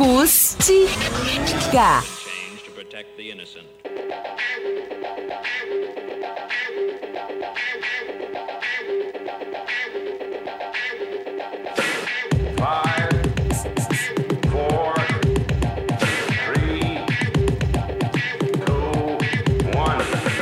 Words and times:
Acústica. 0.00 0.80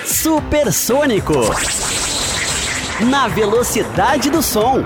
Supersônico. 0.07 1.35
Na 3.01 3.27
velocidade 3.27 4.31
do 4.31 4.41
som. 4.41 4.85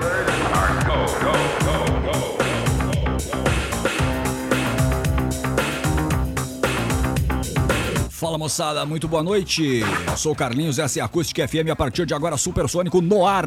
Fala 8.22 8.38
moçada, 8.38 8.86
muito 8.86 9.08
boa 9.08 9.20
noite. 9.20 9.80
Eu 10.06 10.16
sou 10.16 10.32
Carlinhos, 10.32 10.78
essa 10.78 11.00
é 11.00 11.02
a 11.02 11.06
Acústica 11.06 11.48
FM. 11.48 11.70
A 11.72 11.74
partir 11.74 12.06
de 12.06 12.14
agora, 12.14 12.36
Supersônico 12.36 13.00
no 13.00 13.26
ar. 13.26 13.46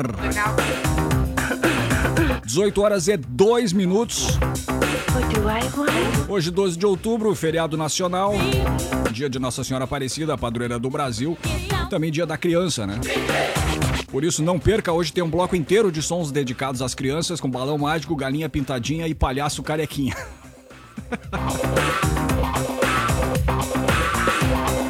18 2.46 2.82
horas 2.82 3.08
e 3.08 3.16
2 3.16 3.72
minutos. 3.72 4.38
Hoje, 6.28 6.52
12 6.52 6.78
de 6.78 6.86
outubro, 6.86 7.34
feriado 7.34 7.78
nacional. 7.78 8.34
Dia 9.14 9.30
de 9.30 9.40
Nossa 9.40 9.64
Senhora 9.64 9.86
Aparecida, 9.86 10.38
padroeira 10.38 10.78
do 10.78 10.90
Brasil. 10.90 11.38
Também 11.90 12.12
dia 12.12 12.26
da 12.26 12.38
criança, 12.38 12.86
né? 12.86 13.00
Por 14.12 14.26
isso, 14.26 14.44
não 14.44 14.60
perca, 14.60 14.92
hoje 14.92 15.14
tem 15.14 15.24
um 15.24 15.30
bloco 15.30 15.55
inteiro 15.55 15.90
de 15.90 16.02
sons 16.02 16.34
dedicados 16.34 16.82
às 16.82 16.94
crianças, 16.94 17.40
com 17.40 17.50
balão 17.50 17.78
mágico, 17.78 18.14
galinha 18.14 18.50
pintadinha 18.50 19.08
e 19.08 19.16
palhaço 19.16 19.64
carequinha. 19.64 20.18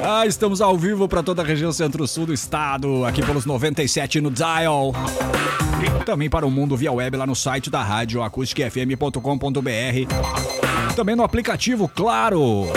Ah, 0.07 0.27
estamos 0.27 0.61
ao 0.61 0.77
vivo 0.77 1.07
para 1.09 1.23
toda 1.23 1.41
a 1.41 1.45
região 1.45 1.71
centro-sul 1.71 2.27
do 2.27 2.33
estado, 2.33 3.03
aqui 3.05 3.25
pelos 3.25 3.43
97 3.43 4.21
no 4.21 4.29
Dial. 4.29 4.93
Também 6.05 6.29
para 6.29 6.45
o 6.45 6.51
mundo 6.51 6.77
via 6.77 6.91
web 6.91 7.17
lá 7.17 7.25
no 7.25 7.35
site 7.35 7.71
da 7.71 7.81
rádio 7.81 8.21
acusticfm.com.br. 8.21 10.13
Também 10.95 11.15
no 11.15 11.23
aplicativo, 11.23 11.89
claro. 11.89 12.67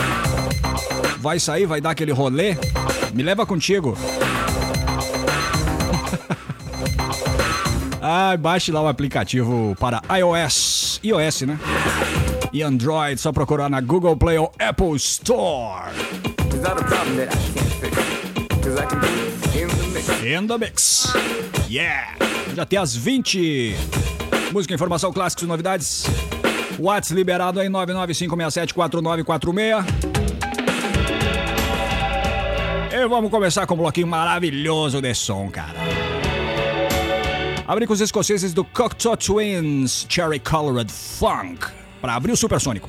Vai 1.18 1.38
sair, 1.38 1.66
vai 1.66 1.82
dar 1.82 1.90
aquele 1.90 2.12
rolê? 2.12 2.56
Me 3.12 3.22
leva 3.22 3.44
contigo. 3.44 3.94
Ah, 8.00 8.36
baixe 8.38 8.70
lá 8.70 8.80
o 8.80 8.86
aplicativo 8.86 9.76
para 9.78 10.00
iOS, 10.16 11.00
iOS, 11.02 11.42
né? 11.42 11.58
E 12.52 12.62
Android, 12.62 13.20
só 13.20 13.32
procurar 13.32 13.68
na 13.68 13.80
Google 13.80 14.16
Play 14.16 14.38
ou 14.38 14.52
Apple 14.58 14.94
Store. 14.94 15.90
That 16.62 16.80
a 16.80 16.84
problem 16.84 17.16
that 17.16 17.28
I 17.28 17.36
can't 17.54 17.72
fix? 17.80 17.96
Cause 18.64 18.76
I 18.76 18.86
can 18.86 19.00
do 19.00 19.06
it 19.06 19.54
in 19.54 19.68
the 19.68 19.86
mix. 19.94 20.08
In 20.24 20.46
the 20.46 20.58
mix. 20.58 21.06
Yeah! 21.68 22.16
Já 22.56 22.64
tem 22.66 22.78
as 22.78 22.96
20. 22.96 23.74
Música, 24.52 24.74
informação, 24.74 25.12
clássicos 25.12 25.44
e 25.44 25.46
novidades. 25.46 26.04
Whats 26.78 27.10
liberado 27.12 27.60
aí 27.60 27.68
995674946. 27.68 29.84
E 32.92 33.08
vamos 33.08 33.30
começar 33.30 33.64
com 33.66 33.74
um 33.74 33.78
bloquinho 33.78 34.08
maravilhoso 34.08 35.00
de 35.00 35.14
som, 35.14 35.48
cara. 35.50 35.78
Abrir 37.68 37.86
com 37.86 37.92
os 37.92 38.00
escoceses 38.00 38.52
do 38.52 38.64
Cocteau 38.64 39.16
Twins 39.16 40.06
Cherry 40.08 40.40
Colored 40.40 40.90
Funk. 40.90 41.66
Pra 42.00 42.14
abrir 42.14 42.32
o 42.32 42.36
supersônico. 42.36 42.88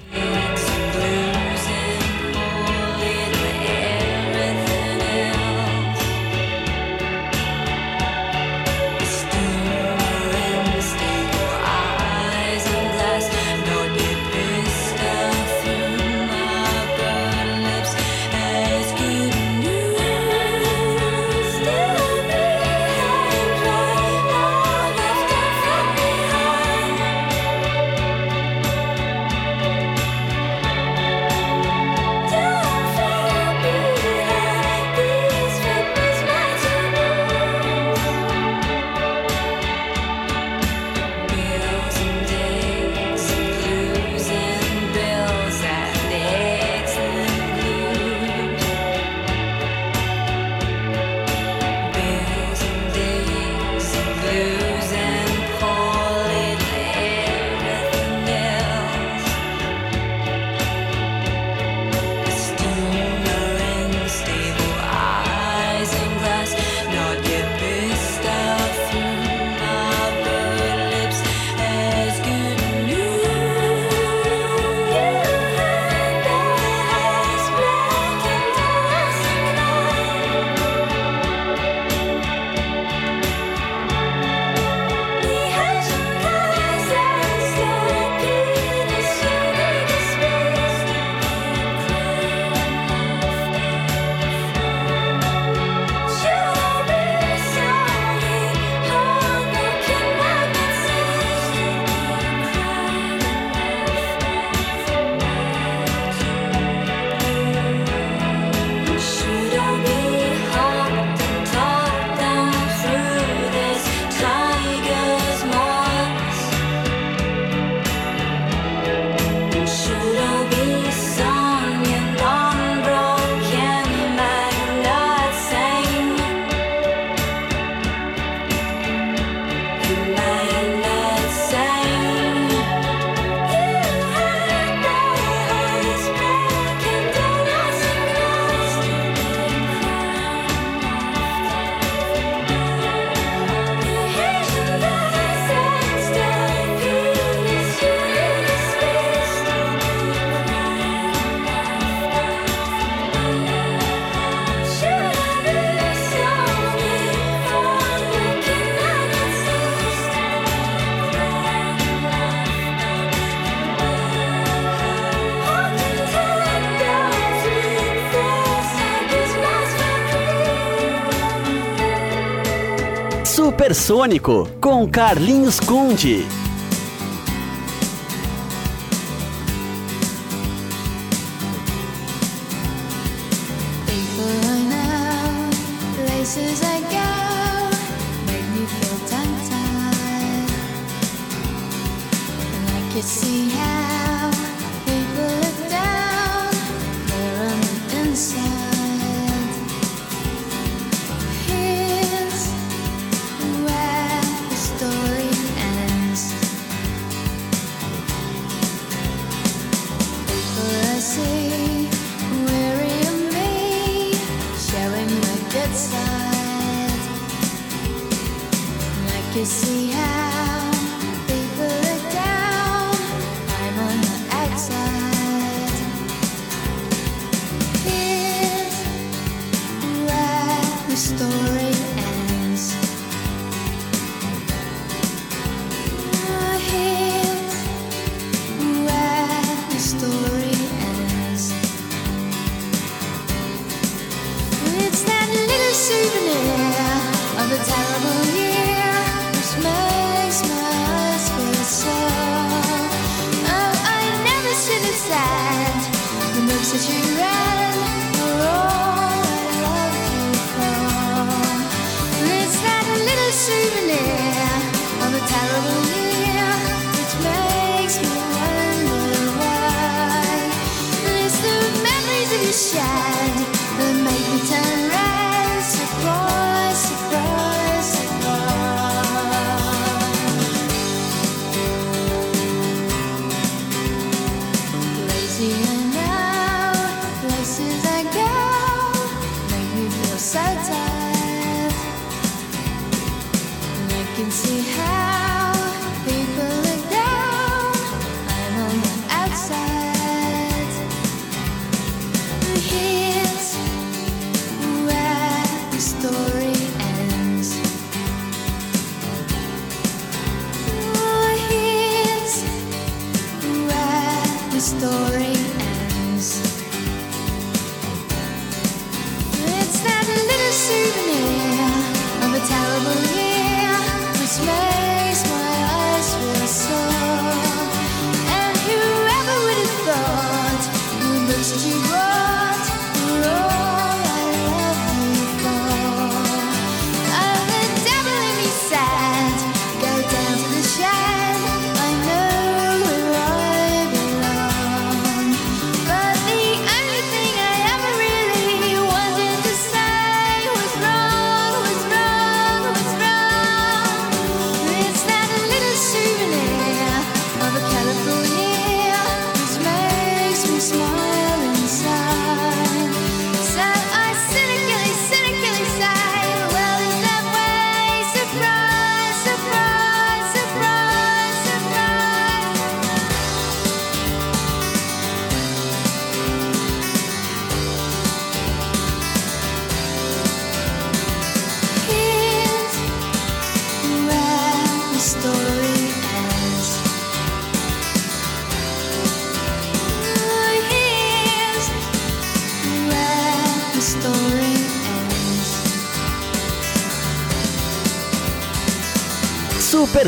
Supersônico 173.89 174.47
com 174.61 174.87
Carlinhos 174.87 175.59
Conde. 175.59 176.23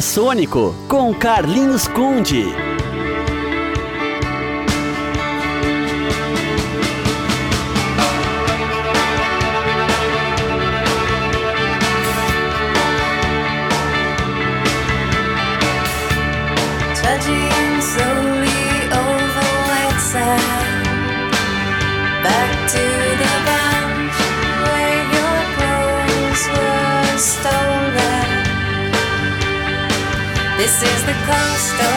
Supersônico 0.02 0.74
com 0.88 1.14
Carlinhos 1.14 1.88
Conde. 1.88 2.44
Is 31.42 31.91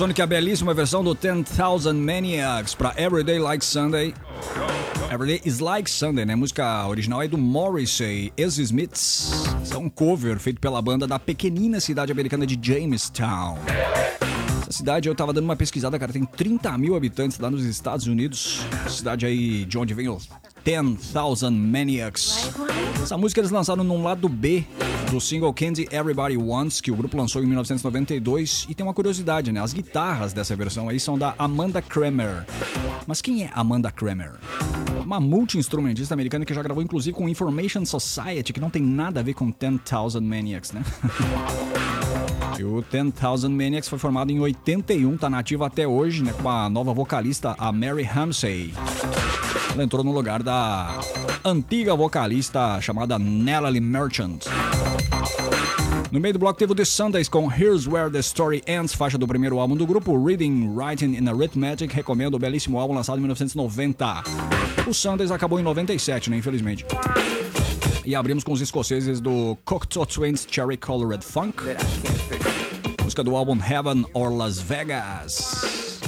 Supersonic 0.00 0.18
é 0.18 0.24
a 0.24 0.26
belíssima 0.26 0.72
versão 0.72 1.04
do 1.04 1.14
10,000 1.14 1.92
Maniacs 1.92 2.74
para 2.74 2.94
Everyday 2.96 3.38
Like 3.38 3.62
Sunday. 3.62 4.14
Everyday 5.12 5.42
is 5.44 5.58
Like 5.58 5.90
Sunday, 5.90 6.24
né? 6.24 6.32
A 6.32 6.36
música 6.38 6.88
original 6.88 7.20
é 7.20 7.28
do 7.28 7.36
Morrissey, 7.36 8.32
Easy 8.34 8.62
Smiths. 8.62 9.30
Isso 9.62 9.74
é 9.74 9.76
um 9.76 9.90
cover 9.90 10.38
feito 10.38 10.58
pela 10.58 10.80
banda 10.80 11.06
da 11.06 11.18
pequenina 11.18 11.80
cidade 11.80 12.10
americana 12.10 12.46
de 12.46 12.58
Jamestown. 12.58 13.58
Cidade 14.70 15.08
eu 15.08 15.14
tava 15.16 15.32
dando 15.32 15.44
uma 15.44 15.56
pesquisada, 15.56 15.98
cara, 15.98 16.12
tem 16.12 16.24
30 16.24 16.78
mil 16.78 16.94
habitantes 16.94 17.38
lá 17.40 17.50
nos 17.50 17.64
Estados 17.64 18.06
Unidos. 18.06 18.60
Cidade 18.88 19.26
aí 19.26 19.64
de 19.64 19.76
onde 19.76 19.92
vem 19.92 20.08
os 20.08 20.28
10,000 20.64 21.50
Maniacs. 21.50 22.50
Essa 23.02 23.18
música 23.18 23.40
eles 23.40 23.50
lançaram 23.50 23.82
num 23.82 24.02
lado 24.02 24.28
B 24.28 24.64
do 25.10 25.20
single 25.20 25.52
Candy 25.52 25.88
Everybody 25.90 26.36
Wants, 26.36 26.80
que 26.80 26.92
o 26.92 26.94
grupo 26.94 27.16
lançou 27.16 27.42
em 27.42 27.46
1992. 27.46 28.66
E 28.68 28.74
tem 28.74 28.86
uma 28.86 28.94
curiosidade, 28.94 29.50
né? 29.50 29.60
As 29.60 29.72
guitarras 29.72 30.32
dessa 30.32 30.54
versão 30.54 30.88
aí 30.88 31.00
são 31.00 31.18
da 31.18 31.34
Amanda 31.36 31.82
Kramer. 31.82 32.46
Mas 33.08 33.20
quem 33.20 33.42
é 33.42 33.50
Amanda 33.52 33.90
Kramer? 33.90 34.34
Uma 35.04 35.18
multi-instrumentista 35.18 36.14
americana 36.14 36.44
que 36.44 36.54
já 36.54 36.62
gravou 36.62 36.82
inclusive 36.82 37.16
com 37.16 37.28
Information 37.28 37.84
Society, 37.84 38.52
que 38.52 38.60
não 38.60 38.70
tem 38.70 38.82
nada 38.82 39.18
a 39.18 39.22
ver 39.22 39.34
com 39.34 39.50
10,000 39.50 40.20
Maniacs, 40.20 40.70
né? 40.70 40.82
E 42.60 42.64
o 42.64 42.82
10,000 42.82 43.48
Maniacs 43.48 43.88
foi 43.88 43.98
formado 43.98 44.30
em 44.30 44.38
81, 44.38 45.16
tá 45.16 45.30
nativo 45.30 45.64
até 45.64 45.88
hoje, 45.88 46.22
né? 46.22 46.34
Com 46.42 46.46
a 46.46 46.68
nova 46.68 46.92
vocalista, 46.92 47.54
a 47.58 47.72
Mary 47.72 48.06
Hamsey. 48.06 48.74
Ela 49.72 49.82
entrou 49.82 50.04
no 50.04 50.12
lugar 50.12 50.42
da 50.42 51.00
antiga 51.42 51.96
vocalista 51.96 52.78
chamada 52.82 53.18
Natalie 53.18 53.80
Merchant. 53.80 54.44
No 56.12 56.20
meio 56.20 56.34
do 56.34 56.38
bloco 56.38 56.58
teve 56.58 56.72
o 56.72 56.74
The 56.74 56.84
Sundays 56.84 57.30
com 57.30 57.50
Here's 57.50 57.86
Where 57.86 58.10
the 58.10 58.18
Story 58.18 58.62
Ends, 58.66 58.92
faixa 58.92 59.16
do 59.16 59.26
primeiro 59.26 59.58
álbum 59.58 59.74
do 59.74 59.86
grupo, 59.86 60.22
Reading, 60.22 60.74
Writing 60.76 61.16
and 61.16 61.30
Arithmetic. 61.34 61.90
Recomendo 61.94 62.34
o 62.34 62.38
belíssimo 62.38 62.78
álbum 62.78 62.92
lançado 62.92 63.16
em 63.16 63.22
1990. 63.22 64.22
O 64.86 64.92
Sundays 64.92 65.30
acabou 65.30 65.58
em 65.58 65.62
97, 65.62 66.28
né? 66.28 66.36
Infelizmente. 66.36 66.84
E 68.04 68.14
abrimos 68.14 68.44
com 68.44 68.52
os 68.52 68.60
escoceses 68.60 69.18
do 69.18 69.56
Cocteau 69.64 70.04
Twins 70.04 70.46
Cherry 70.50 70.76
Colored 70.76 71.24
Funk. 71.24 71.62
Música 73.10 73.24
do 73.24 73.34
álbum 73.34 73.58
Heaven 73.60 74.06
or 74.14 74.32
Las 74.32 74.60
Vegas. 74.60 75.98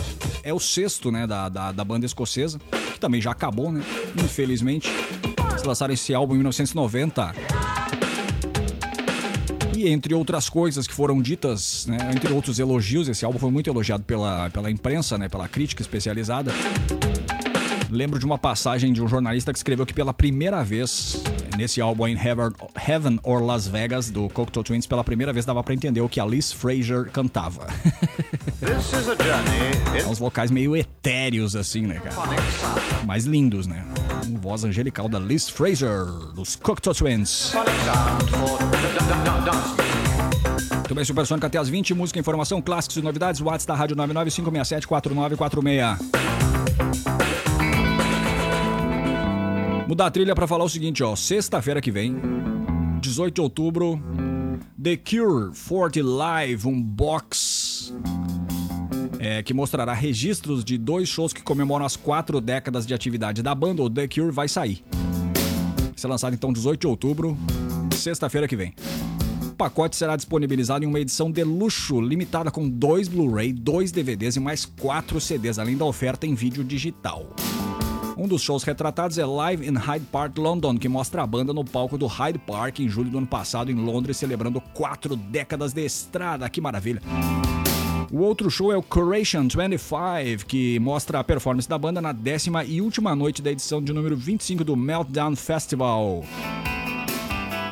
É 0.44 0.54
o 0.54 0.60
sexto, 0.60 1.10
né, 1.10 1.26
da, 1.26 1.48
da, 1.48 1.72
da 1.72 1.84
banda 1.84 2.06
escocesa, 2.06 2.60
que 2.92 3.00
também 3.00 3.20
já 3.20 3.32
acabou, 3.32 3.72
né? 3.72 3.82
Infelizmente. 4.22 4.88
Eles 5.50 5.64
lançaram 5.64 5.92
esse 5.92 6.14
álbum 6.14 6.34
em 6.34 6.36
1990. 6.36 7.34
E 9.76 9.88
entre 9.88 10.14
outras 10.14 10.48
coisas 10.48 10.86
que 10.86 10.94
foram 10.94 11.20
ditas, 11.20 11.86
né, 11.86 11.98
entre 12.14 12.32
outros 12.32 12.60
elogios, 12.60 13.08
esse 13.08 13.24
álbum 13.24 13.40
foi 13.40 13.50
muito 13.50 13.68
elogiado 13.68 14.04
pela, 14.04 14.48
pela 14.50 14.70
imprensa, 14.70 15.18
né, 15.18 15.28
pela 15.28 15.48
crítica 15.48 15.82
especializada. 15.82 16.52
Lembro 17.92 18.18
de 18.18 18.24
uma 18.24 18.38
passagem 18.38 18.90
de 18.90 19.02
um 19.02 19.06
jornalista 19.06 19.52
que 19.52 19.58
escreveu 19.58 19.84
que 19.84 19.92
pela 19.92 20.14
primeira 20.14 20.64
vez 20.64 21.22
nesse 21.58 21.78
álbum 21.78 22.08
em 22.08 22.16
Heaven, 22.16 23.20
or 23.22 23.42
Las 23.42 23.68
Vegas 23.68 24.08
do 24.08 24.30
Cocteau 24.30 24.64
Twins, 24.64 24.86
pela 24.86 25.04
primeira 25.04 25.30
vez 25.30 25.44
dava 25.44 25.62
pra 25.62 25.74
entender 25.74 26.00
o 26.00 26.08
que 26.08 26.18
a 26.18 26.24
Liz 26.24 26.50
Fraser 26.50 27.10
cantava. 27.10 27.66
This 28.64 28.94
is 28.94 29.10
a 29.10 29.16
journey 29.22 29.72
É 30.02 30.06
uns 30.06 30.18
vocais 30.18 30.50
meio 30.50 30.74
etéreos 30.74 31.54
assim, 31.54 31.82
né, 31.82 32.00
cara? 32.00 32.16
Mas 33.04 33.26
lindos, 33.26 33.66
né? 33.66 33.84
Com 34.24 34.38
voz 34.38 34.64
angelical 34.64 35.06
da 35.06 35.18
Liz 35.18 35.50
Fraser 35.50 36.06
dos 36.34 36.56
Cocteau 36.56 36.94
Twins. 36.94 37.52
Muito 40.76 40.94
bem, 40.94 41.04
Supersônica 41.04 41.46
até 41.46 41.58
as 41.58 41.68
20, 41.68 41.92
música, 41.92 42.18
informação, 42.18 42.62
clássicos 42.62 42.96
e 42.96 43.02
novidades, 43.02 43.42
WhatsApp 43.42 43.66
da 43.66 43.74
Rádio 43.74 43.96
995674946. 43.96 46.51
Mudar 49.92 50.06
a 50.06 50.10
trilha 50.10 50.34
pra 50.34 50.46
falar 50.46 50.64
o 50.64 50.70
seguinte, 50.70 51.02
ó. 51.02 51.14
Sexta-feira 51.14 51.78
que 51.78 51.90
vem, 51.90 52.16
18 53.02 53.34
de 53.34 53.40
outubro, 53.42 54.02
The 54.82 54.96
Cure 54.96 55.52
40 55.68 56.02
Live, 56.02 56.66
um 56.66 56.80
box 56.80 57.92
é, 59.18 59.42
que 59.42 59.52
mostrará 59.52 59.92
registros 59.92 60.64
de 60.64 60.78
dois 60.78 61.10
shows 61.10 61.34
que 61.34 61.42
comemoram 61.42 61.84
as 61.84 61.94
quatro 61.94 62.40
décadas 62.40 62.86
de 62.86 62.94
atividade 62.94 63.42
da 63.42 63.54
banda. 63.54 63.82
O 63.82 63.90
The 63.90 64.08
Cure 64.08 64.30
vai 64.30 64.48
sair. 64.48 64.82
Vai 64.90 65.92
ser 65.94 66.08
lançado 66.08 66.32
então 66.32 66.54
18 66.54 66.80
de 66.80 66.86
outubro, 66.86 67.36
sexta-feira 67.94 68.48
que 68.48 68.56
vem. 68.56 68.72
O 69.42 69.54
pacote 69.54 69.94
será 69.94 70.16
disponibilizado 70.16 70.86
em 70.86 70.88
uma 70.88 71.00
edição 71.00 71.30
de 71.30 71.44
luxo, 71.44 72.00
limitada 72.00 72.50
com 72.50 72.66
dois 72.66 73.08
Blu-ray, 73.08 73.52
dois 73.52 73.92
DVDs 73.92 74.36
e 74.36 74.40
mais 74.40 74.64
quatro 74.64 75.20
CDs, 75.20 75.58
além 75.58 75.76
da 75.76 75.84
oferta 75.84 76.26
em 76.26 76.34
vídeo 76.34 76.64
digital. 76.64 77.28
Um 78.22 78.28
dos 78.28 78.40
shows 78.40 78.62
retratados 78.62 79.18
é 79.18 79.26
Live 79.26 79.68
in 79.68 79.74
Hyde 79.74 80.06
Park, 80.12 80.38
London, 80.38 80.78
que 80.78 80.88
mostra 80.88 81.24
a 81.24 81.26
banda 81.26 81.52
no 81.52 81.64
palco 81.64 81.98
do 81.98 82.06
Hyde 82.06 82.38
Park 82.38 82.78
em 82.78 82.88
julho 82.88 83.10
do 83.10 83.18
ano 83.18 83.26
passado 83.26 83.68
em 83.68 83.74
Londres, 83.74 84.16
celebrando 84.16 84.60
quatro 84.60 85.16
décadas 85.16 85.72
de 85.72 85.84
estrada. 85.84 86.48
Que 86.48 86.60
maravilha! 86.60 87.02
O 88.12 88.18
outro 88.18 88.48
show 88.48 88.70
é 88.70 88.76
o 88.76 88.82
Curation 88.82 89.48
25, 89.48 90.46
que 90.46 90.78
mostra 90.78 91.18
a 91.18 91.24
performance 91.24 91.68
da 91.68 91.76
banda 91.76 92.00
na 92.00 92.12
décima 92.12 92.64
e 92.64 92.80
última 92.80 93.12
noite 93.16 93.42
da 93.42 93.50
edição 93.50 93.82
de 93.82 93.92
número 93.92 94.16
25 94.16 94.62
do 94.62 94.76
Meltdown 94.76 95.34
Festival, 95.34 96.22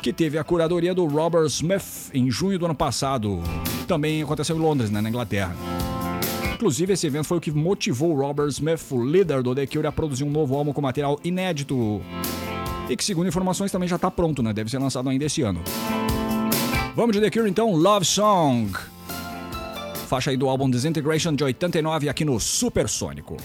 que 0.03 0.11
teve 0.11 0.37
a 0.37 0.43
curadoria 0.43 0.93
do 0.93 1.05
Robert 1.05 1.45
Smith 1.45 2.11
em 2.13 2.29
junho 2.29 2.59
do 2.59 2.65
ano 2.65 2.75
passado. 2.75 3.41
Também 3.87 4.21
aconteceu 4.21 4.57
em 4.57 4.59
Londres, 4.59 4.91
né, 4.91 4.99
na 4.99 5.07
Inglaterra. 5.07 5.55
Inclusive, 6.61 6.93
esse 6.93 7.07
evento 7.07 7.25
foi 7.25 7.39
o 7.39 7.41
que 7.41 7.49
motivou 7.49 8.13
Robert 8.13 8.49
Smith, 8.49 8.91
o 8.91 9.03
líder 9.03 9.41
do 9.41 9.55
The 9.55 9.65
Cure, 9.65 9.87
a 9.87 9.91
produzir 9.91 10.23
um 10.23 10.29
novo 10.29 10.55
álbum 10.55 10.71
com 10.71 10.79
material 10.79 11.19
inédito. 11.23 11.99
E 12.87 12.95
que, 12.95 13.03
segundo 13.03 13.27
informações, 13.27 13.71
também 13.71 13.89
já 13.89 13.95
está 13.95 14.11
pronto, 14.11 14.43
né? 14.43 14.53
Deve 14.53 14.69
ser 14.69 14.77
lançado 14.77 15.09
ainda 15.09 15.25
esse 15.25 15.41
ano. 15.41 15.59
Vamos 16.95 17.15
de 17.15 17.19
The 17.19 17.31
Cure 17.31 17.49
então, 17.49 17.73
Love 17.73 18.05
Song. 18.05 18.71
Faixa 20.07 20.29
aí 20.29 20.37
do 20.37 20.47
álbum 20.47 20.69
Disintegration 20.69 21.33
de 21.33 21.43
89 21.43 22.07
aqui 22.07 22.23
no 22.23 22.39
Supersônico. 22.39 23.37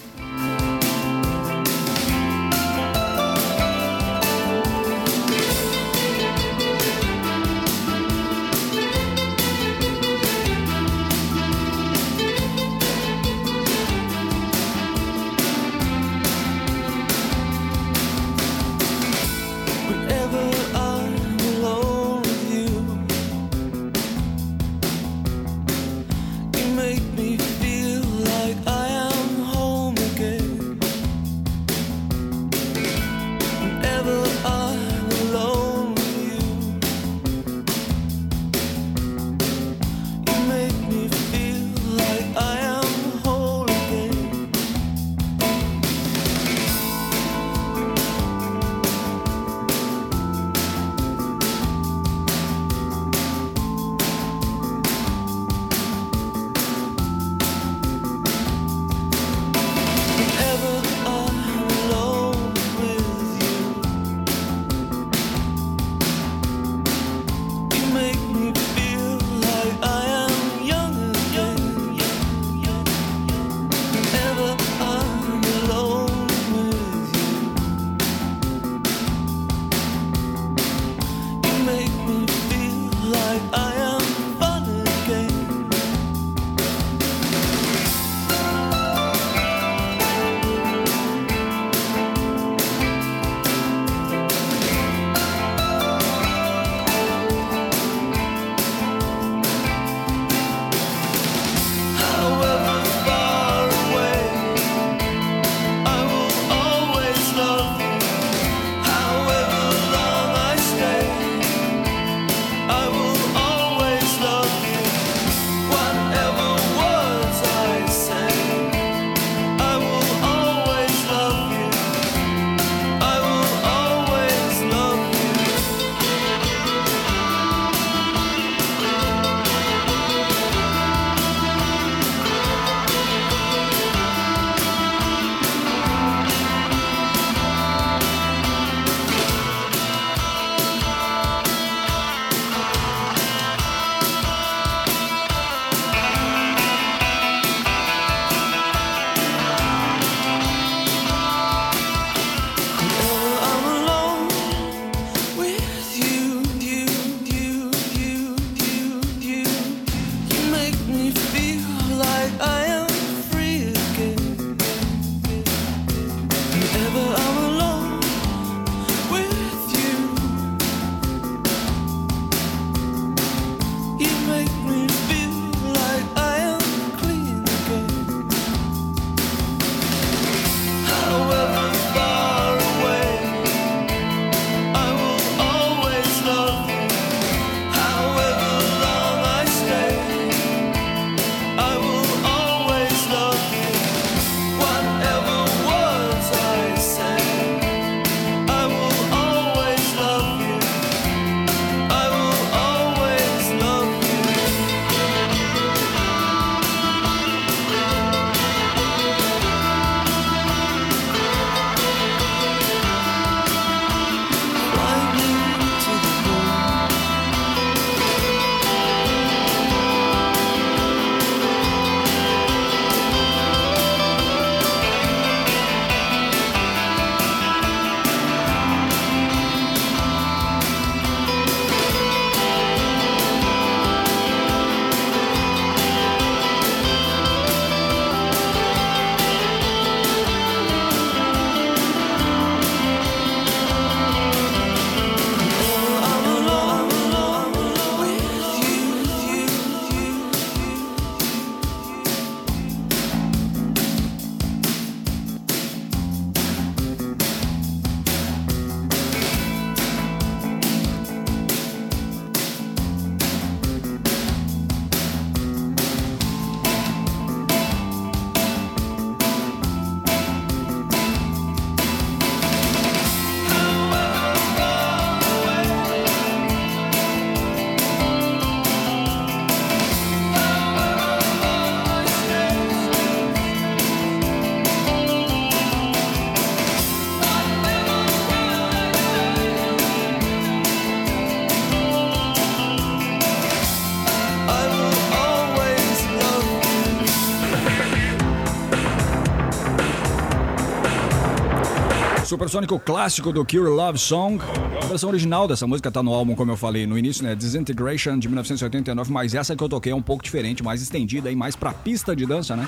Supersônico 302.47 302.79
clássico 302.79 303.33
do 303.33 303.45
Cure 303.45 303.69
Love 303.69 303.97
Song. 303.97 304.41
A 304.81 304.85
versão 304.85 305.09
original 305.09 305.49
dessa 305.49 305.67
música 305.67 305.91
tá 305.91 306.01
no 306.01 306.13
álbum, 306.13 306.33
como 306.33 306.49
eu 306.49 306.55
falei 306.55 306.87
no 306.87 306.97
início, 306.97 307.21
né? 307.21 307.35
Disintegration 307.35 308.17
de 308.17 308.29
1989, 308.29 309.11
mas 309.11 309.35
essa 309.35 309.53
que 309.53 309.61
eu 309.61 309.67
toquei 309.67 309.91
é 309.91 309.95
um 309.95 310.01
pouco 310.01 310.23
diferente, 310.23 310.63
mais 310.63 310.81
estendida 310.81 311.29
e 311.29 311.35
mais 311.35 311.57
pra 311.57 311.73
pista 311.73 312.15
de 312.15 312.25
dança, 312.25 312.55
né? 312.55 312.65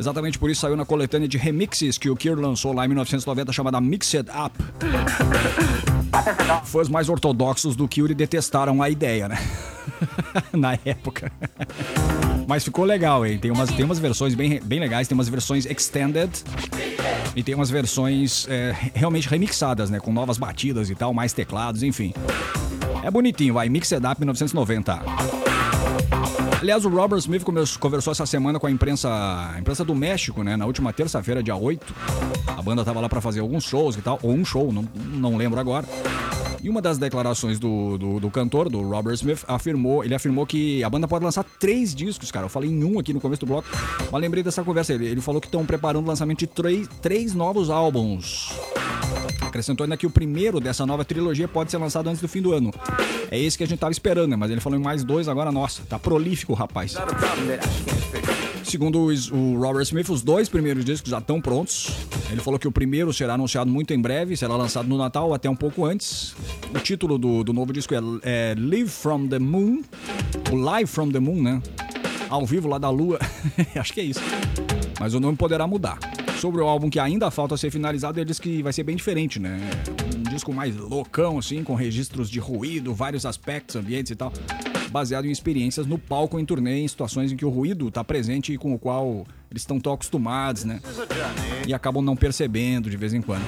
Exatamente 0.00 0.38
por 0.38 0.48
isso 0.48 0.62
saiu 0.62 0.78
na 0.78 0.86
coletânea 0.86 1.28
de 1.28 1.36
remixes 1.36 1.98
que 1.98 2.08
o 2.08 2.16
Cure 2.16 2.40
lançou 2.40 2.72
lá 2.72 2.86
em 2.86 2.88
1990, 2.88 3.52
chamada 3.52 3.78
Mixed 3.82 4.30
Up. 4.30 4.56
Fãs 6.64 6.88
mais 6.88 7.10
ortodoxos 7.10 7.76
do 7.76 7.86
Cure 7.86 8.14
detestaram 8.14 8.82
a 8.82 8.88
ideia, 8.88 9.28
né? 9.28 9.36
na 10.56 10.78
época. 10.86 11.30
Mas 12.48 12.64
ficou 12.64 12.86
legal, 12.86 13.26
hein? 13.26 13.36
Tem 13.36 13.50
umas, 13.50 13.70
tem 13.70 13.84
umas 13.84 13.98
versões 13.98 14.34
bem, 14.34 14.58
bem 14.64 14.80
legais, 14.80 15.06
tem 15.06 15.14
umas 15.14 15.28
versões 15.28 15.66
extended 15.66 16.30
e 17.36 17.42
tem 17.42 17.54
umas 17.54 17.68
versões 17.68 18.48
é, 18.48 18.74
realmente 18.94 19.28
remixadas, 19.28 19.90
né? 19.90 20.00
Com 20.00 20.10
novas 20.10 20.38
batidas 20.38 20.88
e 20.88 20.94
tal, 20.94 21.12
mais 21.12 21.34
teclados, 21.34 21.82
enfim. 21.82 22.14
É 23.04 23.10
bonitinho, 23.10 23.52
vai. 23.54 23.68
Mixed 23.68 23.98
Up 23.98 24.18
1990. 24.18 25.02
Aliás, 26.62 26.86
o 26.86 26.88
Robert 26.88 27.18
Smith 27.18 27.44
conversou 27.78 28.10
essa 28.10 28.24
semana 28.24 28.58
com 28.58 28.66
a 28.66 28.70
imprensa, 28.70 29.10
a 29.10 29.60
imprensa 29.60 29.84
do 29.84 29.94
México, 29.94 30.42
né? 30.42 30.56
Na 30.56 30.64
última 30.64 30.94
terça-feira, 30.94 31.42
dia 31.42 31.54
8. 31.54 31.94
A 32.46 32.62
banda 32.62 32.82
tava 32.82 33.00
lá 33.00 33.08
pra 33.08 33.20
fazer 33.20 33.40
alguns 33.40 33.64
shows 33.64 33.96
e 33.96 34.00
tal, 34.00 34.18
ou 34.22 34.32
um 34.32 34.44
show, 34.44 34.72
não, 34.72 34.88
não 34.94 35.36
lembro 35.36 35.60
agora. 35.60 35.86
E 36.62 36.68
uma 36.68 36.80
das 36.80 36.98
declarações 36.98 37.58
do, 37.58 37.98
do, 37.98 38.20
do 38.20 38.30
cantor, 38.30 38.68
do 38.68 38.80
Robert 38.80 39.14
Smith, 39.14 39.44
afirmou, 39.46 40.04
ele 40.04 40.14
afirmou 40.14 40.46
que 40.46 40.82
a 40.82 40.90
banda 40.90 41.06
pode 41.06 41.24
lançar 41.24 41.44
três 41.58 41.94
discos, 41.94 42.30
cara. 42.30 42.46
Eu 42.46 42.50
falei 42.50 42.70
em 42.70 42.84
um 42.84 42.98
aqui 42.98 43.12
no 43.12 43.20
começo 43.20 43.40
do 43.40 43.46
bloco, 43.46 43.68
mas 44.10 44.20
lembrei 44.20 44.42
dessa 44.42 44.62
conversa. 44.62 44.94
Ele, 44.94 45.06
ele 45.06 45.20
falou 45.20 45.40
que 45.40 45.46
estão 45.46 45.64
preparando 45.64 46.04
o 46.04 46.08
lançamento 46.08 46.40
de 46.40 46.46
três, 46.46 46.88
três 47.00 47.34
novos 47.34 47.70
álbuns. 47.70 48.52
Acrescentou 49.40 49.84
ainda 49.84 49.96
que 49.96 50.06
o 50.06 50.10
primeiro 50.10 50.60
dessa 50.60 50.84
nova 50.84 51.04
trilogia 51.04 51.48
pode 51.48 51.70
ser 51.70 51.78
lançado 51.78 52.08
antes 52.08 52.20
do 52.20 52.28
fim 52.28 52.42
do 52.42 52.52
ano. 52.52 52.72
É 53.30 53.38
esse 53.38 53.56
que 53.56 53.64
a 53.64 53.66
gente 53.66 53.78
tava 53.78 53.92
esperando, 53.92 54.28
né? 54.28 54.36
Mas 54.36 54.50
ele 54.50 54.60
falou 54.60 54.78
em 54.78 54.82
mais 54.82 55.04
dois 55.04 55.28
agora, 55.28 55.50
nossa, 55.52 55.82
tá 55.88 55.98
prolífico, 55.98 56.52
rapaz. 56.54 56.96
Segundo 58.66 59.06
o 59.32 59.60
Robert 59.60 59.84
Smith, 59.84 60.08
os 60.08 60.22
dois 60.22 60.48
primeiros 60.48 60.84
discos 60.84 61.08
já 61.08 61.18
estão 61.18 61.40
prontos. 61.40 61.88
Ele 62.32 62.40
falou 62.40 62.58
que 62.58 62.66
o 62.66 62.72
primeiro 62.72 63.12
será 63.12 63.34
anunciado 63.34 63.70
muito 63.70 63.94
em 63.94 64.00
breve, 64.00 64.36
será 64.36 64.56
lançado 64.56 64.88
no 64.88 64.98
Natal 64.98 65.32
até 65.32 65.48
um 65.48 65.54
pouco 65.54 65.84
antes. 65.84 66.34
O 66.74 66.78
título 66.80 67.16
do, 67.16 67.44
do 67.44 67.52
novo 67.52 67.72
disco 67.72 67.94
é, 67.94 67.98
é 68.24 68.54
Live 68.58 68.90
from 68.90 69.28
the 69.28 69.38
Moon. 69.38 69.82
O 70.50 70.56
Live 70.56 70.90
from 70.90 71.10
the 71.10 71.20
Moon, 71.20 71.40
né? 71.40 71.62
Ao 72.28 72.44
vivo 72.44 72.66
lá 72.66 72.76
da 72.76 72.90
Lua. 72.90 73.20
Acho 73.78 73.92
que 73.92 74.00
é 74.00 74.04
isso. 74.04 74.20
Mas 74.98 75.14
o 75.14 75.20
nome 75.20 75.36
poderá 75.36 75.64
mudar. 75.64 76.00
Sobre 76.40 76.60
o 76.60 76.66
álbum 76.66 76.90
que 76.90 76.98
ainda 76.98 77.30
falta 77.30 77.56
ser 77.56 77.70
finalizado, 77.70 78.18
ele 78.18 78.26
diz 78.26 78.40
que 78.40 78.64
vai 78.64 78.72
ser 78.72 78.82
bem 78.82 78.96
diferente, 78.96 79.38
né? 79.38 79.60
Um 80.16 80.28
disco 80.28 80.52
mais 80.52 80.76
loucão, 80.76 81.38
assim, 81.38 81.62
com 81.62 81.76
registros 81.76 82.28
de 82.28 82.40
ruído, 82.40 82.92
vários 82.92 83.24
aspectos, 83.24 83.76
ambientes 83.76 84.10
e 84.10 84.16
tal. 84.16 84.32
Baseado 84.90 85.26
em 85.26 85.30
experiências 85.30 85.86
no 85.86 85.98
palco, 85.98 86.38
em 86.38 86.44
turnê, 86.44 86.80
em 86.80 86.88
situações 86.88 87.32
em 87.32 87.36
que 87.36 87.44
o 87.44 87.50
ruído 87.50 87.88
está 87.88 88.02
presente 88.04 88.52
e 88.52 88.58
com 88.58 88.74
o 88.74 88.78
qual 88.78 89.26
eles 89.50 89.62
estão 89.62 89.78
tão 89.78 89.92
acostumados, 89.92 90.64
né? 90.64 90.80
E 91.66 91.74
acabam 91.74 92.02
não 92.02 92.16
percebendo 92.16 92.90
de 92.90 92.96
vez 92.96 93.14
em 93.14 93.22
quando. 93.22 93.42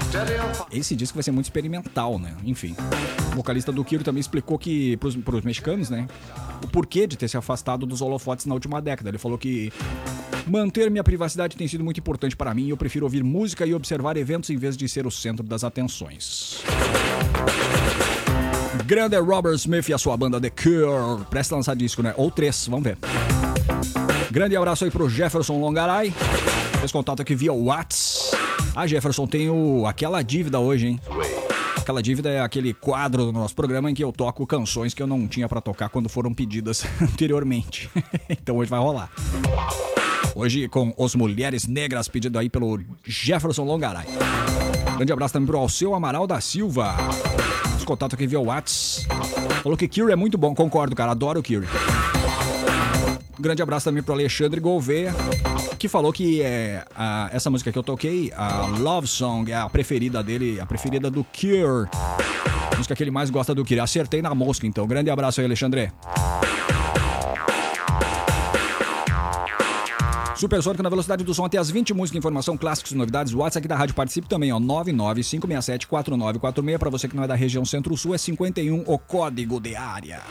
Esse 0.73 0.95
disco 0.95 1.17
vai 1.17 1.23
ser 1.23 1.33
muito 1.33 1.47
experimental, 1.47 2.19
né? 2.19 2.35
Enfim. 2.45 2.75
O 3.33 3.37
vocalista 3.37 3.73
do 3.73 3.85
Kiro 3.85 4.05
também 4.05 4.21
explicou 4.21 4.59
que, 4.59 4.97
pros, 4.99 5.17
pros 5.17 5.43
mexicanos, 5.43 5.91
né? 5.91 6.07
O 6.63 6.69
porquê 6.69 7.07
de 7.07 7.17
ter 7.17 7.29
se 7.29 7.37
afastado 7.37 7.87
dos 7.87 8.01
holofotes 8.01 8.47
na 8.47 8.55
última 8.55 8.81
década. 8.81 9.11
Ele 9.11 9.19
falou 9.19 9.39
que 9.39 9.73
manter 10.47 10.91
minha 10.91 11.05
privacidade 11.05 11.57
tem 11.57 11.69
sido 11.69 11.85
muito 11.85 11.99
importante 11.99 12.37
para 12.37 12.55
mim 12.55 12.67
e 12.67 12.71
eu 12.71 12.77
prefiro 12.77 13.05
ouvir 13.05 13.23
música 13.23 13.67
e 13.67 13.75
observar 13.75 14.17
eventos 14.17 14.51
em 14.51 14.57
vez 14.57 14.77
de 14.77 14.89
ser 14.89 15.07
o 15.07 15.11
centro 15.11 15.45
das 15.45 15.65
atenções. 15.65 16.63
Grande 18.89 19.15
é 19.17 19.19
Robert 19.19 19.53
Smith 19.57 19.87
e 19.91 19.93
a 19.93 19.99
sua 19.99 20.17
banda 20.17 20.41
The 20.41 20.49
Cure. 20.49 21.23
Presta 21.29 21.55
a 21.55 21.57
lançar 21.57 21.77
disco, 21.77 22.03
né? 22.03 22.15
Ou 22.17 22.31
três, 22.31 22.67
vamos 22.67 22.85
ver. 22.85 22.97
Grande 24.31 24.57
abraço 24.57 24.83
aí 24.83 24.91
pro 24.91 25.11
Jefferson 25.11 25.61
Longaray. 25.61 26.11
Fez 26.81 26.91
contato 26.91 27.21
aqui 27.21 27.35
via 27.35 27.53
Whats. 27.53 28.31
Ah, 28.75 28.87
Jefferson, 28.87 29.27
tenho 29.27 29.85
aquela 29.85 30.23
dívida 30.23 30.59
hoje, 30.59 30.87
hein? 30.87 31.01
Aquela 31.77 32.03
dívida 32.03 32.31
é 32.31 32.41
aquele 32.41 32.73
quadro 32.73 33.27
do 33.27 33.33
nosso 33.33 33.55
programa 33.55 33.91
em 33.91 33.95
que 33.95 34.03
eu 34.03 34.11
toco 34.11 34.47
canções 34.47 34.95
que 34.95 35.03
eu 35.03 35.07
não 35.07 35.29
tinha 35.29 35.47
pra 35.51 35.61
tocar 35.61 35.91
quando 35.91 36.09
foram 36.09 36.33
pedidas 36.33 36.83
anteriormente. 36.99 37.91
então 38.27 38.57
hoje 38.57 38.71
vai 38.71 38.81
rolar. 38.81 39.11
Hoje 40.35 40.67
com 40.67 40.95
Os 40.97 41.15
Mulheres 41.15 41.67
Negras, 41.67 42.09
pedido 42.09 42.39
aí 42.39 42.49
pelo 42.49 42.81
Jefferson 43.05 43.65
Longaray. 43.65 44.07
Grande 44.97 45.13
abraço 45.13 45.35
também 45.35 45.47
pro 45.47 45.59
Alceu 45.59 45.95
Amaral 45.95 46.27
da 46.27 46.41
Silva. 46.41 46.97
Os 47.89 47.91
contatos 47.91 48.17
aqui 48.17 48.27
via 48.27 48.39
Whats. 48.39 49.07
Falou 49.63 49.75
que 49.75 49.89
Cure 49.89 50.13
é 50.13 50.17
muito 50.17 50.37
bom, 50.37 50.55
concordo, 50.55 50.95
cara. 50.95 51.13
Adoro 51.13 51.41
o 51.41 51.43
Cure. 51.43 51.67
Grande 53.41 53.63
abraço 53.63 53.87
também 53.87 54.03
pro 54.03 54.13
Alexandre 54.13 54.61
Gouveia, 54.61 55.15
que 55.79 55.89
falou 55.89 56.13
que 56.13 56.43
é, 56.43 56.85
a- 56.95 57.31
essa 57.33 57.49
música 57.49 57.73
que 57.73 57.79
eu 57.79 57.83
toquei, 57.83 58.31
a 58.37 58.67
Love 58.79 59.07
Song, 59.07 59.51
é 59.51 59.55
a 59.57 59.71
preferida 59.71 60.23
dele, 60.23 60.61
a 60.61 60.67
preferida 60.67 61.11
do 61.11 61.25
Cure. 61.25 61.89
Música 62.77 62.95
que 62.95 63.03
ele 63.03 63.11
mais 63.11 63.31
gosta 63.31 63.55
do 63.55 63.65
Cure. 63.65 63.81
Acertei 63.81 64.21
na 64.21 64.35
mosca, 64.35 64.67
então. 64.67 64.87
Grande 64.87 65.09
abraço 65.09 65.41
aí, 65.41 65.47
Alexandre. 65.47 65.91
Supersônico 70.39 70.83
na 70.85 70.89
velocidade 70.89 71.25
do 71.25 71.35
som 71.35 71.45
até 71.45 71.59
as 71.59 71.69
20 71.69 71.93
músicas, 71.93 72.19
informação, 72.19 72.57
clássicos 72.57 72.93
novidades. 72.93 73.35
O 73.35 73.39
WhatsApp 73.39 73.67
da 73.67 73.75
rádio 73.75 73.97
participe 73.97 74.29
também, 74.29 74.53
ó. 74.53 74.61
995674946. 74.61 76.79
Pra 76.79 76.91
você 76.91 77.09
que 77.09 77.17
não 77.17 77.25
é 77.25 77.27
da 77.27 77.35
região 77.35 77.65
Centro-Sul, 77.65 78.15
é 78.15 78.19
51 78.19 78.85
o 78.87 78.99
código 78.99 79.59
de 79.59 79.75
área. 79.75 80.23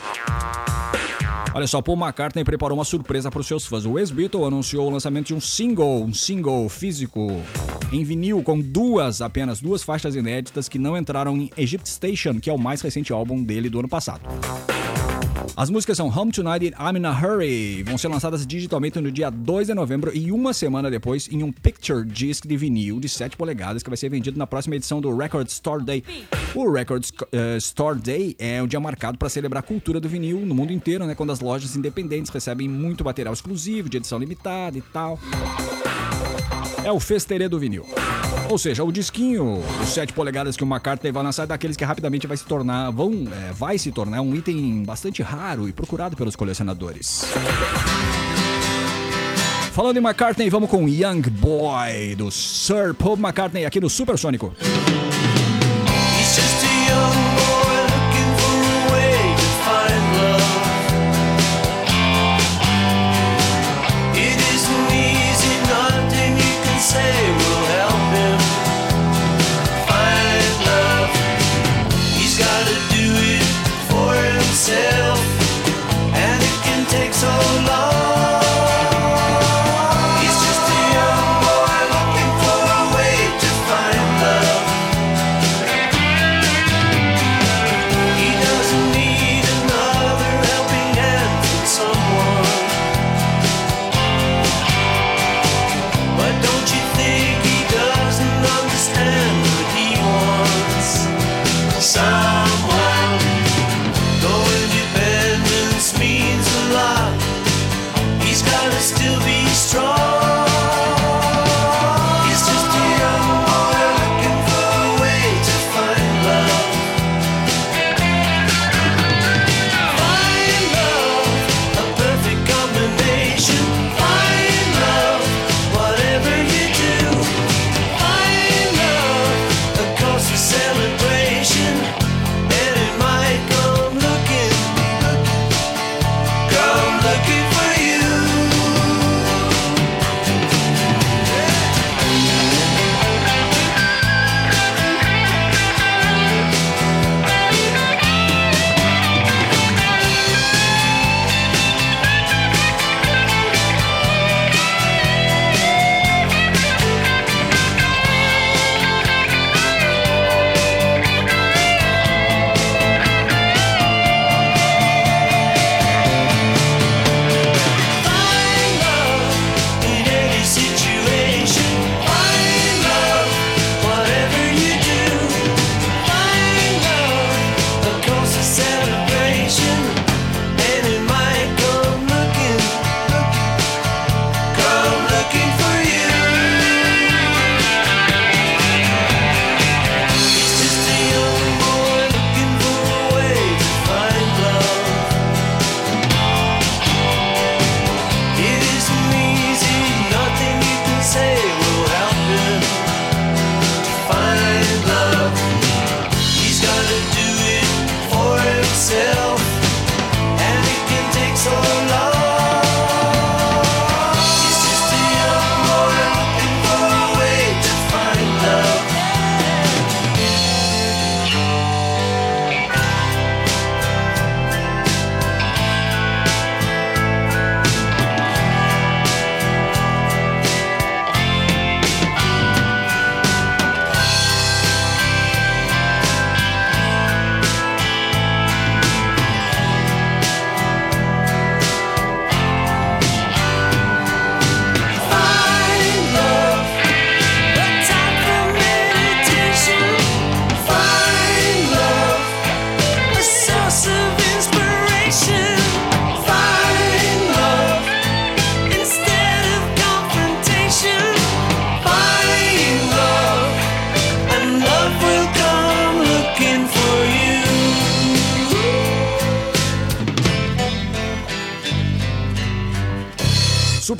Olha 1.54 1.66
só, 1.66 1.82
Paul 1.82 1.98
McCartney 1.98 2.42
preparou 2.42 2.78
uma 2.78 2.86
surpresa 2.86 3.30
para 3.30 3.40
os 3.40 3.46
seus 3.46 3.66
fãs. 3.66 3.84
O 3.84 3.98
ex-Beatle 3.98 4.46
anunciou 4.46 4.86
o 4.86 4.90
lançamento 4.90 5.26
de 5.26 5.34
um 5.34 5.40
single, 5.40 6.04
um 6.04 6.14
single 6.14 6.70
físico 6.70 7.42
em 7.92 8.02
vinil 8.02 8.42
com 8.42 8.58
duas, 8.58 9.20
apenas 9.20 9.60
duas 9.60 9.82
faixas 9.82 10.14
inéditas 10.14 10.70
que 10.70 10.78
não 10.78 10.96
entraram 10.96 11.36
em 11.36 11.50
Egypt 11.54 11.86
Station, 11.86 12.40
que 12.40 12.48
é 12.48 12.52
o 12.52 12.58
mais 12.58 12.80
recente 12.80 13.12
álbum 13.12 13.42
dele 13.42 13.68
do 13.68 13.78
ano 13.78 13.88
passado. 13.88 14.22
As 15.58 15.70
músicas 15.70 15.96
são 15.96 16.06
Home 16.06 16.30
Tonight 16.30 16.64
e 16.64 16.68
I'm 16.68 16.96
in 16.96 17.04
a 17.04 17.10
Hurry. 17.10 17.82
Vão 17.82 17.98
ser 17.98 18.06
lançadas 18.06 18.46
digitalmente 18.46 19.00
no 19.00 19.10
dia 19.10 19.28
2 19.28 19.66
de 19.66 19.74
novembro 19.74 20.16
e 20.16 20.30
uma 20.30 20.52
semana 20.52 20.88
depois 20.88 21.28
em 21.32 21.42
um 21.42 21.50
Picture 21.50 22.06
Disc 22.06 22.46
de 22.46 22.56
vinil 22.56 23.00
de 23.00 23.08
7 23.08 23.36
polegadas 23.36 23.82
que 23.82 23.90
vai 23.90 23.96
ser 23.96 24.08
vendido 24.08 24.38
na 24.38 24.46
próxima 24.46 24.76
edição 24.76 25.00
do 25.00 25.16
Record 25.16 25.48
Store 25.48 25.82
Day. 25.82 26.04
O 26.54 26.70
Record 26.70 27.08
eh, 27.32 27.56
Store 27.56 27.98
Day 27.98 28.36
é 28.38 28.62
um 28.62 28.68
dia 28.68 28.78
marcado 28.78 29.18
para 29.18 29.28
celebrar 29.28 29.64
a 29.64 29.66
cultura 29.66 29.98
do 29.98 30.08
vinil 30.08 30.38
no 30.46 30.54
mundo 30.54 30.72
inteiro, 30.72 31.04
né? 31.04 31.16
Quando 31.16 31.32
as 31.32 31.40
lojas 31.40 31.74
independentes 31.74 32.30
recebem 32.30 32.68
muito 32.68 33.04
material 33.04 33.34
exclusivo, 33.34 33.88
de 33.88 33.96
edição 33.96 34.20
limitada 34.20 34.78
e 34.78 34.80
tal. 34.80 35.18
É 36.84 36.92
o 36.92 37.00
festerê 37.00 37.48
do 37.48 37.58
vinil. 37.58 37.84
Ou 38.48 38.56
seja, 38.56 38.82
o 38.82 38.90
disquinho, 38.90 39.62
os 39.82 39.88
7 39.90 40.12
polegadas 40.12 40.56
que 40.56 40.64
o 40.64 40.66
McCartney 40.66 41.12
vai 41.12 41.22
lançar 41.22 41.42
é 41.42 41.46
daqueles 41.46 41.76
que 41.76 41.84
rapidamente 41.84 42.26
vai 42.26 42.36
se 42.36 42.44
tornar, 42.44 42.90
vão, 42.90 43.12
é, 43.30 43.52
vai 43.52 43.76
se 43.76 43.92
tornar 43.92 44.22
um 44.22 44.34
item 44.34 44.82
bastante 44.84 45.22
raro 45.22 45.68
e 45.68 45.72
procurado 45.72 46.16
pelos 46.16 46.34
colecionadores. 46.34 47.24
Falando 49.72 49.98
em 49.98 50.00
McCartney, 50.00 50.48
vamos 50.48 50.70
com 50.70 50.88
Young 50.88 51.22
Boy 51.30 52.16
do 52.16 52.30
Sir 52.30 52.94
Paul 52.94 53.16
McCartney 53.16 53.64
aqui 53.64 53.80
no 53.80 53.88
Supersônico. 53.88 54.54
He's 56.18 57.37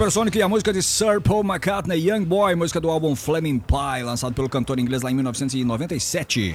Supersonic 0.09 0.39
e 0.39 0.43
a 0.43 0.49
música 0.49 0.73
de 0.73 0.83
Sir 0.83 1.21
Paul 1.21 1.45
McCartney, 1.45 2.09
Young 2.09 2.25
Boy, 2.25 2.55
música 2.55 2.81
do 2.81 2.89
álbum 2.89 3.15
Flaming 3.15 3.59
Pie, 3.59 4.03
lançado 4.03 4.33
pelo 4.33 4.49
cantor 4.49 4.79
inglês 4.79 5.03
lá 5.03 5.11
em 5.11 5.15
1997. 5.15 6.55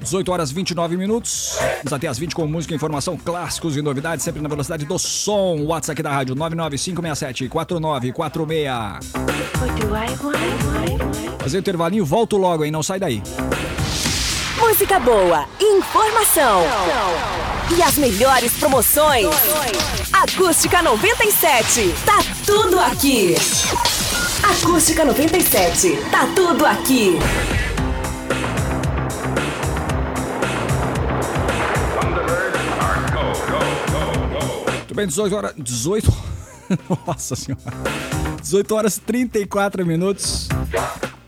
Dezoito 0.00 0.32
horas 0.32 0.50
29 0.50 0.96
minutos. 0.96 1.58
Vamos 1.84 1.92
até 1.92 2.08
as 2.08 2.18
20 2.18 2.34
com 2.34 2.46
música, 2.46 2.74
informação, 2.74 3.18
clássicos 3.18 3.76
e 3.76 3.82
novidades, 3.82 4.24
sempre 4.24 4.40
na 4.40 4.48
velocidade 4.48 4.86
do 4.86 4.98
som. 4.98 5.64
WhatsApp 5.66 5.92
aqui 5.92 6.02
da 6.02 6.12
rádio 6.12 6.34
99567 6.34 7.46
4946. 7.50 9.12
Fazer 11.40 11.58
o 11.58 11.60
intervalinho, 11.60 12.06
volto 12.06 12.38
logo, 12.38 12.64
hein? 12.64 12.70
Não 12.70 12.82
sai 12.82 12.98
daí. 12.98 13.22
Música 14.60 15.00
boa, 15.00 15.46
informação 15.58 16.62
e 17.76 17.82
as 17.82 17.96
melhores 17.96 18.52
promoções. 18.58 19.26
Acústica 20.12 20.82
97, 20.82 21.94
tá 22.04 22.18
tudo 22.44 22.78
aqui. 22.78 23.34
Acústica 24.42 25.04
97, 25.04 25.96
tá 26.10 26.28
tudo 26.34 26.66
aqui. 26.66 27.18
Muito 34.76 34.94
bem, 34.94 35.06
18 35.06 35.36
horas. 35.36 35.54
18. 35.56 36.12
Nossa 37.06 37.34
senhora. 37.34 37.62
18 38.42 38.74
horas 38.74 38.96
e 38.96 39.00
34 39.00 39.86
minutos. 39.86 40.48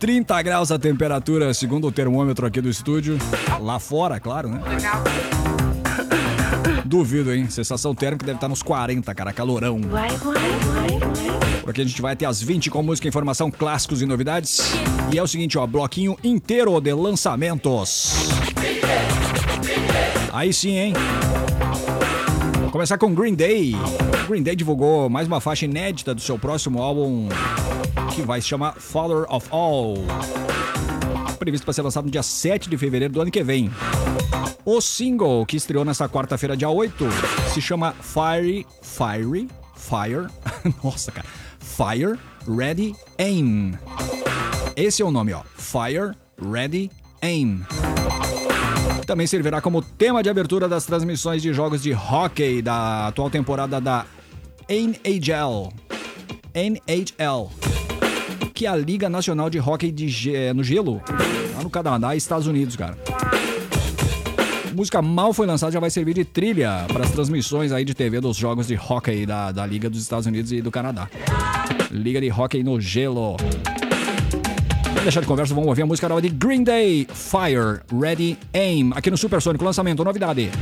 30 0.03 0.43
graus 0.43 0.73
a 0.73 0.81
temperatura, 0.81 1.55
segundo 1.55 1.87
o 1.87 1.93
termômetro 1.93 2.45
aqui 2.45 2.61
do 2.61 2.69
estúdio. 2.69 3.17
Lá 3.61 3.79
fora, 3.79 4.19
claro, 4.19 4.49
né? 4.49 4.61
Duvido, 6.85 7.33
hein? 7.33 7.49
Sensação 7.49 7.95
térmica 7.95 8.27
deve 8.27 8.37
estar 8.37 8.49
nos 8.49 8.65
40, 8.65 9.15
cara. 9.15 9.33
Calorão. 9.33 9.81
Por 11.61 11.71
aqui 11.71 11.83
a 11.83 11.85
gente 11.85 12.03
vai 12.03 12.15
até 12.15 12.27
as 12.27 12.43
20 12.43 12.69
com 12.69 12.83
música, 12.83 13.07
informação, 13.07 13.49
clássicos 13.49 14.03
e 14.03 14.07
novidades. 14.07 14.73
E 15.13 15.19
é 15.19 15.23
o 15.23 15.27
seguinte, 15.29 15.57
ó, 15.57 15.65
bloquinho 15.69 16.19
inteiro 16.25 16.81
de 16.81 16.93
lançamentos. 16.93 18.29
Aí 20.33 20.53
sim, 20.53 20.79
hein? 20.79 20.95
Vou 22.61 22.71
começar 22.73 22.99
com 22.99 23.15
Green 23.15 23.35
Day. 23.35 23.77
Green 24.29 24.43
Day 24.43 24.57
divulgou 24.57 25.09
mais 25.09 25.29
uma 25.29 25.41
faixa 25.41 25.65
inédita 25.65 26.13
do 26.13 26.21
seu 26.21 26.37
próximo 26.37 26.83
álbum, 26.83 27.29
que 28.13 28.23
vai 28.23 28.41
se 28.41 28.49
chamar 28.49 28.75
Father 28.75 29.25
of 29.29 29.49
All. 29.51 29.95
Previsto 31.39 31.65
para 31.65 31.73
ser 31.73 31.83
lançado 31.83 32.05
no 32.05 32.11
dia 32.11 32.23
7 32.23 32.69
de 32.69 32.77
fevereiro 32.77 33.15
do 33.15 33.21
ano 33.21 33.31
que 33.31 33.43
vem. 33.43 33.71
O 34.65 34.81
single, 34.81 35.45
que 35.47 35.57
estreou 35.57 35.85
nessa 35.85 36.09
quarta-feira, 36.09 36.57
dia 36.57 36.69
8, 36.69 37.05
se 37.53 37.61
chama 37.61 37.95
Fiery, 38.01 38.67
Fiery, 38.83 39.49
Fire, 39.75 40.29
nossa, 40.85 41.11
cara, 41.11 41.27
Fire, 41.59 42.19
Ready, 42.47 42.95
Aim. 43.19 43.73
Esse 44.77 45.03
é 45.03 45.05
o 45.05 45.11
nome, 45.11 45.33
ó, 45.33 45.43
Fire, 45.57 46.15
Ready, 46.41 46.91
Aim. 47.23 47.65
Também 49.07 49.27
servirá 49.27 49.61
como 49.61 49.83
tema 49.83 50.23
de 50.23 50.31
abertura 50.31 50.69
das 50.69 50.85
transmissões 50.85 51.43
de 51.43 51.53
jogos 51.53 51.83
de 51.83 51.93
hockey 51.93 52.63
da 52.63 53.09
atual 53.09 53.31
temporada 53.31 53.81
da 53.81 54.07
NHL. 54.69 55.73
NHL. 56.55 57.51
Que 58.63 58.67
é 58.67 58.71
a 58.71 58.77
Liga 58.77 59.09
Nacional 59.09 59.51
de 59.51 59.59
Hockey 59.59 59.91
de 59.91 60.07
Ge- 60.07 60.53
no 60.53 60.63
Gelo, 60.63 61.03
lá 61.57 61.65
no 61.65 61.69
Canadá 61.69 62.15
e 62.15 62.19
Estados 62.19 62.47
Unidos, 62.47 62.77
cara. 62.77 62.97
A 64.71 64.73
música 64.73 65.03
mal 65.03 65.33
foi 65.33 65.49
lançada, 65.49 65.73
já 65.73 65.81
vai 65.81 65.91
servir 65.91 66.15
de 66.15 66.25
trilha 66.25 66.85
para 66.87 67.03
as 67.03 67.11
transmissões 67.11 67.73
aí 67.73 67.85
de 67.85 67.93
TV 67.93 68.21
dos 68.21 68.37
jogos 68.37 68.69
de 68.69 68.77
hockey 68.77 69.27
da, 69.27 69.51
da 69.51 69.67
Liga 69.67 69.91
dos 69.91 70.01
Estados 70.01 70.27
Unidos 70.29 70.53
e 70.53 70.63
do 70.63 70.71
Canadá. 70.71 71.09
Liga 71.91 72.21
de 72.21 72.31
Hockey 72.31 72.63
no 72.63 72.81
Gelo. 72.81 73.37
Vamos 74.85 75.03
deixar 75.03 75.23
de 75.23 75.27
conversa, 75.27 75.53
vamos 75.55 75.69
ouvir 75.69 75.83
a 75.83 75.87
música 75.87 76.09
nova 76.09 76.23
de 76.23 76.29
Green 76.29 76.63
Day, 76.63 77.09
Fire, 77.13 77.81
Ready, 78.01 78.39
Aim, 78.55 78.93
aqui 78.95 79.11
no 79.11 79.19
Supersônico, 79.19 79.65
lançamento, 79.65 80.05
novidade. 80.05 80.53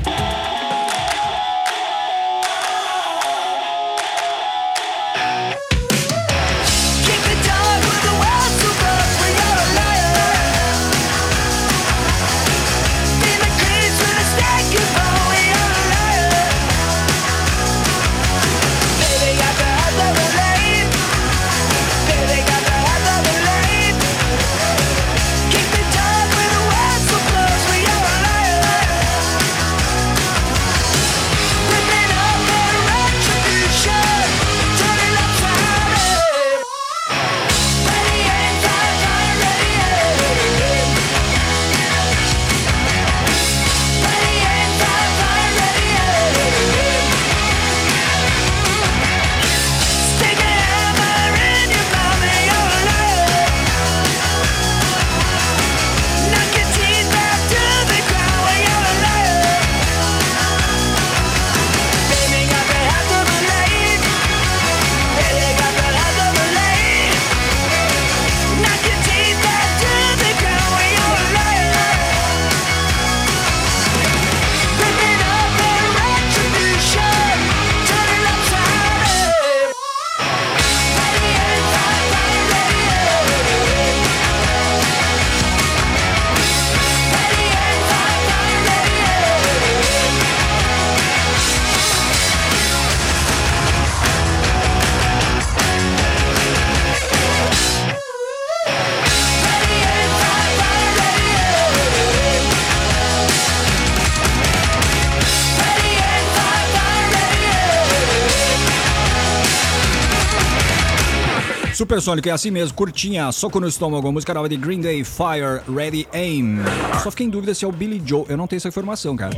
Supersônico 111.91 112.29
é 112.29 112.31
assim 112.31 112.53
mesmo, 112.53 112.73
curtinha, 112.77 113.33
soco 113.33 113.59
no 113.59 113.67
estômago, 113.67 114.13
música 114.13 114.33
nova 114.33 114.49
de 114.49 114.57
Green 114.57 114.81
Day, 114.81 115.03
Fire, 115.03 115.61
Ready, 115.77 116.07
Aim. 116.13 116.59
Só 117.03 117.11
fiquei 117.11 117.27
em 117.27 117.29
dúvida 117.29 117.53
se 117.53 117.65
é 117.65 117.69
o 117.69 117.73
Billy 117.73 118.01
Joe, 118.07 118.25
eu 118.29 118.37
não 118.37 118.47
tenho 118.47 118.59
essa 118.59 118.69
informação, 118.69 119.17
cara. 119.17 119.33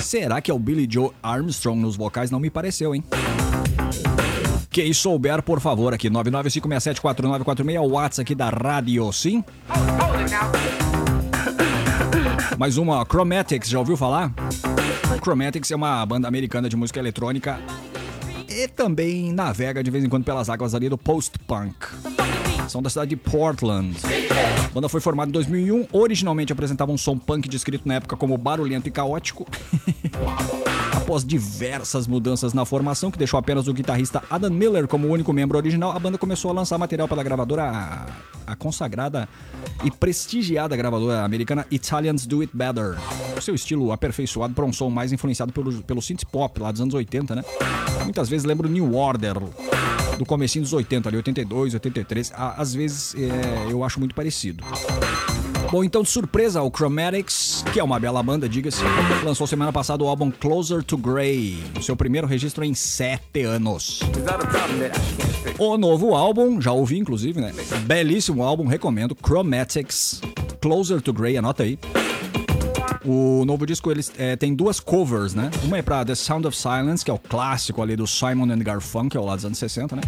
Será 0.00 0.40
que 0.40 0.50
é 0.50 0.54
o 0.54 0.58
Billy 0.58 0.88
Joe 0.90 1.10
Armstrong 1.22 1.78
nos 1.78 1.96
vocais? 1.96 2.30
Não 2.30 2.40
me 2.40 2.48
pareceu, 2.48 2.94
hein? 2.94 3.04
Quem 4.70 4.94
souber, 4.94 5.42
por 5.42 5.60
favor, 5.60 5.92
aqui, 5.92 6.08
995674946, 6.08 7.78
o 7.78 7.88
WhatsApp 7.90 8.22
aqui 8.22 8.34
da 8.34 8.48
rádio, 8.48 9.12
sim? 9.12 9.44
Mais 12.56 12.78
uma, 12.78 13.04
Chromatics, 13.04 13.68
já 13.68 13.78
ouviu 13.78 13.98
falar? 13.98 14.32
Chromatics 15.22 15.70
é 15.70 15.76
uma 15.76 16.06
banda 16.06 16.26
americana 16.26 16.66
de 16.66 16.76
música 16.76 16.98
eletrônica 16.98 17.60
e 18.50 18.66
também 18.66 19.32
navega 19.32 19.82
de 19.82 19.90
vez 19.90 20.04
em 20.04 20.08
quando 20.08 20.24
pelas 20.24 20.50
águas 20.50 20.74
ali 20.74 20.88
do 20.88 20.98
post-punk. 20.98 22.49
São 22.68 22.80
da 22.82 22.88
cidade 22.90 23.10
de 23.10 23.16
Portland. 23.16 23.96
A 24.64 24.68
banda 24.72 24.88
foi 24.88 25.00
formada 25.00 25.28
em 25.28 25.32
2001. 25.32 25.88
Originalmente 25.92 26.52
apresentava 26.52 26.92
um 26.92 26.98
som 26.98 27.18
punk 27.18 27.48
descrito 27.48 27.86
na 27.88 27.94
época 27.94 28.16
como 28.16 28.36
barulhento 28.38 28.88
e 28.88 28.90
caótico. 28.92 29.46
Após 30.96 31.24
diversas 31.24 32.06
mudanças 32.06 32.52
na 32.54 32.64
formação, 32.64 33.10
que 33.10 33.18
deixou 33.18 33.38
apenas 33.38 33.66
o 33.66 33.72
guitarrista 33.72 34.22
Adam 34.30 34.50
Miller 34.50 34.86
como 34.86 35.08
o 35.08 35.10
único 35.10 35.32
membro 35.32 35.58
original, 35.58 35.90
a 35.92 35.98
banda 35.98 36.16
começou 36.16 36.50
a 36.50 36.54
lançar 36.54 36.78
material 36.78 37.08
pela 37.08 37.22
gravadora, 37.24 38.06
a, 38.46 38.54
consagrada 38.54 39.28
e 39.82 39.90
prestigiada 39.90 40.76
gravadora 40.76 41.24
americana 41.24 41.66
Italians 41.70 42.26
Do 42.26 42.42
It 42.42 42.52
Better. 42.54 42.96
Seu 43.40 43.54
estilo 43.56 43.90
aperfeiçoado 43.90 44.54
para 44.54 44.64
um 44.64 44.72
som 44.72 44.88
mais 44.88 45.12
influenciado 45.12 45.52
pelo, 45.52 45.82
pelo 45.82 46.00
synth 46.02 46.24
pop 46.30 46.60
lá 46.60 46.70
dos 46.70 46.80
anos 46.80 46.94
80, 46.94 47.34
né? 47.34 47.44
Muitas 48.04 48.28
vezes 48.28 48.44
lembra 48.44 48.68
o 48.68 48.70
New 48.70 48.94
Order, 48.94 49.34
do 50.18 50.26
comecinho 50.26 50.62
dos 50.62 50.72
80, 50.72 51.08
ali 51.08 51.16
82, 51.16 51.74
83. 51.74 52.32
A- 52.36 52.49
Às 52.56 52.74
vezes 52.74 53.14
é, 53.14 53.70
eu 53.70 53.84
acho 53.84 53.98
muito 53.98 54.14
parecido. 54.14 54.64
Bom, 55.70 55.84
então 55.84 56.02
de 56.02 56.08
surpresa, 56.08 56.60
o 56.62 56.70
Chromatics, 56.70 57.64
que 57.72 57.78
é 57.78 57.84
uma 57.84 58.00
bela 58.00 58.20
banda, 58.24 58.48
diga-se, 58.48 58.82
lançou 59.24 59.46
semana 59.46 59.72
passada 59.72 60.02
o 60.02 60.08
álbum 60.08 60.28
Closer 60.28 60.82
to 60.82 60.96
Grey, 60.96 61.62
seu 61.80 61.94
primeiro 61.94 62.26
registro 62.26 62.64
em 62.64 62.74
sete 62.74 63.42
anos. 63.42 64.00
O 65.56 65.78
novo 65.78 66.16
álbum, 66.16 66.60
já 66.60 66.72
ouvi 66.72 66.98
inclusive, 66.98 67.40
né? 67.40 67.52
Belíssimo 67.86 68.42
álbum, 68.42 68.66
recomendo. 68.66 69.16
Chromatics, 69.24 70.20
Closer 70.60 71.00
to 71.00 71.12
Grey, 71.12 71.36
anota 71.36 71.62
aí. 71.62 71.78
O 73.04 73.44
novo 73.46 73.64
disco 73.64 73.92
eles 73.92 74.12
é, 74.18 74.34
tem 74.34 74.54
duas 74.54 74.80
covers, 74.80 75.34
né? 75.34 75.50
Uma 75.62 75.78
é 75.78 75.82
pra 75.82 76.04
The 76.04 76.16
Sound 76.16 76.48
of 76.48 76.56
Silence, 76.56 77.04
que 77.04 77.10
é 77.10 77.14
o 77.14 77.18
clássico 77.18 77.80
ali 77.80 77.94
do 77.94 78.06
Simon 78.06 78.50
and 78.50 78.58
Garfunkel, 78.58 79.24
lá 79.24 79.36
dos 79.36 79.44
anos 79.44 79.58
60, 79.58 79.94
né? 79.94 80.02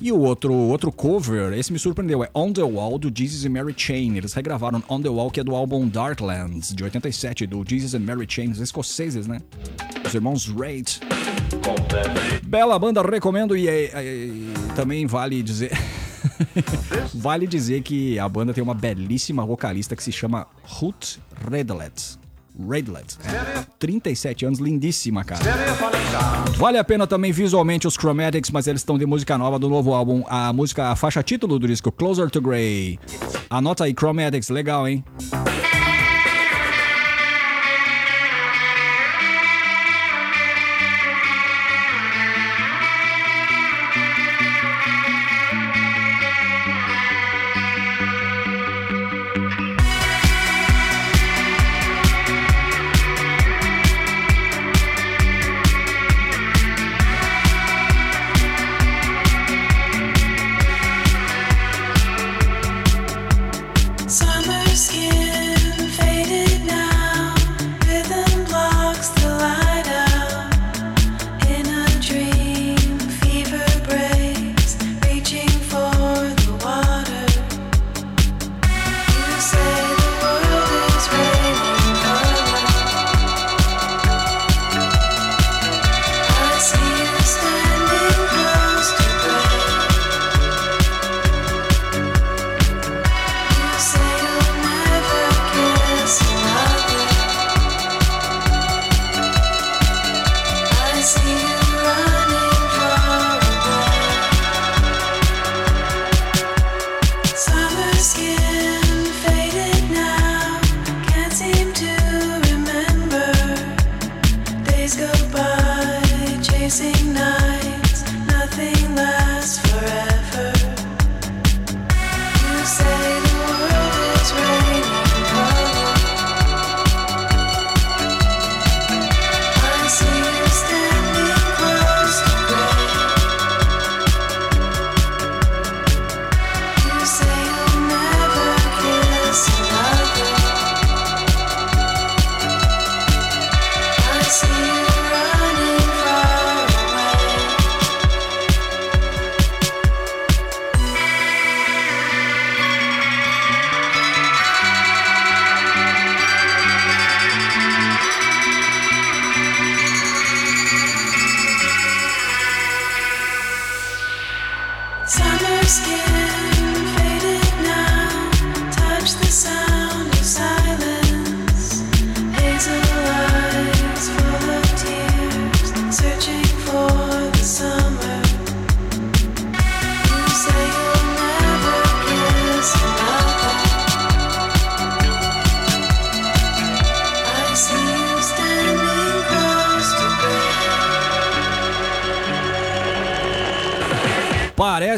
E 0.00 0.10
o 0.10 0.18
outro, 0.18 0.52
outro 0.52 0.90
cover, 0.90 1.52
esse 1.56 1.72
me 1.72 1.78
surpreendeu, 1.78 2.24
é 2.24 2.28
On 2.34 2.52
the 2.52 2.62
Wall 2.62 2.98
do 2.98 3.12
Jesus 3.14 3.46
and 3.46 3.50
Mary 3.50 3.72
Chain. 3.76 4.16
Eles 4.16 4.32
regravaram 4.34 4.82
On 4.88 5.00
the 5.00 5.08
Wall, 5.08 5.30
que 5.30 5.38
é 5.40 5.44
do 5.44 5.54
álbum 5.54 5.86
Darklands, 5.88 6.74
de 6.74 6.82
87, 6.82 7.46
do 7.46 7.64
Jesus 7.66 7.94
and 7.94 8.00
Mary 8.00 8.26
Chain, 8.28 8.50
os 8.50 8.58
escoceses, 8.60 9.26
né? 9.28 9.40
Os 10.04 10.12
irmãos 10.12 10.46
Raitt. 10.48 11.00
Bela 12.44 12.78
banda, 12.78 13.02
recomendo 13.02 13.56
e, 13.56 13.68
e- 13.68 13.90
e 13.94 14.52
também 14.74 15.06
vale 15.06 15.42
dizer. 15.42 15.70
vale 17.14 17.46
dizer 17.46 17.82
que 17.82 18.18
a 18.18 18.28
banda 18.28 18.52
tem 18.52 18.62
uma 18.64 18.74
belíssima 18.74 19.46
vocalista 19.46 19.94
que 19.94 20.02
se 20.02 20.10
chama 20.10 20.46
Ruth 20.64 21.18
Redlet. 21.50 22.18
Redlet. 22.58 23.16
É, 23.24 23.64
37 23.78 24.46
anos, 24.46 24.58
lindíssima, 24.58 25.24
cara. 25.24 25.42
Vale 26.56 26.78
a 26.78 26.84
pena 26.84 27.06
também 27.06 27.32
visualmente 27.32 27.86
os 27.86 27.94
Chromatics, 27.94 28.50
mas 28.50 28.66
eles 28.66 28.80
estão 28.80 28.96
de 28.96 29.06
música 29.06 29.36
nova 29.36 29.58
do 29.58 29.68
novo 29.68 29.92
álbum. 29.92 30.24
A 30.28 30.52
música, 30.52 30.90
a 30.90 30.96
faixa 30.96 31.22
título 31.22 31.58
do 31.58 31.66
disco, 31.66 31.90
Closer 31.90 32.30
to 32.30 32.40
Grey. 32.40 32.98
Anota 33.50 33.84
aí, 33.84 33.94
Chromatics, 33.94 34.48
legal, 34.48 34.86
hein? 34.86 35.04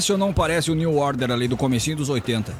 Parece 0.06 0.12
ou 0.12 0.18
não 0.18 0.32
parece 0.32 0.70
o 0.70 0.74
New 0.76 0.98
Order 0.98 1.32
ali 1.32 1.48
do 1.48 1.56
comecinho 1.56 1.96
dos 1.96 2.08
80? 2.08 2.54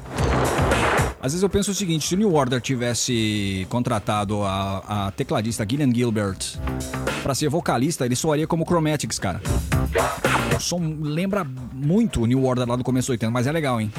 Às 1.21 1.31
vezes 1.31 1.41
eu 1.41 1.47
penso 1.47 1.71
o 1.71 1.73
seguinte, 1.73 2.05
se 2.05 2.13
o 2.13 2.17
New 2.17 2.33
Order 2.33 2.59
tivesse 2.59 3.65
contratado 3.69 4.43
a, 4.43 5.05
a 5.07 5.11
tecladista 5.11 5.65
Gillian 5.65 5.89
Gilbert 5.95 6.39
pra 7.23 7.33
ser 7.33 7.47
vocalista, 7.47 8.05
ele 8.05 8.17
soaria 8.17 8.45
como 8.45 8.65
Chromatics, 8.65 9.17
cara. 9.17 9.41
O 10.57 10.59
som 10.59 10.97
lembra 10.99 11.47
muito 11.71 12.23
o 12.23 12.25
New 12.25 12.43
Order 12.43 12.67
lá 12.67 12.75
do 12.75 12.83
começo 12.83 13.05
dos 13.05 13.11
80, 13.11 13.31
mas 13.31 13.47
é 13.47 13.51
legal, 13.53 13.79
hein? 13.79 13.93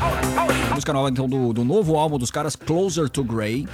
Música 0.74 0.92
nova, 0.92 1.09
então, 1.09 1.26
do, 1.26 1.55
do 1.55 1.64
novo 1.64 1.96
álbum 1.96 2.18
dos 2.18 2.30
caras, 2.30 2.55
Closer 2.55 3.09
to 3.09 3.24
Grey. 3.24 3.66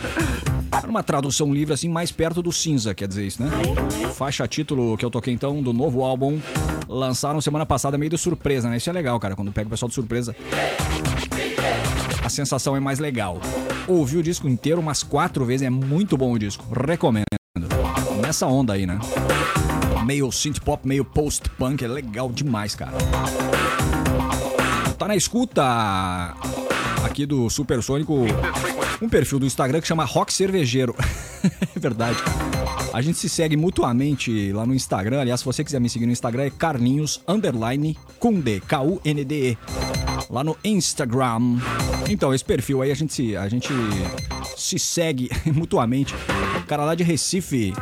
Era 0.70 0.86
uma 0.86 1.02
tradução 1.02 1.52
livre, 1.52 1.74
assim, 1.74 1.88
mais 1.88 2.12
perto 2.12 2.40
do 2.40 2.52
cinza, 2.52 2.94
quer 2.94 3.08
dizer 3.08 3.26
isso, 3.26 3.42
né? 3.42 3.50
Faixa 4.14 4.46
título 4.46 4.96
que 4.96 5.04
eu 5.04 5.10
toquei, 5.10 5.34
então, 5.34 5.60
do 5.60 5.72
novo 5.72 6.04
álbum. 6.04 6.38
Lançaram 6.94 7.40
semana 7.40 7.66
passada, 7.66 7.98
meio 7.98 8.08
de 8.08 8.16
surpresa, 8.16 8.70
né? 8.70 8.76
Isso 8.76 8.88
é 8.88 8.92
legal, 8.92 9.18
cara, 9.18 9.34
quando 9.34 9.50
pega 9.50 9.66
o 9.66 9.70
pessoal 9.70 9.88
de 9.88 9.96
surpresa. 9.96 10.34
A 12.22 12.28
sensação 12.28 12.76
é 12.76 12.80
mais 12.80 13.00
legal. 13.00 13.40
Ouvi 13.88 14.16
o 14.16 14.22
disco 14.22 14.48
inteiro 14.48 14.80
umas 14.80 15.02
quatro 15.02 15.44
vezes, 15.44 15.66
é 15.66 15.70
muito 15.70 16.16
bom 16.16 16.32
o 16.32 16.38
disco. 16.38 16.64
Recomendo. 16.72 17.24
Nessa 18.22 18.46
onda 18.46 18.74
aí, 18.74 18.86
né? 18.86 19.00
Meio 20.06 20.30
synth 20.30 20.60
pop, 20.60 20.86
meio 20.86 21.04
post-punk, 21.04 21.84
é 21.84 21.88
legal 21.88 22.30
demais, 22.30 22.76
cara. 22.76 22.92
Tá 24.96 25.08
na 25.08 25.16
escuta 25.16 25.64
aqui 27.04 27.26
do 27.26 27.50
Supersônico 27.50 28.24
um 29.02 29.08
perfil 29.08 29.40
do 29.40 29.46
Instagram 29.46 29.80
que 29.80 29.88
chama 29.88 30.04
Rock 30.04 30.32
Cervejeiro. 30.32 30.94
é 31.74 31.80
verdade. 31.80 32.18
A 32.94 33.02
gente 33.02 33.18
se 33.18 33.28
segue 33.28 33.56
mutuamente 33.56 34.52
lá 34.52 34.64
no 34.64 34.72
Instagram. 34.72 35.20
Aliás, 35.20 35.40
se 35.40 35.46
você 35.46 35.64
quiser 35.64 35.80
me 35.80 35.88
seguir 35.88 36.06
no 36.06 36.12
Instagram, 36.12 36.44
é 36.44 36.50
Carlinhos 36.50 37.20
Underline 37.26 37.98
Kunde, 38.20 38.60
K-U-N-D-E. 38.60 39.58
Lá 40.30 40.44
no 40.44 40.56
Instagram. 40.62 41.58
Então, 42.08 42.32
esse 42.32 42.44
perfil 42.44 42.82
aí 42.82 42.92
a 42.92 42.94
gente 42.94 43.12
se, 43.12 43.36
a 43.36 43.48
gente 43.48 43.68
se 44.56 44.78
segue 44.78 45.28
mutuamente. 45.52 46.14
O 46.62 46.66
cara 46.68 46.84
lá 46.84 46.94
de 46.94 47.02
Recife, 47.02 47.72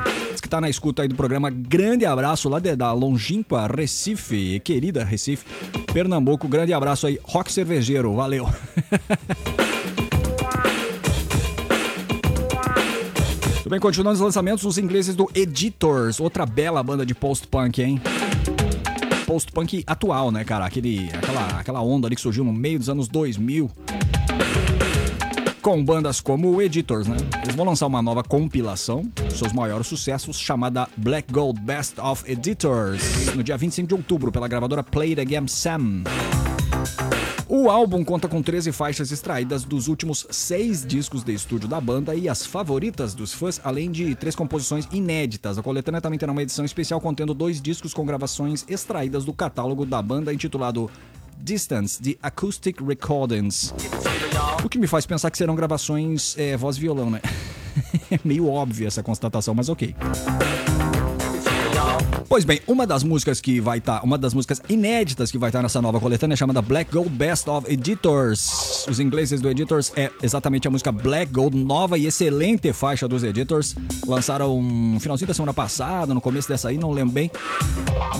que 0.40 0.48
tá 0.48 0.62
na 0.62 0.70
escuta 0.70 1.02
aí 1.02 1.08
do 1.08 1.14
programa. 1.14 1.50
Grande 1.50 2.06
abraço 2.06 2.48
lá 2.48 2.58
de, 2.58 2.74
da 2.74 2.90
longínqua 2.94 3.66
Recife, 3.66 4.60
querida 4.60 5.04
Recife, 5.04 5.44
Pernambuco. 5.92 6.48
Grande 6.48 6.72
abraço 6.72 7.06
aí, 7.06 7.18
Rock 7.22 7.52
Cervejeiro. 7.52 8.14
Valeu. 8.14 8.48
Bem, 13.72 13.80
continuando 13.80 14.16
os 14.16 14.20
lançamentos, 14.20 14.64
os 14.64 14.76
ingleses 14.76 15.14
do 15.14 15.30
Editors, 15.34 16.20
outra 16.20 16.44
bela 16.44 16.82
banda 16.82 17.06
de 17.06 17.14
post-punk, 17.14 17.80
hein? 17.80 17.98
Post-punk 19.24 19.82
atual, 19.86 20.30
né, 20.30 20.44
cara? 20.44 20.66
Aquele, 20.66 21.08
aquela, 21.08 21.46
aquela 21.58 21.80
onda 21.80 22.06
ali 22.06 22.14
que 22.14 22.20
surgiu 22.20 22.44
no 22.44 22.52
meio 22.52 22.78
dos 22.78 22.90
anos 22.90 23.08
2000. 23.08 23.70
Com 25.62 25.82
bandas 25.82 26.20
como 26.20 26.50
o 26.50 26.60
Editors, 26.60 27.06
né? 27.06 27.16
Eles 27.42 27.56
vão 27.56 27.64
lançar 27.64 27.86
uma 27.86 28.02
nova 28.02 28.22
compilação, 28.22 29.10
seus 29.30 29.54
maiores 29.54 29.86
sucessos, 29.86 30.38
chamada 30.38 30.86
Black 30.94 31.32
Gold 31.32 31.58
Best 31.58 31.98
of 31.98 32.30
Editors, 32.30 33.34
no 33.34 33.42
dia 33.42 33.56
25 33.56 33.88
de 33.88 33.94
outubro, 33.94 34.30
pela 34.30 34.48
gravadora 34.48 34.82
Play 34.82 35.16
the 35.16 35.24
Game 35.24 35.48
Sam. 35.48 36.04
O 37.54 37.68
álbum 37.68 38.02
conta 38.02 38.28
com 38.28 38.40
13 38.40 38.72
faixas 38.72 39.12
extraídas 39.12 39.62
dos 39.62 39.86
últimos 39.86 40.26
seis 40.30 40.86
discos 40.86 41.22
de 41.22 41.34
estúdio 41.34 41.68
da 41.68 41.78
banda 41.78 42.14
e 42.14 42.26
as 42.26 42.46
favoritas 42.46 43.12
dos 43.12 43.34
fãs, 43.34 43.60
além 43.62 43.90
de 43.90 44.14
três 44.14 44.34
composições 44.34 44.88
inéditas. 44.90 45.58
A 45.58 45.62
coletânea 45.62 46.00
também 46.00 46.18
terá 46.18 46.32
uma 46.32 46.42
edição 46.42 46.64
especial 46.64 46.98
contendo 46.98 47.34
dois 47.34 47.60
discos 47.60 47.92
com 47.92 48.06
gravações 48.06 48.64
extraídas 48.66 49.26
do 49.26 49.34
catálogo 49.34 49.84
da 49.84 50.00
banda, 50.00 50.32
intitulado 50.32 50.90
Distance, 51.36 52.00
The 52.00 52.16
Acoustic 52.22 52.80
Recordings. 52.80 53.74
O 54.64 54.68
que 54.70 54.78
me 54.78 54.86
faz 54.86 55.04
pensar 55.04 55.30
que 55.30 55.36
serão 55.36 55.54
gravações 55.54 56.34
é, 56.38 56.56
voz 56.56 56.78
e 56.78 56.80
violão, 56.80 57.10
né? 57.10 57.20
É 58.10 58.18
meio 58.24 58.48
óbvia 58.48 58.86
essa 58.86 59.02
constatação, 59.02 59.54
mas 59.54 59.68
ok. 59.68 59.94
Pois 62.32 62.46
bem, 62.46 62.62
uma 62.66 62.86
das 62.86 63.04
músicas 63.04 63.42
que 63.42 63.60
vai 63.60 63.76
estar, 63.76 64.02
uma 64.02 64.16
das 64.16 64.32
músicas 64.32 64.62
inéditas 64.66 65.30
que 65.30 65.36
vai 65.36 65.50
estar 65.50 65.60
nessa 65.60 65.82
nova 65.82 66.00
coletânea 66.00 66.32
é 66.32 66.36
chamada 66.36 66.62
Black 66.62 66.90
Gold 66.90 67.10
Best 67.10 67.46
of 67.50 67.70
Editors. 67.70 68.86
Os 68.88 68.98
ingleses 68.98 69.38
do 69.38 69.50
Editors 69.50 69.92
é 69.94 70.10
exatamente 70.22 70.66
a 70.66 70.70
música 70.70 70.90
Black 70.90 71.30
Gold, 71.30 71.54
nova 71.54 71.98
e 71.98 72.06
excelente 72.06 72.72
faixa 72.72 73.06
dos 73.06 73.22
Editors. 73.22 73.76
Lançaram 74.06 74.62
no 74.62 74.98
finalzinho 74.98 75.28
da 75.28 75.34
semana 75.34 75.52
passada, 75.52 76.14
no 76.14 76.22
começo 76.22 76.48
dessa 76.48 76.70
aí, 76.70 76.78
não 76.78 76.90
lembro 76.90 77.12
bem. 77.12 77.30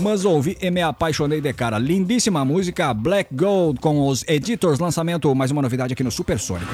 Mas 0.03 0.27
ouvi 0.27 0.59
e 0.61 0.71
me 0.71 0.83
apaixonei 0.83 1.41
de 1.41 1.53
cara. 1.55 1.79
Lindíssima 1.79 2.45
música 2.45 2.93
Black 2.93 3.35
Gold 3.35 3.81
com 3.81 4.07
os 4.07 4.27
Editors. 4.29 4.79
Lançamento, 4.79 5.35
mais 5.35 5.51
uma 5.51 5.63
novidade 5.63 5.95
aqui 5.95 6.05
no 6.05 6.11
Supersônico. 6.11 6.71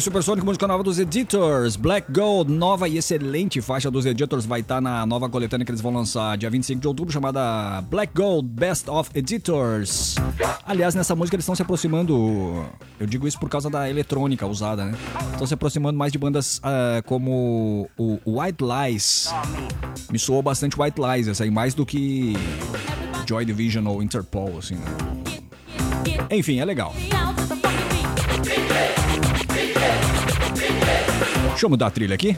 Aí, 0.00 0.02
Supersonic, 0.02 0.44
música 0.44 0.66
nova 0.66 0.82
dos 0.82 0.98
Editors. 0.98 1.76
Black 1.76 2.10
Gold, 2.10 2.50
nova 2.50 2.88
e 2.88 2.96
excelente 2.96 3.60
faixa 3.60 3.90
dos 3.90 4.06
Editors, 4.06 4.46
vai 4.46 4.60
estar 4.60 4.80
na 4.80 5.04
nova 5.04 5.28
coletânea 5.28 5.64
que 5.64 5.70
eles 5.70 5.80
vão 5.80 5.92
lançar 5.92 6.38
dia 6.38 6.48
25 6.48 6.80
de 6.80 6.88
outubro, 6.88 7.12
chamada 7.12 7.82
Black 7.82 8.12
Gold 8.14 8.48
Best 8.48 8.88
of 8.88 9.10
Editors. 9.14 10.14
Aliás, 10.64 10.94
nessa 10.94 11.14
música 11.14 11.36
eles 11.36 11.44
estão 11.44 11.54
se 11.54 11.60
aproximando, 11.60 12.64
eu 12.98 13.06
digo 13.06 13.28
isso 13.28 13.38
por 13.38 13.50
causa 13.50 13.68
da 13.68 13.90
eletrônica 13.90 14.46
usada, 14.46 14.86
né? 14.86 14.94
Estão 15.32 15.46
se 15.46 15.54
aproximando 15.54 15.98
mais 15.98 16.10
de 16.10 16.18
bandas 16.18 16.60
ah, 16.62 17.02
como 17.04 17.88
o 17.98 18.18
White 18.26 18.64
Lies. 18.64 19.28
Me 20.10 20.18
soou 20.18 20.42
bastante 20.42 20.80
White 20.80 20.98
Lies, 20.98 21.28
essa 21.28 21.44
aí, 21.44 21.50
mais 21.50 21.74
do 21.74 21.84
que 21.84 22.34
Joy 23.28 23.44
Division 23.44 23.86
ou 23.86 24.02
Interpol, 24.02 24.56
assim, 24.58 24.76
né? 24.76 24.86
Enfim, 26.30 26.58
é 26.58 26.64
legal. 26.64 26.94
Deixa 31.60 31.66
eu 31.66 31.70
mudar 31.72 31.88
a 31.88 31.90
trilha 31.90 32.14
aqui. 32.14 32.34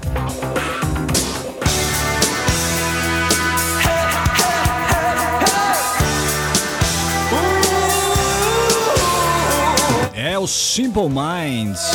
É 10.13 10.37
o 10.37 10.49
Simple 10.49 11.09
Minds. 11.09 11.89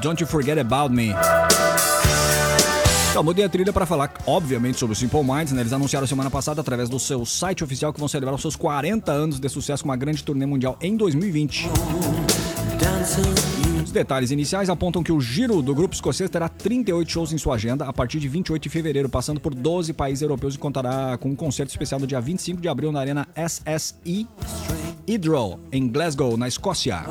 Don't 0.00 0.22
you 0.22 0.26
forget 0.26 0.58
about 0.58 0.90
me. 0.90 1.14
Então, 3.10 3.22
mudei 3.22 3.44
a 3.44 3.48
trilha 3.50 3.70
para 3.70 3.84
falar, 3.84 4.14
obviamente, 4.26 4.78
sobre 4.78 4.94
o 4.94 4.96
Simple 4.96 5.22
Minds. 5.22 5.52
Né? 5.52 5.60
Eles 5.60 5.74
anunciaram 5.74 6.06
semana 6.06 6.30
passada, 6.30 6.62
através 6.62 6.88
do 6.88 6.98
seu 6.98 7.26
site 7.26 7.62
oficial, 7.62 7.92
que 7.92 7.98
vão 8.00 8.08
celebrar 8.08 8.34
os 8.34 8.40
seus 8.40 8.56
40 8.56 9.12
anos 9.12 9.38
de 9.38 9.50
sucesso 9.50 9.82
com 9.82 9.90
uma 9.90 9.96
grande 9.96 10.24
turnê 10.24 10.46
mundial 10.46 10.78
em 10.80 10.96
2020. 10.96 11.68
Detalhes 13.94 14.32
iniciais 14.32 14.68
apontam 14.68 15.04
que 15.04 15.12
o 15.12 15.20
giro 15.20 15.62
do 15.62 15.72
grupo 15.72 15.94
escocês 15.94 16.28
terá 16.28 16.48
38 16.48 17.08
shows 17.08 17.32
em 17.32 17.38
sua 17.38 17.54
agenda 17.54 17.84
a 17.84 17.92
partir 17.92 18.18
de 18.18 18.26
28 18.26 18.60
de 18.60 18.68
fevereiro, 18.68 19.08
passando 19.08 19.38
por 19.40 19.54
12 19.54 19.92
países 19.92 20.20
europeus 20.20 20.56
e 20.56 20.58
contará 20.58 21.16
com 21.16 21.28
um 21.28 21.36
concerto 21.36 21.70
especial 21.70 22.00
no 22.00 22.06
dia 22.06 22.20
25 22.20 22.60
de 22.60 22.68
abril 22.68 22.90
na 22.90 22.98
Arena 22.98 23.28
SSE 23.36 24.26
Heathrow, 25.06 25.60
em 25.70 25.86
Glasgow, 25.86 26.36
na 26.36 26.48
Escócia. 26.48 27.04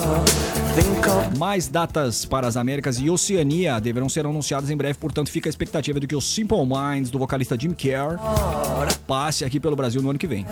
Mais 1.38 1.70
datas 1.70 2.26
para 2.26 2.48
as 2.48 2.58
Américas 2.58 3.00
e 3.00 3.10
Oceania 3.10 3.80
deverão 3.80 4.10
ser 4.10 4.26
anunciadas 4.26 4.70
em 4.70 4.76
breve, 4.76 5.00
portanto 5.00 5.32
fica 5.32 5.48
a 5.48 5.52
expectativa 5.52 6.02
de 6.02 6.08
que 6.08 6.18
o 6.18 6.22
Simple 6.22 6.66
Minds 6.66 7.10
do 7.10 7.18
vocalista 7.18 7.58
Jim 7.58 7.72
Kerr 7.72 8.18
passe 9.08 9.46
aqui 9.46 9.58
pelo 9.58 9.78
Brasil 9.78 10.02
no 10.02 10.10
ano 10.10 10.20
que 10.20 10.28
vem. 10.28 10.46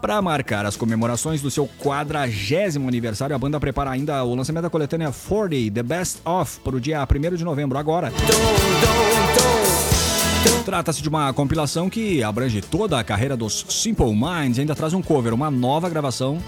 Para 0.00 0.20
marcar 0.20 0.66
as 0.66 0.76
comemorações 0.76 1.40
do 1.40 1.50
seu 1.50 1.68
quadragésimo 1.82 2.88
aniversário, 2.88 3.34
a 3.34 3.38
banda 3.38 3.58
prepara 3.58 3.90
ainda 3.90 4.22
o 4.24 4.34
lançamento 4.34 4.64
da 4.64 4.70
coletânea 4.70 5.12
40 5.12 5.74
The 5.74 5.82
Best 5.82 6.20
Of 6.24 6.60
para 6.60 6.76
o 6.76 6.80
dia 6.80 7.02
1 7.02 7.36
de 7.36 7.44
novembro, 7.44 7.78
agora. 7.78 8.12
Trata-se 10.64 11.00
de 11.00 11.08
uma 11.08 11.32
compilação 11.32 11.88
que 11.88 12.22
abrange 12.22 12.60
toda 12.60 12.98
a 12.98 13.04
carreira 13.04 13.36
dos 13.36 13.64
Simple 13.68 14.12
Minds 14.12 14.58
e 14.58 14.60
ainda 14.60 14.74
traz 14.74 14.92
um 14.92 15.02
cover, 15.02 15.32
uma 15.32 15.50
nova 15.50 15.88
gravação 15.88 16.38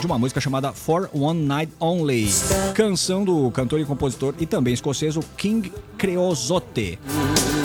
de 0.00 0.06
uma 0.06 0.18
música 0.18 0.40
chamada 0.40 0.72
For 0.72 1.08
One 1.14 1.40
Night 1.40 1.72
Only, 1.80 2.28
canção 2.74 3.24
do 3.24 3.50
cantor 3.52 3.80
e 3.80 3.84
compositor 3.84 4.34
e 4.38 4.44
também 4.44 4.74
escocês 4.74 5.16
o 5.16 5.20
King 5.36 5.72
Creosote. 5.96 6.98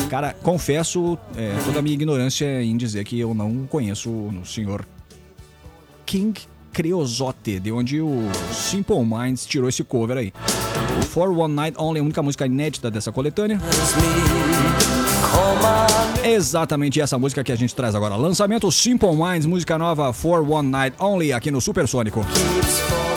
Cara, 0.10 0.34
confesso 0.42 1.18
é, 1.36 1.54
toda 1.66 1.80
a 1.80 1.82
minha 1.82 1.94
ignorância 1.94 2.64
em 2.64 2.78
dizer 2.78 3.04
que 3.04 3.20
eu 3.20 3.34
não 3.34 3.68
conheço 3.68 4.10
o 4.10 4.46
senhor 4.46 4.86
King 6.10 6.34
Creosote, 6.74 7.60
de 7.60 7.72
onde 7.72 8.02
o 8.02 8.28
Simple 8.52 9.06
Minds 9.06 9.46
tirou 9.46 9.70
esse 9.70 9.84
cover 9.84 10.18
aí. 10.18 10.34
For 11.10 11.30
One 11.30 11.54
Night 11.54 11.78
Only, 11.80 12.00
a 12.00 12.04
única 12.04 12.24
música 12.24 12.48
inédita 12.48 12.90
dessa 12.90 13.12
coletânea. 13.12 13.60
Exatamente 16.24 17.00
essa 17.00 17.20
música 17.20 17.44
que 17.44 17.52
a 17.52 17.56
gente 17.56 17.76
traz 17.76 17.94
agora. 17.94 18.16
Lançamento 18.16 18.72
Simple 18.72 19.16
Minds, 19.16 19.46
música 19.46 19.78
nova 19.78 20.12
For 20.12 20.42
One 20.50 20.70
Night 20.70 20.96
Only, 21.00 21.32
aqui 21.32 21.52
no 21.52 21.62
Supersônico. 21.62 22.26
Oh, 22.26 23.09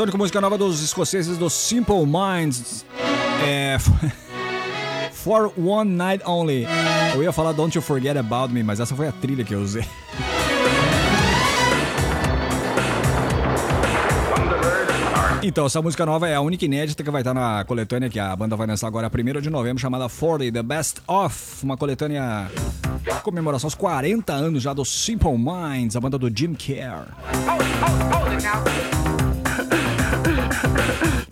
Supersônico, 0.00 0.16
música 0.16 0.40
nova 0.40 0.56
dos 0.56 0.82
escoceses 0.82 1.36
do 1.36 1.50
Simple 1.50 2.06
Minds. 2.06 2.86
É. 3.46 3.76
For 5.12 5.52
One 5.58 5.90
Night 5.90 6.24
Only. 6.26 6.66
Eu 7.14 7.22
ia 7.22 7.30
falar 7.32 7.52
Don't 7.52 7.76
You 7.76 7.82
Forget 7.82 8.16
About 8.16 8.50
Me, 8.50 8.62
mas 8.62 8.80
essa 8.80 8.96
foi 8.96 9.08
a 9.08 9.12
trilha 9.12 9.44
que 9.44 9.54
eu 9.54 9.60
usei. 9.60 9.84
Então, 15.42 15.64
essa 15.64 15.80
música 15.80 16.04
nova 16.04 16.28
é 16.28 16.34
a 16.34 16.40
única 16.42 16.66
inédita 16.66 17.02
que 17.02 17.10
vai 17.10 17.22
estar 17.22 17.32
na 17.32 17.64
coletânea 17.64 18.10
que 18.10 18.20
a 18.20 18.36
banda 18.36 18.54
vai 18.56 18.66
lançar 18.66 18.86
agora 18.86 19.10
1 19.10 19.40
de 19.40 19.48
novembro, 19.48 19.80
chamada 19.80 20.06
40, 20.06 20.52
The 20.52 20.62
Best 20.62 21.00
Of. 21.08 21.64
Uma 21.64 21.78
coletânea 21.78 22.50
comemoração 23.22 23.66
aos 23.66 23.74
40 23.74 24.34
anos 24.34 24.62
já 24.62 24.74
do 24.74 24.84
Simple 24.84 25.38
Minds, 25.38 25.96
a 25.96 26.00
banda 26.00 26.18
do 26.18 26.28
Jim 26.28 26.52
Care. 26.52 27.06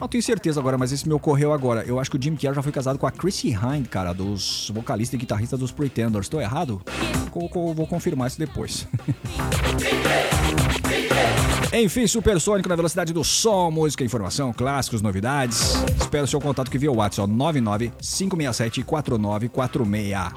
Não 0.08 0.10
tenho 0.10 0.22
certeza 0.24 0.58
agora, 0.58 0.78
mas 0.78 0.90
esse 0.90 1.06
me 1.06 1.12
ocorreu 1.12 1.52
agora. 1.52 1.84
Eu 1.86 2.00
acho 2.00 2.10
que 2.10 2.16
o 2.16 2.22
Jim 2.22 2.34
Carrey 2.34 2.54
já 2.54 2.62
foi 2.62 2.72
casado 2.72 2.98
com 2.98 3.06
a 3.06 3.10
Chrissy 3.10 3.48
Hind, 3.50 3.88
cara, 3.88 4.14
dos 4.14 4.70
vocalistas 4.74 5.12
e 5.12 5.18
guitarristas 5.18 5.60
dos 5.60 5.70
Pretenders. 5.70 6.24
Estou 6.24 6.40
errado? 6.40 6.80
Co- 7.30 7.74
Vou 7.74 7.86
confirmar 7.86 8.28
isso 8.28 8.38
depois. 8.38 8.88
Enfim, 11.74 12.06
Supersônico 12.06 12.70
na 12.70 12.74
velocidade 12.76 13.12
do 13.12 13.22
som, 13.22 13.70
música, 13.70 14.02
informação, 14.02 14.50
clássicos, 14.50 15.02
novidades. 15.02 15.74
Espero 16.00 16.26
seu 16.26 16.40
contato 16.40 16.70
que 16.70 16.78
via 16.78 16.90
o 16.90 16.96
WhatsApp, 16.96 17.30
ó, 17.30 17.34
995674946. 17.52 20.32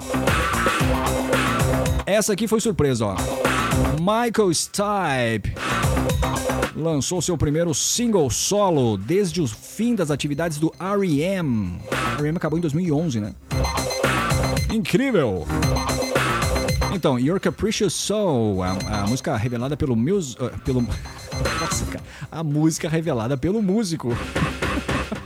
Essa 2.06 2.34
aqui 2.34 2.46
foi 2.46 2.60
surpresa, 2.60 3.06
ó. 3.06 3.16
Michael 4.02 4.54
Stipe 4.54 5.56
lançou 6.76 7.22
seu 7.22 7.38
primeiro 7.38 7.74
single 7.74 8.30
solo 8.30 8.98
desde 8.98 9.42
o 9.42 9.48
fim 9.48 9.96
das 9.96 10.12
atividades 10.12 10.58
do 10.58 10.74
R.E.M. 10.80 11.80
R.E.M. 12.18 12.38
acabou 12.38 12.58
em 12.58 12.62
2011, 12.62 13.20
né? 13.20 13.34
Incrível! 14.72 15.46
Então, 16.94 17.20
Your 17.20 17.40
Capricious 17.40 17.94
Soul, 17.94 18.64
a, 18.64 19.04
a 19.04 19.08
música 19.08 19.36
revelada 19.36 19.78
pelo 19.78 19.96
mus, 19.96 20.36
ah, 20.40 20.50
pelo 20.64 20.82
Nossa, 20.82 21.86
cara, 21.86 22.04
a 22.30 22.44
música 22.44 22.90
revelada 22.90 23.38
pelo 23.38 23.62
músico. 23.62 24.16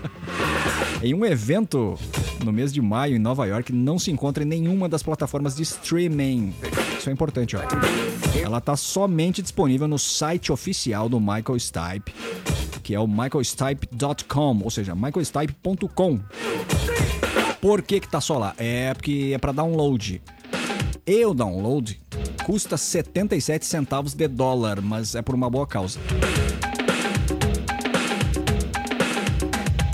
em 1.02 1.14
um 1.14 1.26
evento 1.26 1.98
no 2.44 2.52
mês 2.52 2.72
de 2.72 2.82
maio 2.82 3.16
em 3.16 3.20
Nova 3.20 3.46
York, 3.46 3.74
não 3.74 3.98
se 3.98 4.12
encontra 4.12 4.44
em 4.44 4.48
nenhuma 4.48 4.88
das 4.88 5.02
plataformas 5.02 5.56
de 5.56 5.64
streaming. 5.64 6.54
Isso 6.98 7.10
é 7.10 7.14
importante, 7.14 7.56
ó. 7.56 7.62
Ela 8.56 8.62
tá 8.62 8.78
somente 8.78 9.42
disponível 9.42 9.86
no 9.86 10.00
site 10.00 10.50
oficial 10.50 11.10
do 11.10 11.20
Michael 11.20 11.60
Stipe, 11.60 12.16
que 12.82 12.96
é 12.96 13.00
o 13.00 13.06
michaelstipe.com, 13.06 14.62
ou 14.64 14.72
seja, 14.72 14.96
michaelstipe.com. 14.96 16.22
Por 17.60 17.82
que 17.82 18.00
que 18.00 18.08
tá 18.08 18.22
só 18.22 18.38
lá? 18.38 18.54
É 18.58 18.94
porque 18.94 19.32
é 19.36 19.38
para 19.38 19.52
download. 19.52 20.22
E 21.06 21.26
o 21.26 21.34
download 21.34 22.00
custa 22.46 22.78
77 22.78 23.66
centavos 23.66 24.14
de 24.14 24.26
dólar, 24.26 24.82
mas 24.82 25.16
é 25.16 25.22
por 25.22 25.36
uma 25.36 25.50
boa 25.50 25.68
causa. 25.68 26.00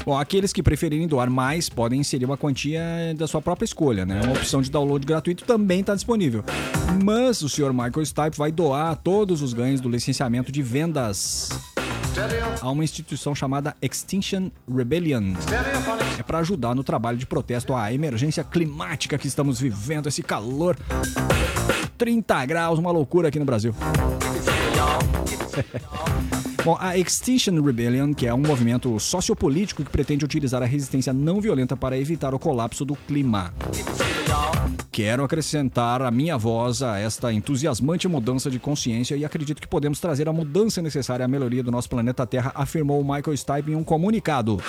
Bom, 0.06 0.18
aqueles 0.18 0.52
que 0.52 0.64
preferirem 0.64 1.08
doar 1.08 1.30
mais 1.30 1.70
podem 1.70 2.00
inserir 2.00 2.26
uma 2.26 2.38
quantia 2.38 2.82
da 3.16 3.28
sua 3.28 3.42
própria 3.42 3.66
escolha, 3.66 4.06
né? 4.06 4.22
Uma 4.24 4.34
opção 4.34 4.62
de 4.62 4.72
download 4.72 5.06
gratuito 5.06 5.46
também 5.46 5.82
está 5.82 5.94
disponível. 5.94 6.44
Mas 7.04 7.42
o 7.42 7.50
Sr. 7.50 7.72
Michael 7.72 8.06
Stipe 8.06 8.38
vai 8.38 8.52
doar 8.52 8.96
todos 8.96 9.42
os 9.42 9.54
ganhos 9.54 9.80
do 9.80 9.90
licenciamento 9.90 10.52
de 10.52 10.62
vendas 10.62 11.50
a 12.62 12.70
uma 12.70 12.84
instituição 12.84 13.34
chamada 13.34 13.76
Extinction 13.82 14.52
Rebellion. 14.70 15.34
É 16.20 16.24
para 16.24 16.40
ajudar 16.40 16.76
no 16.76 16.84
trabalho 16.84 17.18
de 17.18 17.26
protesto 17.26 17.74
à 17.74 17.94
emergência 17.94 18.44
climática 18.44 19.18
que 19.18 19.28
estamos 19.28 19.60
vivendo, 19.60 20.08
esse 20.08 20.22
calor 20.22 20.78
30 21.98 22.46
graus, 22.46 22.80
uma 22.80 22.92
loucura 22.92 23.30
aqui 23.30 23.40
no 23.40 23.46
Brasil. 23.46 23.74
Bom, 26.64 26.78
a 26.80 26.96
Extinction 26.96 27.60
Rebellion, 27.60 28.14
que 28.14 28.28
é 28.28 28.34
um 28.34 28.38
movimento 28.38 29.00
sociopolítico 29.00 29.84
que 29.84 29.90
pretende 29.90 30.24
utilizar 30.24 30.62
a 30.62 30.66
resistência 30.66 31.12
não 31.12 31.42
violenta 31.42 31.76
para 31.76 31.98
evitar 31.98 32.36
o 32.36 32.40
colapso 32.40 32.86
do 32.86 32.96
clima. 32.96 33.52
Quero 34.92 35.24
acrescentar 35.24 36.04
a 36.04 36.12
minha 36.12 36.38
voz 36.38 36.84
a 36.84 37.00
esta 37.00 37.34
entusiasmante 37.34 38.08
mudança 38.08 38.52
de 38.52 38.60
consciência 38.60 39.16
e 39.16 39.26
acredito 39.26 39.60
que 39.60 39.68
podemos 39.68 40.00
trazer 40.00 40.30
a 40.30 40.34
mudança 40.34 40.84
necessária 40.84 41.26
à 41.26 41.28
melhoria 41.28 41.64
do 41.64 41.72
nosso 41.72 41.90
planeta 41.90 42.28
Terra, 42.28 42.52
afirmou 42.54 43.04
Michael 43.04 43.36
Stipe 43.36 43.72
em 43.72 43.76
um 43.76 43.84
comunicado. 43.84 44.62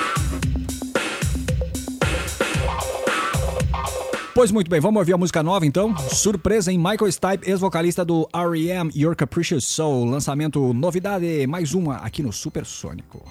Pois 4.35 4.51
muito 4.51 4.71
bem, 4.71 4.81
vamos 4.81 4.99
ouvir 4.99 5.13
a 5.13 5.19
música 5.19 5.43
nova 5.43 5.67
então. 5.67 5.95
Surpresa 5.99 6.73
em 6.73 6.79
Michael 6.79 7.13
Stipe, 7.13 7.51
ex-vocalista 7.51 8.03
do 8.03 8.27
R.E.M. 8.33 8.91
Your 8.97 9.15
Capricious 9.15 9.67
Soul. 9.67 10.07
Lançamento 10.07 10.73
novidade, 10.73 11.47
mais 11.47 11.75
uma 11.75 11.97
aqui 11.97 12.23
no 12.23 12.33
Supersônico. 12.33 13.23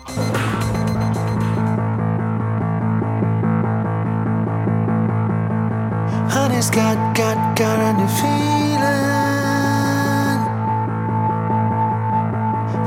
Honey's 6.30 6.70
got, 6.70 7.16
got, 7.16 7.58
got 7.58 7.80
a 7.80 7.94
new 7.94 8.08
feeling. 8.08 9.22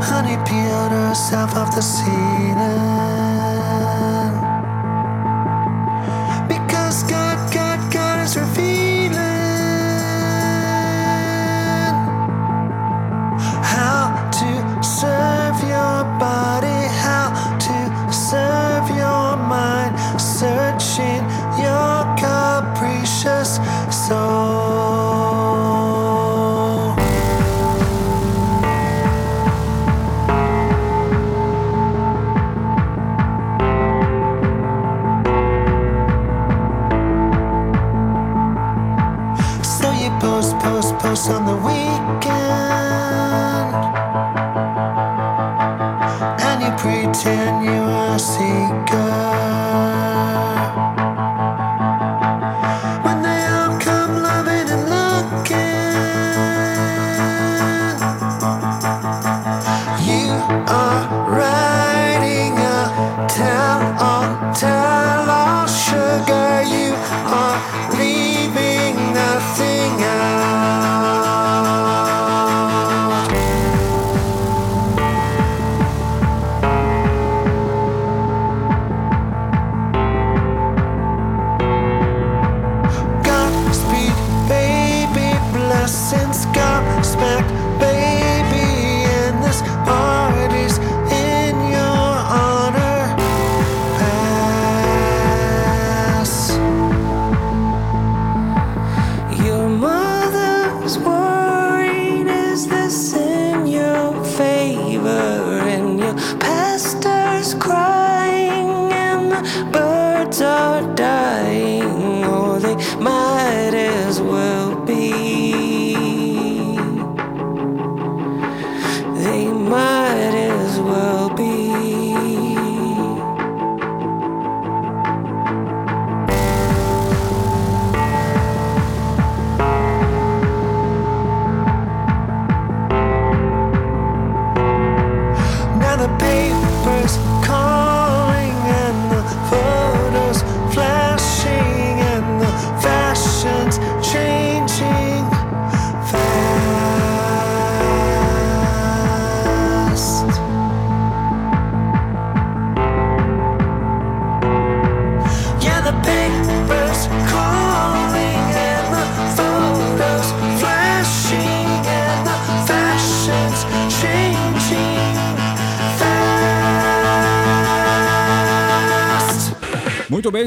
Honey 0.01 0.37
peeled 0.47 0.93
herself 0.93 1.57
off 1.57 1.75
the 1.75 1.83
ceiling. 1.83 2.74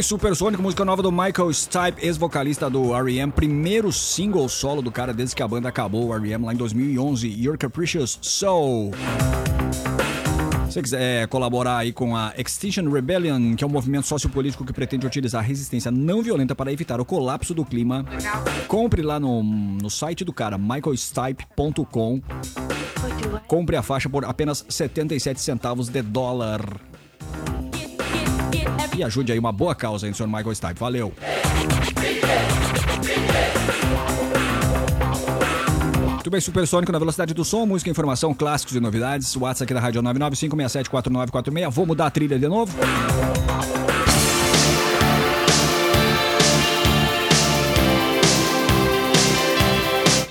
Supersônico, 0.07 0.63
música 0.63 0.85
nova 0.85 1.03
do 1.03 1.11
Michael 1.11 1.51
Stipe, 1.51 2.01
ex-vocalista 2.01 2.69
do 2.69 2.95
R.E.M. 2.95 3.29
Primeiro 3.29 3.91
single 3.91 4.47
solo 4.47 4.81
do 4.81 4.89
cara 4.89 5.13
desde 5.13 5.35
que 5.35 5.43
a 5.43 5.47
banda 5.49 5.67
acabou, 5.67 6.07
o 6.07 6.15
R.E.M. 6.15 6.45
lá 6.45 6.53
em 6.53 6.55
2011, 6.55 7.27
Your 7.27 7.57
Capricious 7.57 8.17
Soul. 8.21 8.91
Se 10.67 10.71
você 10.75 10.81
quiser 10.81 11.27
colaborar 11.27 11.79
aí 11.79 11.91
com 11.91 12.15
a 12.15 12.33
Extinction 12.37 12.89
Rebellion, 12.89 13.53
que 13.53 13.65
é 13.65 13.67
um 13.67 13.69
movimento 13.69 14.07
sociopolítico 14.07 14.63
que 14.63 14.71
pretende 14.71 15.05
utilizar 15.05 15.43
resistência 15.43 15.91
não 15.91 16.21
violenta 16.21 16.55
para 16.55 16.71
evitar 16.71 17.01
o 17.01 17.05
colapso 17.05 17.53
do 17.53 17.65
clima, 17.65 18.05
compre 18.69 19.01
lá 19.01 19.19
no, 19.19 19.43
no 19.43 19.89
site 19.89 20.23
do 20.23 20.31
cara, 20.31 20.57
michaelstipe.com. 20.57 22.21
Compre 23.45 23.75
a 23.75 23.83
faixa 23.83 24.07
por 24.07 24.23
apenas 24.23 24.63
77 24.69 25.41
centavos 25.41 25.89
de 25.89 26.01
dólar. 26.01 26.61
E 28.97 29.03
ajude 29.03 29.31
aí 29.31 29.37
uma 29.37 29.51
boa 29.51 29.75
causa, 29.75 30.07
hein, 30.07 30.13
senhor 30.13 30.27
Michael 30.27 30.55
Stipe. 30.55 30.79
Valeu! 30.79 31.13
Muito 36.13 36.31
bem, 36.31 36.41
Supersônico 36.41 36.91
na 36.91 36.97
velocidade 36.97 37.31
do 37.31 37.45
som, 37.45 37.67
música, 37.67 37.91
informação, 37.91 38.33
clássicos 38.33 38.75
e 38.75 38.79
novidades. 38.79 39.35
O 39.35 39.41
WhatsApp 39.41 39.65
aqui 39.65 39.73
da 39.75 39.79
Rádio 39.79 40.01
995674946. 40.01 41.69
Vou 41.69 41.85
mudar 41.85 42.07
a 42.07 42.09
trilha 42.09 42.39
de 42.39 42.47
novo. 42.47 42.75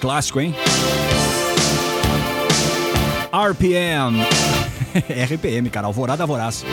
Clássico, 0.01 0.41
hein? 0.41 0.55
RPM. 3.33 4.27
RPM, 5.33 5.71
cara, 5.71 5.87
Alvorada 5.87 6.27
Voraz. 6.27 6.64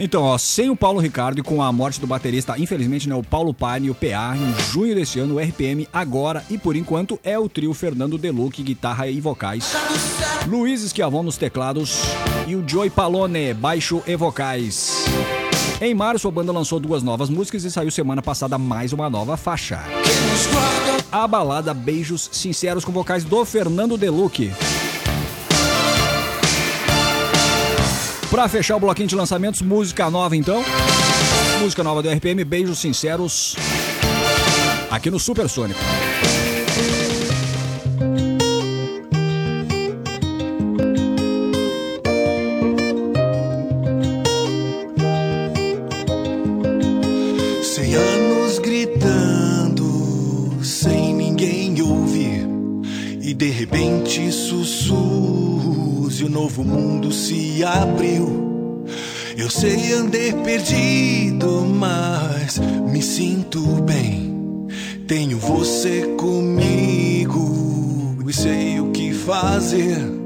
Então, 0.00 0.22
ó, 0.22 0.38
sem 0.38 0.70
o 0.70 0.76
Paulo 0.76 1.00
Ricardo 1.00 1.40
e 1.40 1.42
com 1.42 1.60
a 1.60 1.72
morte 1.72 2.00
do 2.00 2.06
baterista, 2.06 2.56
infelizmente, 2.56 3.08
né, 3.08 3.16
o 3.16 3.22
Paulo 3.22 3.52
Pane 3.52 3.88
e 3.88 3.90
o 3.90 3.94
PA, 3.94 4.36
em 4.36 4.72
junho 4.72 4.94
desse 4.94 5.18
ano, 5.18 5.34
o 5.34 5.38
RPM 5.40 5.88
agora 5.92 6.44
e 6.48 6.56
por 6.56 6.76
enquanto 6.76 7.18
é 7.24 7.36
o 7.36 7.48
trio 7.48 7.74
Fernando 7.74 8.16
Deluque, 8.16 8.62
guitarra 8.62 9.08
e 9.08 9.20
vocais, 9.20 9.72
Luiz 10.46 10.82
Esquiavon 10.82 11.24
nos 11.24 11.36
teclados 11.36 12.02
e 12.46 12.54
o 12.54 12.66
Joey 12.66 12.90
Palone, 12.90 13.52
baixo 13.54 14.00
e 14.06 14.14
vocais. 14.14 15.04
Em 15.80 15.94
março, 15.94 16.26
a 16.28 16.30
banda 16.30 16.52
lançou 16.52 16.78
duas 16.78 17.02
novas 17.02 17.28
músicas 17.28 17.64
e 17.64 17.70
saiu 17.70 17.90
semana 17.90 18.22
passada 18.22 18.56
mais 18.56 18.92
uma 18.92 19.10
nova 19.10 19.36
faixa. 19.36 19.80
A 21.10 21.26
balada 21.26 21.74
Beijos 21.74 22.28
Sinceros 22.32 22.84
com 22.84 22.92
vocais 22.92 23.24
do 23.24 23.44
Fernando 23.44 23.96
Deluque. 23.96 24.52
Pra 28.30 28.46
fechar 28.46 28.76
o 28.76 28.80
bloquinho 28.80 29.08
de 29.08 29.16
lançamentos, 29.16 29.62
música 29.62 30.10
nova 30.10 30.36
então. 30.36 30.62
Música 31.60 31.82
nova 31.82 32.02
do 32.02 32.10
RPM, 32.10 32.44
Beijos 32.44 32.78
Sinceros. 32.78 33.56
Aqui 34.90 35.10
no 35.10 35.18
Supersônico. 35.18 35.80
Cem 47.62 47.94
anos 47.94 48.58
gritando, 48.58 50.62
sem 50.62 51.14
ninguém 51.14 51.80
ouvir. 51.80 52.46
E 53.22 53.32
de 53.32 53.48
repente 53.48 54.30
sussurros 54.30 55.87
e 56.20 56.24
o 56.24 56.28
novo 56.28 56.64
mundo 56.64 57.12
se 57.12 57.62
abriu. 57.62 58.84
Eu 59.36 59.48
sei 59.50 59.92
andei 59.92 60.32
perdido, 60.32 61.64
mas 61.64 62.58
me 62.58 63.00
sinto 63.00 63.60
bem. 63.82 64.66
Tenho 65.06 65.38
você 65.38 66.14
comigo 66.18 67.48
e 68.28 68.32
sei 68.32 68.80
o 68.80 68.90
que 68.90 69.12
fazer. 69.12 70.17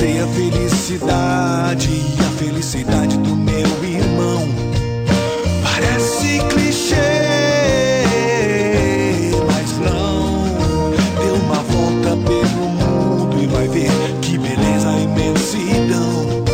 Sei 0.00 0.18
a 0.18 0.26
felicidade 0.28 1.90
e 1.90 2.20
a 2.20 2.30
felicidade 2.38 3.18
do 3.18 3.36
meu 3.36 3.68
irmão. 3.84 4.48
Parece 5.62 6.40
clichê, 6.48 6.96
mas 9.46 9.76
não. 9.76 10.44
Dê 11.20 11.30
uma 11.44 11.56
volta 11.56 12.16
pelo 12.26 12.68
mundo 12.80 13.42
e 13.42 13.46
vai 13.46 13.68
ver 13.68 13.90
que 14.22 14.38
beleza 14.38 14.88
a 14.88 15.00
imensidão. 15.00 16.44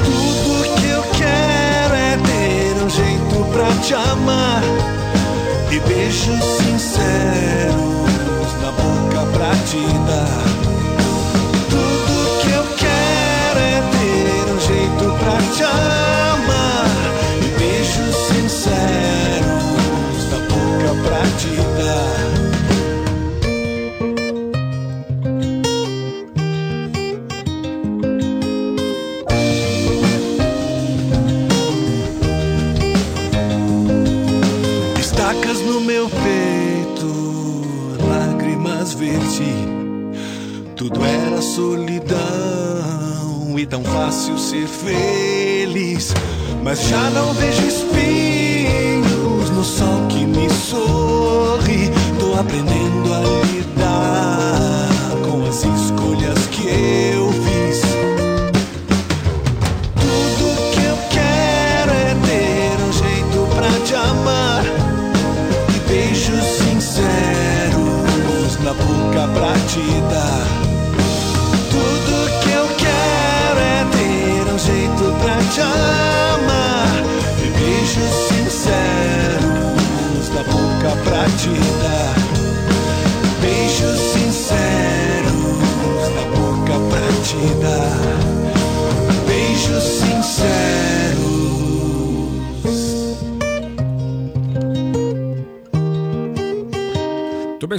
Tudo 0.00 0.74
que 0.80 0.88
eu 0.88 1.02
quero 1.16 1.94
é 1.94 2.18
ter 2.26 2.84
um 2.84 2.90
jeito 2.90 3.52
pra 3.52 3.72
te 3.82 3.94
amar 3.94 4.64
e 5.70 5.78
beijos 5.78 6.63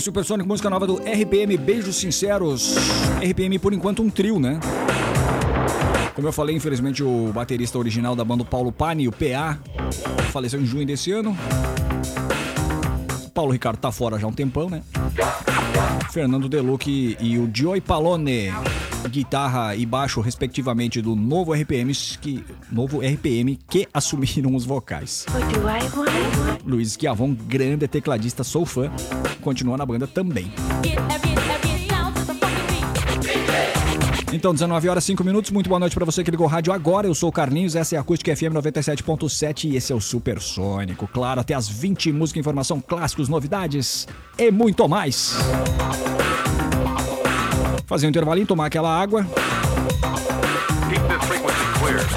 Supersônico, 0.05 0.47
música 0.47 0.69
nova 0.69 0.85
do 0.85 0.97
RPM, 0.97 1.57
Beijos 1.57 1.95
Sinceros. 1.95 2.75
RPM, 3.27 3.57
por 3.57 3.73
enquanto, 3.73 4.03
um 4.03 4.09
trio, 4.11 4.39
né? 4.39 4.59
Como 6.13 6.27
eu 6.27 6.31
falei, 6.31 6.55
infelizmente, 6.55 7.03
o 7.03 7.31
baterista 7.33 7.79
original 7.79 8.15
da 8.15 8.23
banda, 8.23 8.45
Paulo 8.45 8.71
Pani, 8.71 9.07
o 9.07 9.11
PA, 9.11 9.57
faleceu 10.31 10.61
em 10.61 10.65
junho 10.65 10.85
desse 10.85 11.11
ano. 11.11 11.35
Paulo 13.33 13.51
Ricardo 13.51 13.77
tá 13.77 13.91
fora 13.91 14.19
já 14.19 14.27
há 14.27 14.29
um 14.29 14.33
tempão, 14.33 14.69
né? 14.69 14.83
Fernando 16.11 16.47
Deluc 16.47 17.17
e 17.19 17.39
o 17.39 17.49
Joey 17.51 17.81
Palone, 17.81 18.53
guitarra 19.07 19.75
e 19.75 19.85
baixo, 19.85 20.21
respectivamente, 20.21 21.01
do 21.01 21.15
novo 21.15 21.53
RPM 21.53 21.93
que, 22.21 22.43
novo 22.71 22.99
RPM 22.99 23.59
que 23.69 23.87
assumiram 23.93 24.55
os 24.55 24.65
vocais. 24.65 25.25
Luiz 26.65 26.93
Schiavon, 26.93 27.33
grande 27.33 27.87
tecladista, 27.87 28.43
sou 28.43 28.65
fã, 28.65 28.91
continua 29.41 29.77
na 29.77 29.85
banda 29.85 30.07
também. 30.07 30.51
Então, 34.35 34.53
19 34.53 34.89
horas 34.89 35.05
5 35.05 35.23
minutos. 35.23 35.49
Muito 35.49 35.69
boa 35.69 35.79
noite 35.79 35.95
pra 35.95 36.03
você 36.03 36.21
que 36.21 36.29
ligou 36.29 36.45
o 36.45 36.49
rádio 36.49 36.73
agora. 36.73 37.07
Eu 37.07 37.15
sou 37.15 37.29
o 37.29 37.31
Carlinhos, 37.31 37.73
essa 37.73 37.95
é 37.95 37.97
a 37.97 38.01
Acústica 38.01 38.35
FM 38.35 38.51
97.7 38.53 39.69
e 39.69 39.77
esse 39.77 39.93
é 39.93 39.95
o 39.95 40.01
Supersônico. 40.01 41.07
Claro, 41.07 41.39
até 41.39 41.53
as 41.53 41.69
20 41.69 42.11
música, 42.11 42.37
informação, 42.37 42.81
clássicos, 42.81 43.29
novidades 43.29 44.05
e 44.37 44.51
muito 44.51 44.89
mais. 44.89 45.35
Fazer 47.85 48.07
um 48.07 48.09
intervalinho, 48.09 48.47
tomar 48.47 48.65
aquela 48.65 48.89
água. 48.89 49.25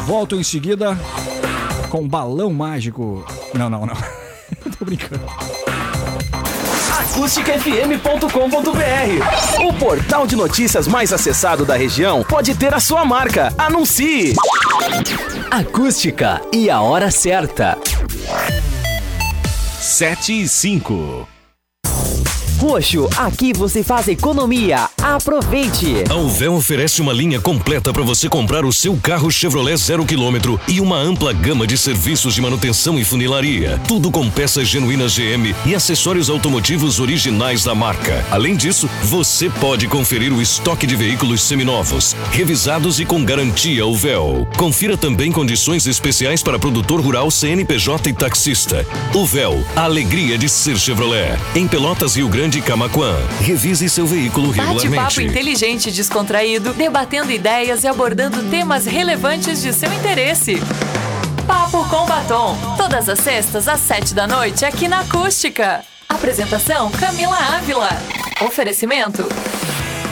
Volto 0.05 0.37
em 0.37 0.43
seguida 0.43 0.97
com 1.89 2.07
balão 2.07 2.53
mágico. 2.53 3.25
Não, 3.55 3.69
não, 3.69 3.87
não. 3.87 3.95
Tô 4.79 4.85
brincando. 4.85 5.25
acústicafm.com.br. 7.01 9.67
O 9.67 9.73
portal 9.75 10.27
de 10.27 10.37
notícias 10.37 10.87
mais 10.87 11.13
acessado 11.13 11.65
da 11.65 11.77
região 11.77 12.25
pode 12.25 12.55
ter 12.55 12.73
a 12.73 12.81
sua 12.81 13.05
marca. 13.05 13.53
Anuncie. 13.59 14.35
Acústica 15.51 16.41
e 16.53 16.71
a 16.71 16.81
hora 16.81 17.11
certa. 17.11 17.77
7 19.81 20.43
e 20.43 20.49
5. 20.49 21.29
Roxo, 22.59 23.09
aqui 23.17 23.53
você 23.53 23.85
faz 23.85 24.09
economia. 24.09 24.91
Aproveite! 25.01 26.03
A 26.11 26.17
Uvel 26.17 26.55
oferece 26.55 27.01
uma 27.01 27.13
linha 27.13 27.41
completa 27.41 27.93
para 27.93 28.03
você 28.03 28.29
comprar 28.29 28.65
o 28.65 28.73
seu 28.73 28.97
carro 28.97 29.31
Chevrolet 29.31 29.77
zero 29.77 30.05
quilômetro 30.05 30.61
e 30.67 30.81
uma 30.81 30.97
ampla 30.97 31.33
gama 31.33 31.69
de 31.69 31.79
serviços 31.79 32.35
de 32.35 32.41
manutenção 32.41 32.99
e 32.99 33.05
funilaria. 33.05 33.81
Tudo 33.87 34.11
com 34.11 34.29
peças 34.29 34.67
genuínas 34.67 35.17
GM 35.17 35.55
e 35.65 35.73
acessórios 35.73 36.29
automotivos 36.29 36.99
originais 36.99 37.63
da 37.63 37.77
marca. 37.77 38.27
Além 38.29 38.57
disso, 38.57 38.91
você 39.05 39.49
pode 39.49 39.87
conferir 39.87 40.33
o 40.33 40.43
estoque 40.43 40.85
de 40.85 40.97
veículos 40.97 41.43
seminovos, 41.43 42.17
revisados 42.33 42.99
e 42.99 43.05
com 43.05 43.25
garantia 43.25 43.87
Uvel. 43.87 44.49
Confira 44.57 44.97
também 44.97 45.31
condições 45.31 45.87
especiais 45.87 46.43
para 46.43 46.59
produtor 46.59 47.01
rural, 47.01 47.31
CNPJ 47.31 48.11
e 48.11 48.13
taxista. 48.13 48.85
Uvel, 49.15 49.65
a 49.77 49.83
alegria 49.83 50.37
de 50.37 50.49
ser 50.49 50.77
Chevrolet. 50.77 51.39
Em 51.55 51.69
Pelotas, 51.69 52.17
Rio 52.17 52.29
Grande 52.29 52.48
e 52.57 52.63
Camaquã. 52.63 53.15
Revise 53.41 53.89
seu 53.89 54.07
veículo 54.07 54.49
Bate-papo 54.49 54.73
regularmente. 54.79 55.23
inteligente 55.25 55.89
e 55.89 55.93
descontraído, 55.93 56.73
debatendo 56.73 57.31
ideias 57.31 57.85
e 57.85 57.89
abordando 57.89 58.43
temas 58.45 58.87
relevantes 58.87 59.61
de 59.61 59.73
seu 59.73 59.93
interesse. 59.93 60.57
Papo 61.47 61.85
com 61.89 62.07
Batom. 62.07 62.57
Todas 62.77 63.09
as 63.09 63.19
sextas 63.19 63.69
às 63.69 63.81
sete 63.81 64.15
da 64.15 64.27
noite 64.27 64.65
aqui 64.65 64.89
na 64.89 65.01
Acústica. 65.01 65.85
Apresentação 66.09 66.91
Camila 66.93 67.37
Ávila. 67.37 67.91
Oferecimento 68.41 69.27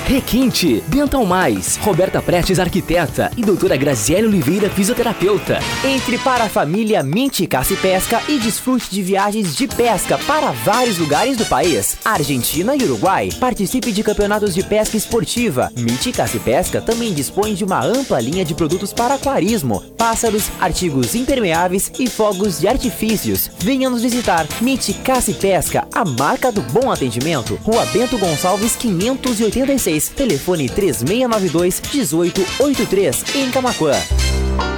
Requinte, 0.07 0.85
Dental 0.87 1.27
Mais, 1.27 1.77
Roberta 1.79 2.23
Prestes, 2.23 2.61
arquiteta 2.61 3.29
e 3.37 3.43
doutora 3.43 3.77
Graziele 3.77 4.29
Oliveira, 4.29 4.71
fisioterapeuta. 4.71 5.59
Entre 5.85 6.17
para 6.19 6.45
a 6.45 6.49
família 6.49 7.03
Mint 7.03 7.45
Caça 7.49 7.73
e 7.73 7.77
Pesca 7.77 8.23
e 8.29 8.39
desfrute 8.39 8.89
de 8.89 9.03
viagens 9.03 9.57
de 9.57 9.67
pesca 9.67 10.17
para 10.19 10.53
vários 10.53 10.99
lugares 10.99 11.37
do 11.37 11.45
país. 11.47 11.97
Argentina 12.05 12.77
e 12.77 12.85
Uruguai. 12.85 13.31
Participe 13.41 13.91
de 13.91 14.05
campeonatos 14.05 14.55
de 14.55 14.63
pesca 14.63 14.97
esportiva. 14.97 15.73
Mint 15.77 16.15
Caça 16.15 16.37
e 16.37 16.41
Pesca 16.41 16.81
também 16.81 17.13
dispõe 17.13 17.55
de 17.55 17.65
uma 17.65 17.85
ampla 17.85 18.21
linha 18.21 18.45
de 18.45 18.55
produtos 18.55 18.93
para 18.93 19.15
aquarismo, 19.15 19.83
pássaros, 19.99 20.45
artigos 20.61 21.17
impermeáveis 21.17 21.91
e 21.99 22.09
fogos 22.09 22.61
de 22.61 22.69
artifícios. 22.69 23.51
Venha 23.59 23.91
nos 23.91 24.03
visitar. 24.03 24.47
Mint 24.61 24.89
Caça 25.03 25.33
e 25.33 25.35
Pesca, 25.35 25.85
a 25.93 26.05
marca 26.05 26.53
do 26.53 26.63
bom 26.63 26.93
atendimento. 26.93 27.59
Rua 27.65 27.85
Bento 27.87 28.17
Gonçalves 28.17 28.77
586. 28.77 29.96
Telefone 30.05 30.69
3692 30.69 31.81
1883 31.81 33.25
em 33.37 33.51
Camaquã. 33.51 33.93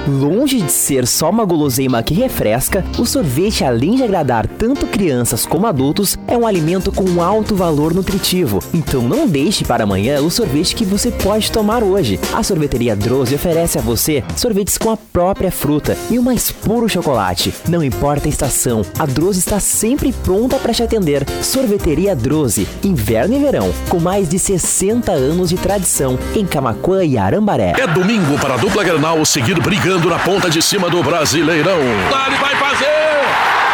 Longe 0.09 0.59
de 0.59 0.71
ser 0.71 1.05
só 1.05 1.29
uma 1.29 1.45
guloseima 1.45 2.01
que 2.01 2.15
refresca, 2.15 2.83
o 2.97 3.05
sorvete, 3.05 3.63
além 3.63 3.95
de 3.95 4.03
agradar 4.03 4.47
tanto 4.47 4.87
crianças 4.87 5.45
como 5.45 5.67
adultos, 5.67 6.17
é 6.27 6.35
um 6.35 6.47
alimento 6.47 6.91
com 6.91 7.21
alto 7.21 7.55
valor 7.55 7.93
nutritivo. 7.93 8.59
Então 8.73 9.03
não 9.03 9.27
deixe 9.27 9.63
para 9.63 9.83
amanhã 9.83 10.19
o 10.19 10.31
sorvete 10.31 10.75
que 10.75 10.83
você 10.83 11.11
pode 11.11 11.51
tomar 11.51 11.83
hoje. 11.83 12.19
A 12.33 12.41
sorveteria 12.41 12.95
Drose 12.95 13.35
oferece 13.35 13.77
a 13.77 13.81
você 13.81 14.23
sorvetes 14.35 14.79
com 14.79 14.89
a 14.89 14.97
própria 14.97 15.51
fruta 15.51 15.95
e 16.09 16.17
o 16.17 16.23
mais 16.23 16.51
puro 16.51 16.89
chocolate. 16.89 17.53
Não 17.67 17.83
importa 17.83 18.27
a 18.27 18.29
estação, 18.29 18.81
a 18.97 19.05
Drose 19.05 19.37
está 19.37 19.59
sempre 19.59 20.11
pronta 20.11 20.57
para 20.57 20.73
te 20.73 20.81
atender. 20.81 21.23
Sorveteria 21.43 22.15
Drose, 22.15 22.67
inverno 22.83 23.35
e 23.35 23.39
verão, 23.39 23.71
com 23.89 23.99
mais 23.99 24.27
de 24.27 24.39
60 24.39 25.11
anos 25.11 25.49
de 25.49 25.57
tradição 25.57 26.17
em 26.35 26.47
Camaquã 26.47 27.03
e 27.03 27.15
Arambaré. 27.15 27.73
É 27.77 27.85
domingo 27.85 28.39
para 28.39 28.55
a 28.55 28.57
dupla 28.57 28.83
Grenal 28.83 29.23
seguir 29.23 29.59
brigando 29.61 29.98
na 30.07 30.19
ponta 30.19 30.49
de 30.49 30.61
cima 30.61 30.89
do 30.89 31.01
Brasileirão. 31.03 31.79
Dali 32.09 32.35
vai 32.35 32.55
fazer! 32.55 32.85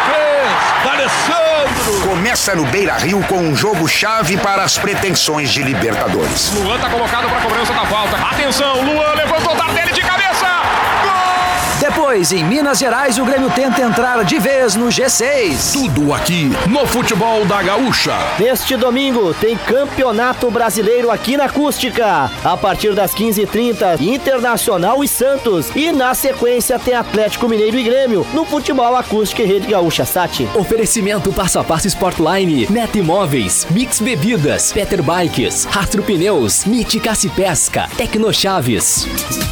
Fez! 0.06 0.84
D'Alessandro! 0.84 2.08
Começa 2.08 2.54
no 2.54 2.64
Beira 2.64 2.94
Rio 2.94 3.22
com 3.24 3.38
um 3.38 3.54
jogo 3.54 3.86
chave 3.86 4.36
para 4.38 4.62
as 4.64 4.78
pretensões 4.78 5.50
de 5.50 5.62
Libertadores. 5.62 6.52
Luan 6.54 6.78
tá 6.78 6.88
colocado 6.88 7.28
para 7.28 7.40
cobrança 7.40 7.72
da 7.72 7.84
falta. 7.84 8.16
Atenção, 8.16 8.82
Luan 8.82 9.14
levantou 9.14 9.52
o 9.52 9.56
Tardelli 9.56 9.92
de 9.92 10.00
cabeça! 10.00 10.25
Depois, 12.06 12.30
em 12.30 12.44
Minas 12.44 12.78
Gerais, 12.78 13.18
o 13.18 13.24
Grêmio 13.24 13.50
tenta 13.50 13.82
entrar 13.82 14.24
de 14.24 14.38
vez 14.38 14.76
no 14.76 14.86
G6. 14.86 15.72
Tudo 15.72 16.14
aqui 16.14 16.52
no 16.68 16.86
futebol 16.86 17.44
da 17.44 17.60
Gaúcha. 17.60 18.14
Neste 18.38 18.76
domingo 18.76 19.34
tem 19.34 19.56
Campeonato 19.56 20.48
Brasileiro 20.48 21.10
aqui 21.10 21.36
na 21.36 21.46
Acústica. 21.46 22.30
A 22.44 22.56
partir 22.56 22.94
das 22.94 23.12
15h30, 23.12 24.00
Internacional 24.00 25.02
e 25.02 25.08
Santos. 25.08 25.74
E 25.74 25.90
na 25.90 26.14
sequência 26.14 26.78
tem 26.78 26.94
Atlético 26.94 27.48
Mineiro 27.48 27.76
e 27.76 27.82
Grêmio 27.82 28.24
no 28.32 28.44
futebol 28.44 28.94
Acústica 28.94 29.42
e 29.42 29.46
Rede 29.46 29.66
Gaúcha 29.66 30.04
Sat. 30.04 30.48
Oferecimento 30.54 31.32
passo 31.32 31.58
a 31.58 31.64
passo 31.64 31.88
Sportline, 31.88 32.68
Neto 32.70 32.98
Imóveis, 32.98 33.66
Mix 33.68 34.00
Bebidas, 34.00 34.72
Peter 34.72 35.02
Bikes, 35.02 35.64
Rastro 35.64 36.04
Pneus, 36.04 36.64
e 36.66 37.28
Pesca, 37.30 37.88
Tecnochaves. 37.96 39.08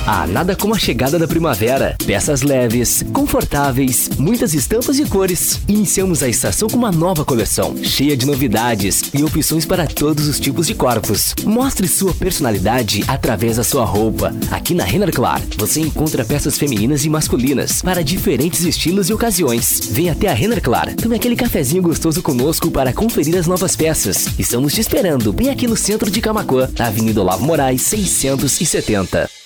Ah, 0.07 0.26
nada 0.26 0.55
como 0.55 0.74
a 0.74 0.78
chegada 0.78 1.18
da 1.18 1.26
primavera. 1.26 1.96
Peças 2.07 2.43
leves, 2.45 3.05
confortáveis, 3.12 4.11
muitas 4.18 4.55
estampas 4.55 4.99
e 4.99 5.05
cores. 5.07 5.61
Iniciamos 5.66 6.22
a 6.22 6.28
estação 6.28 6.68
com 6.68 6.76
uma 6.76 6.92
nova 6.92 7.24
coleção, 7.24 7.76
cheia 7.82 8.16
de 8.16 8.26
novidades 8.26 9.03
e 9.12 9.24
opções 9.24 9.64
para 9.64 9.86
todos 9.86 10.28
os 10.28 10.38
tipos 10.38 10.66
de 10.66 10.74
corpos. 10.74 11.34
Mostre 11.45 11.88
sua 11.88 12.14
personalidade 12.14 13.03
através 13.09 13.57
da 13.57 13.64
sua 13.64 13.84
roupa. 13.84 14.34
Aqui 14.51 14.74
na 14.74 14.84
Renner 14.84 15.12
Clar, 15.12 15.40
você 15.57 15.80
encontra 15.80 16.24
peças 16.24 16.57
femininas 16.57 17.05
e 17.05 17.11
masculinas 17.11 17.82
para 17.82 18.05
diferentes 18.05 18.64
estilos 18.64 19.09
e 19.09 19.12
ocasiões. 19.12 19.88
Venha 19.90 20.12
até 20.12 20.28
a 20.28 20.34
Renner 20.34 20.62
Clar, 20.62 20.95
tome 20.95 21.16
aquele 21.16 21.36
cafezinho 21.36 21.82
gostoso 21.82 22.22
conosco 22.22 22.70
para 22.70 22.92
conferir 22.92 23.36
as 23.36 23.47
novas 23.47 23.74
peças. 23.74 24.28
Estamos 24.38 24.72
te 24.72 24.80
esperando 24.80 25.32
bem 25.32 25.51
aqui 25.51 25.66
no 25.66 25.76
centro 25.76 26.11
de 26.11 26.20
Camacuã, 26.20 26.68
Avenida 26.78 27.20
Olavo 27.20 27.45
Moraes, 27.45 27.82
670. 27.82 29.43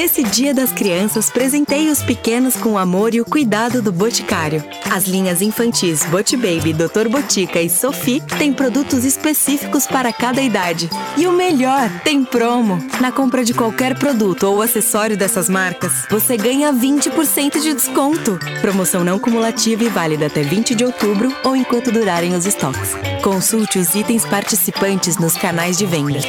Nesse 0.00 0.22
Dia 0.22 0.54
das 0.54 0.72
Crianças, 0.72 1.28
presenteie 1.28 1.90
os 1.90 2.02
pequenos 2.02 2.56
com 2.56 2.70
o 2.70 2.78
amor 2.78 3.14
e 3.14 3.20
o 3.20 3.24
cuidado 3.26 3.82
do 3.82 3.92
Boticário. 3.92 4.64
As 4.90 5.04
linhas 5.04 5.42
infantis 5.42 6.06
Boti 6.06 6.38
Baby, 6.38 6.72
Dr. 6.72 7.06
Botica 7.10 7.60
e 7.60 7.68
Sophie 7.68 8.22
têm 8.38 8.50
produtos 8.50 9.04
específicos 9.04 9.86
para 9.86 10.10
cada 10.10 10.40
idade. 10.40 10.88
E 11.18 11.26
o 11.26 11.32
melhor, 11.32 11.90
tem 12.02 12.24
promo. 12.24 12.82
Na 12.98 13.12
compra 13.12 13.44
de 13.44 13.52
qualquer 13.52 13.98
produto 13.98 14.44
ou 14.44 14.62
acessório 14.62 15.18
dessas 15.18 15.50
marcas, 15.50 16.06
você 16.08 16.34
ganha 16.34 16.72
20% 16.72 17.60
de 17.60 17.74
desconto. 17.74 18.38
Promoção 18.62 19.04
não 19.04 19.18
cumulativa 19.18 19.84
e 19.84 19.90
válida 19.90 20.28
até 20.28 20.42
20 20.42 20.76
de 20.76 20.82
outubro 20.82 21.30
ou 21.44 21.54
enquanto 21.54 21.92
durarem 21.92 22.34
os 22.34 22.46
estoques. 22.46 22.94
Consulte 23.22 23.78
os 23.78 23.94
itens 23.94 24.24
participantes 24.24 25.18
nos 25.18 25.36
canais 25.36 25.76
de 25.76 25.84
venda. 25.84 26.20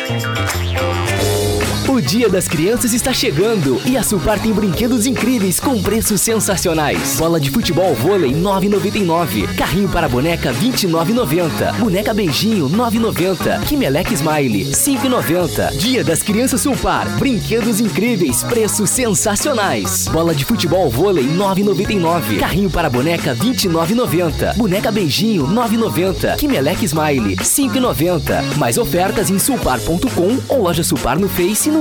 O 1.92 2.02
Dia 2.02 2.30
das 2.30 2.48
Crianças 2.48 2.94
está 2.94 3.12
chegando 3.12 3.82
e 3.86 3.98
a 3.98 4.02
Supar 4.02 4.40
tem 4.40 4.54
brinquedos 4.54 5.06
incríveis 5.06 5.60
com 5.60 5.82
preços 5.84 6.22
sensacionais. 6.22 7.18
Bola 7.18 7.38
de 7.38 7.52
futebol 7.52 7.94
vôlei 7.94 8.32
9,99. 8.32 9.54
Carrinho 9.58 9.90
para 9.90 10.08
boneca 10.08 10.54
29,90. 10.54 11.74
Boneca 11.80 12.14
beijinho 12.14 12.70
9,90. 12.70 13.66
Kimelec 13.66 14.14
Smile 14.14 14.72
5,90. 14.72 15.76
Dia 15.76 16.02
das 16.02 16.24
Crianças 16.24 16.62
Supar. 16.62 17.10
Brinquedos 17.20 17.82
incríveis, 17.82 18.42
preços 18.42 18.90
sensacionais. 18.90 20.08
Bola 20.08 20.34
de 20.34 20.46
futebol 20.46 20.90
vôlei 20.90 21.26
9,99. 21.28 22.40
Carrinho 22.40 22.70
para 22.70 22.90
boneca 22.90 23.36
29,90. 23.36 24.56
Boneca 24.56 24.94
beijinho 24.94 25.46
9,90. 25.46 26.38
Kimelec 26.38 26.86
Smile 26.86 27.36
5,90. 27.36 28.56
Mais 28.56 28.78
ofertas 28.78 29.30
em 29.30 29.38
sulpar.com 29.38 30.40
ou 30.48 30.62
loja 30.62 30.86
Supar 30.86 31.20
no 31.20 31.28
Face 31.28 31.68
e 31.68 31.81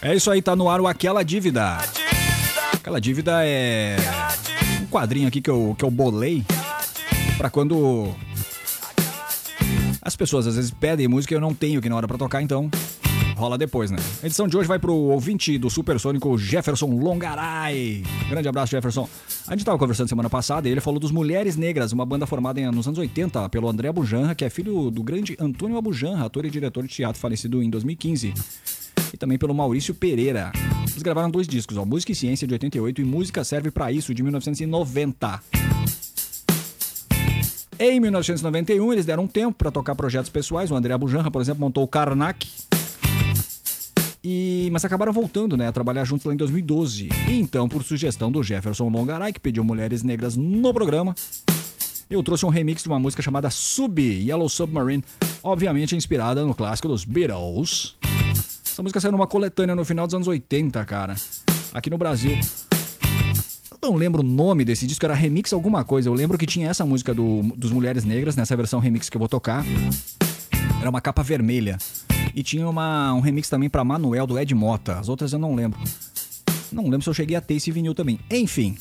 É 0.00 0.14
isso 0.14 0.30
aí, 0.30 0.40
tá 0.40 0.54
no 0.54 0.68
ar 0.68 0.80
o 0.80 0.86
Aquela 0.86 1.24
Dívida. 1.24 1.78
Aquela 2.72 3.00
dívida 3.00 3.44
é 3.44 3.96
um 4.80 4.86
quadrinho 4.86 5.28
aqui 5.28 5.40
que 5.40 5.50
eu, 5.50 5.74
que 5.76 5.84
eu 5.84 5.90
bolei 5.90 6.44
pra 7.36 7.50
quando 7.50 8.14
as 10.00 10.16
pessoas 10.16 10.46
às 10.46 10.56
vezes 10.56 10.70
pedem 10.70 11.06
música 11.08 11.34
e 11.34 11.36
eu 11.36 11.40
não 11.40 11.52
tenho 11.52 11.80
aqui 11.80 11.88
na 11.88 11.96
hora 11.96 12.08
pra 12.08 12.16
tocar, 12.16 12.40
então 12.40 12.70
rola 13.36 13.58
depois, 13.58 13.90
né? 13.90 13.98
A 14.22 14.26
edição 14.26 14.48
de 14.48 14.56
hoje 14.56 14.66
vai 14.66 14.78
pro 14.78 14.94
ouvinte 14.94 15.58
do 15.58 15.68
Supersônico 15.68 16.38
Jefferson 16.38 16.86
Longaray. 16.86 18.02
Grande 18.28 18.48
abraço, 18.48 18.70
Jefferson. 18.70 19.08
A 19.46 19.54
gente 19.54 19.64
tava 19.64 19.78
conversando 19.78 20.08
semana 20.08 20.30
passada 20.30 20.68
e 20.68 20.72
ele 20.72 20.80
falou 20.80 20.98
dos 20.98 21.10
Mulheres 21.10 21.56
Negras, 21.56 21.92
uma 21.92 22.06
banda 22.06 22.26
formada 22.26 22.60
nos 22.72 22.86
anos 22.86 22.98
80 22.98 23.48
pelo 23.48 23.68
André 23.68 23.88
Abujanra, 23.88 24.34
que 24.34 24.44
é 24.44 24.50
filho 24.50 24.90
do 24.90 25.02
grande 25.02 25.36
Antônio 25.38 25.76
Abujanra, 25.76 26.24
ator 26.24 26.44
e 26.46 26.50
diretor 26.50 26.86
de 26.86 26.88
teatro 26.88 27.20
falecido 27.20 27.62
em 27.62 27.70
2015. 27.70 28.32
Também 29.18 29.38
pelo 29.38 29.54
Maurício 29.54 29.94
Pereira. 29.94 30.52
Eles 30.90 31.02
gravaram 31.02 31.30
dois 31.30 31.48
discos, 31.48 31.76
ó, 31.76 31.84
Música 31.84 32.12
e 32.12 32.14
Ciência 32.14 32.46
de 32.46 32.54
88 32.54 33.00
e 33.00 33.04
Música 33.04 33.44
Serve 33.44 33.70
Pra 33.70 33.90
Isso 33.90 34.14
de 34.14 34.22
1990. 34.22 35.40
Em 37.80 38.00
1991, 38.00 38.92
eles 38.92 39.06
deram 39.06 39.24
um 39.24 39.28
tempo 39.28 39.56
para 39.56 39.70
tocar 39.70 39.94
projetos 39.94 40.28
pessoais. 40.28 40.70
O 40.70 40.74
André 40.74 40.92
Abujanra, 40.92 41.30
por 41.30 41.40
exemplo, 41.40 41.60
montou 41.60 41.84
o 41.84 41.88
Karnak. 41.88 42.48
E... 44.22 44.68
Mas 44.72 44.84
acabaram 44.84 45.12
voltando 45.12 45.56
né, 45.56 45.68
a 45.68 45.72
trabalhar 45.72 46.04
juntos 46.04 46.26
lá 46.26 46.34
em 46.34 46.36
2012. 46.36 47.08
E 47.28 47.38
então, 47.38 47.68
por 47.68 47.84
sugestão 47.84 48.32
do 48.32 48.42
Jefferson 48.42 48.88
Longaray, 48.88 49.32
que 49.32 49.38
pediu 49.38 49.62
mulheres 49.62 50.02
negras 50.02 50.36
no 50.36 50.74
programa, 50.74 51.14
eu 52.10 52.20
trouxe 52.22 52.44
um 52.44 52.48
remix 52.48 52.82
de 52.82 52.88
uma 52.88 52.98
música 52.98 53.22
chamada 53.22 53.48
Sub, 53.48 54.02
Yellow 54.02 54.48
Submarine, 54.48 55.04
obviamente 55.40 55.94
inspirada 55.94 56.44
no 56.44 56.54
clássico 56.54 56.88
dos 56.88 57.04
Beatles. 57.04 57.96
Essa 58.78 58.82
música 58.84 59.00
saiu 59.00 59.10
numa 59.10 59.26
coletânea 59.26 59.74
no 59.74 59.84
final 59.84 60.06
dos 60.06 60.14
anos 60.14 60.28
80, 60.28 60.84
cara, 60.84 61.16
aqui 61.74 61.90
no 61.90 61.98
Brasil. 61.98 62.38
Eu 63.72 63.90
não 63.90 63.96
lembro 63.96 64.20
o 64.20 64.24
nome 64.24 64.64
desse 64.64 64.86
disco, 64.86 65.04
era 65.04 65.14
Remix 65.14 65.52
alguma 65.52 65.82
coisa. 65.82 66.08
Eu 66.08 66.14
lembro 66.14 66.38
que 66.38 66.46
tinha 66.46 66.70
essa 66.70 66.86
música 66.86 67.12
do, 67.12 67.42
dos 67.56 67.72
Mulheres 67.72 68.04
Negras, 68.04 68.36
nessa 68.36 68.54
versão 68.56 68.78
remix 68.78 69.10
que 69.10 69.16
eu 69.16 69.18
vou 69.18 69.28
tocar. 69.28 69.64
Era 70.80 70.88
uma 70.88 71.00
capa 71.00 71.24
vermelha. 71.24 71.76
E 72.32 72.40
tinha 72.44 72.68
uma, 72.68 73.12
um 73.14 73.18
remix 73.18 73.48
também 73.48 73.68
pra 73.68 73.82
Manuel, 73.82 74.28
do 74.28 74.38
Ed 74.38 74.54
Mota. 74.54 74.96
As 74.96 75.08
outras 75.08 75.32
eu 75.32 75.40
não 75.40 75.56
lembro. 75.56 75.80
Não 76.70 76.84
lembro 76.84 77.02
se 77.02 77.10
eu 77.10 77.14
cheguei 77.14 77.36
a 77.36 77.40
ter 77.40 77.54
esse 77.54 77.72
vinil 77.72 77.96
também. 77.96 78.20
Enfim. 78.30 78.78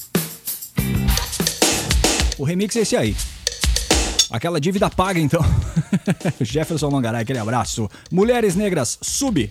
O 2.38 2.44
remix 2.44 2.76
é 2.76 2.82
esse 2.82 2.96
aí. 2.96 3.16
Aquela 4.30 4.62
dívida 4.62 4.92
paga, 4.92 5.20
então. 5.20 5.44
Jefferson 6.40 6.92
Mangaray, 6.92 7.24
aquele 7.24 7.40
abraço. 7.40 7.90
Mulheres 8.12 8.56
Negras, 8.56 9.00
sub. 9.02 9.50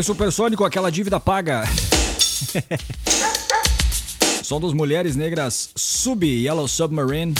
Bem, 0.00 0.04
Supersônico, 0.04 0.64
aquela 0.64 0.88
dívida 0.88 1.20
paga. 1.20 1.62
Som 4.42 4.58
dos 4.58 4.72
Mulheres 4.72 5.14
Negras 5.14 5.68
Sub 5.76 6.26
Yellow 6.26 6.66
Submarine. 6.66 7.34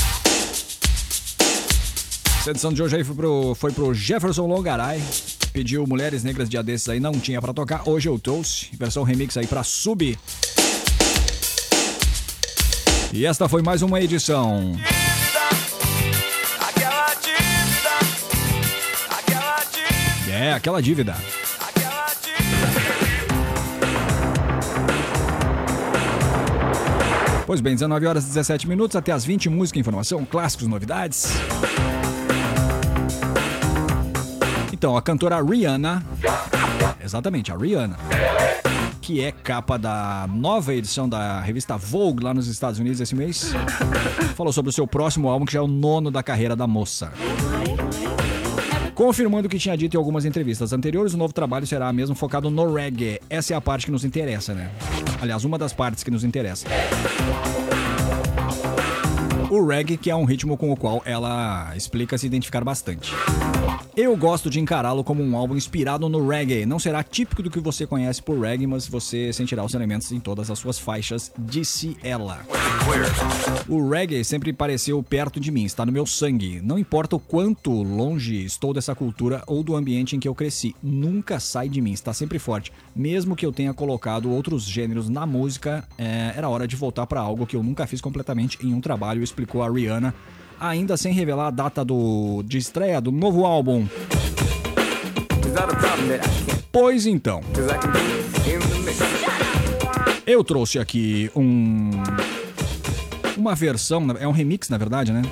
Essa 2.38 2.50
edição 2.50 2.70
de 2.70 2.82
hoje 2.82 2.96
aí 2.96 3.04
foi 3.04 3.16
pro, 3.16 3.54
foi 3.54 3.72
pro 3.72 3.94
Jefferson 3.94 4.46
Longaray. 4.46 5.02
Pediu 5.54 5.86
Mulheres 5.86 6.22
Negras 6.22 6.50
dia 6.50 6.62
desses 6.62 6.86
aí, 6.90 7.00
não 7.00 7.12
tinha 7.12 7.40
pra 7.40 7.54
tocar. 7.54 7.88
Hoje 7.88 8.10
eu 8.10 8.18
trouxe. 8.18 8.66
Versão 8.74 9.04
remix 9.04 9.38
aí 9.38 9.46
pra 9.46 9.64
Sub. 9.64 10.18
E 13.10 13.24
esta 13.24 13.48
foi 13.48 13.62
mais 13.62 13.80
uma 13.80 14.02
edição. 14.02 14.76
Aquela 16.60 17.14
dívida, 17.14 17.88
aquela 19.08 19.64
dívida. 19.64 20.30
É, 20.30 20.52
aquela 20.52 20.82
dívida. 20.82 21.16
Pois 27.50 27.60
bem, 27.60 27.74
19 27.74 28.06
horas 28.06 28.22
e 28.22 28.28
17 28.28 28.68
minutos, 28.68 28.94
até 28.94 29.10
as 29.10 29.24
20, 29.24 29.48
música, 29.48 29.76
informação, 29.76 30.24
clássicos, 30.24 30.68
novidades. 30.68 31.32
Então, 34.72 34.96
a 34.96 35.02
cantora 35.02 35.42
Rihanna, 35.42 36.00
exatamente, 37.02 37.50
a 37.50 37.56
Rihanna, 37.56 37.98
que 39.00 39.20
é 39.20 39.32
capa 39.32 39.76
da 39.76 40.28
nova 40.32 40.72
edição 40.72 41.08
da 41.08 41.40
revista 41.40 41.76
Vogue 41.76 42.22
lá 42.22 42.32
nos 42.32 42.46
Estados 42.46 42.78
Unidos 42.78 43.00
esse 43.00 43.16
mês, 43.16 43.52
falou 44.36 44.52
sobre 44.52 44.68
o 44.68 44.72
seu 44.72 44.86
próximo 44.86 45.28
álbum, 45.28 45.44
que 45.44 45.54
já 45.54 45.58
é 45.58 45.62
o 45.62 45.66
nono 45.66 46.08
da 46.08 46.22
carreira 46.22 46.54
da 46.54 46.68
moça. 46.68 47.12
Confirmando 49.00 49.46
o 49.46 49.50
que 49.50 49.58
tinha 49.58 49.74
dito 49.78 49.94
em 49.94 49.96
algumas 49.96 50.26
entrevistas 50.26 50.74
anteriores, 50.74 51.14
o 51.14 51.16
novo 51.16 51.32
trabalho 51.32 51.66
será 51.66 51.90
mesmo 51.90 52.14
focado 52.14 52.50
no 52.50 52.74
reggae. 52.74 53.18
Essa 53.30 53.54
é 53.54 53.56
a 53.56 53.60
parte 53.60 53.86
que 53.86 53.90
nos 53.90 54.04
interessa, 54.04 54.52
né? 54.52 54.70
Aliás, 55.22 55.42
uma 55.42 55.56
das 55.56 55.72
partes 55.72 56.04
que 56.04 56.10
nos 56.10 56.22
interessa. 56.22 56.68
O 59.48 59.66
reggae, 59.66 59.96
que 59.96 60.10
é 60.10 60.14
um 60.14 60.26
ritmo 60.26 60.54
com 60.54 60.70
o 60.70 60.76
qual 60.76 61.00
ela 61.06 61.74
explica 61.74 62.18
se 62.18 62.26
identificar 62.26 62.62
bastante. 62.62 63.10
Eu 63.96 64.16
gosto 64.16 64.48
de 64.48 64.58
encará-lo 64.58 65.04
como 65.04 65.22
um 65.22 65.36
álbum 65.36 65.56
inspirado 65.56 66.08
no 66.08 66.26
reggae. 66.26 66.64
Não 66.64 66.78
será 66.78 67.02
típico 67.02 67.42
do 67.42 67.50
que 67.50 67.60
você 67.60 67.86
conhece 67.86 68.22
por 68.22 68.38
reggae, 68.40 68.66
mas 68.66 68.86
você 68.86 69.32
sentirá 69.32 69.64
os 69.64 69.74
elementos 69.74 70.10
em 70.12 70.20
todas 70.20 70.50
as 70.50 70.58
suas 70.58 70.78
faixas, 70.78 71.32
disse 71.38 71.96
ela. 72.02 72.40
O 73.68 73.88
reggae 73.88 74.24
sempre 74.24 74.52
pareceu 74.52 75.02
perto 75.02 75.38
de 75.38 75.50
mim, 75.50 75.64
está 75.64 75.84
no 75.84 75.92
meu 75.92 76.06
sangue. 76.06 76.60
Não 76.62 76.78
importa 76.78 77.16
o 77.16 77.20
quanto 77.20 77.70
longe 77.82 78.44
estou 78.44 78.72
dessa 78.72 78.94
cultura 78.94 79.42
ou 79.46 79.62
do 79.62 79.76
ambiente 79.76 80.16
em 80.16 80.20
que 80.20 80.28
eu 80.28 80.34
cresci, 80.34 80.74
nunca 80.82 81.38
sai 81.38 81.68
de 81.68 81.80
mim, 81.80 81.92
está 81.92 82.12
sempre 82.12 82.38
forte. 82.38 82.72
Mesmo 82.94 83.36
que 83.36 83.44
eu 83.44 83.52
tenha 83.52 83.74
colocado 83.74 84.30
outros 84.30 84.64
gêneros 84.64 85.08
na 85.08 85.26
música, 85.26 85.86
é, 85.98 86.32
era 86.36 86.48
hora 86.48 86.66
de 86.66 86.76
voltar 86.76 87.06
para 87.06 87.20
algo 87.20 87.46
que 87.46 87.56
eu 87.56 87.62
nunca 87.62 87.86
fiz 87.86 88.00
completamente 88.00 88.58
em 88.66 88.72
um 88.72 88.80
trabalho, 88.80 89.22
explicou 89.22 89.62
a 89.62 89.70
Rihanna, 89.70 90.14
ainda 90.60 90.96
sem 90.96 91.12
revelar 91.12 91.46
a 91.46 91.50
data 91.50 91.84
do, 91.84 92.42
de 92.44 92.58
estreia 92.58 93.00
do 93.00 93.10
novo 93.10 93.44
álbum. 93.44 93.86
Pois 96.70 97.06
então, 97.06 97.40
eu 100.26 100.44
trouxe 100.44 100.78
aqui 100.78 101.30
um. 101.34 101.90
Uma 103.36 103.54
versão, 103.54 104.06
é 104.20 104.28
um 104.28 104.32
remix 104.32 104.68
na 104.68 104.76
verdade, 104.76 105.12
né? 105.12 105.22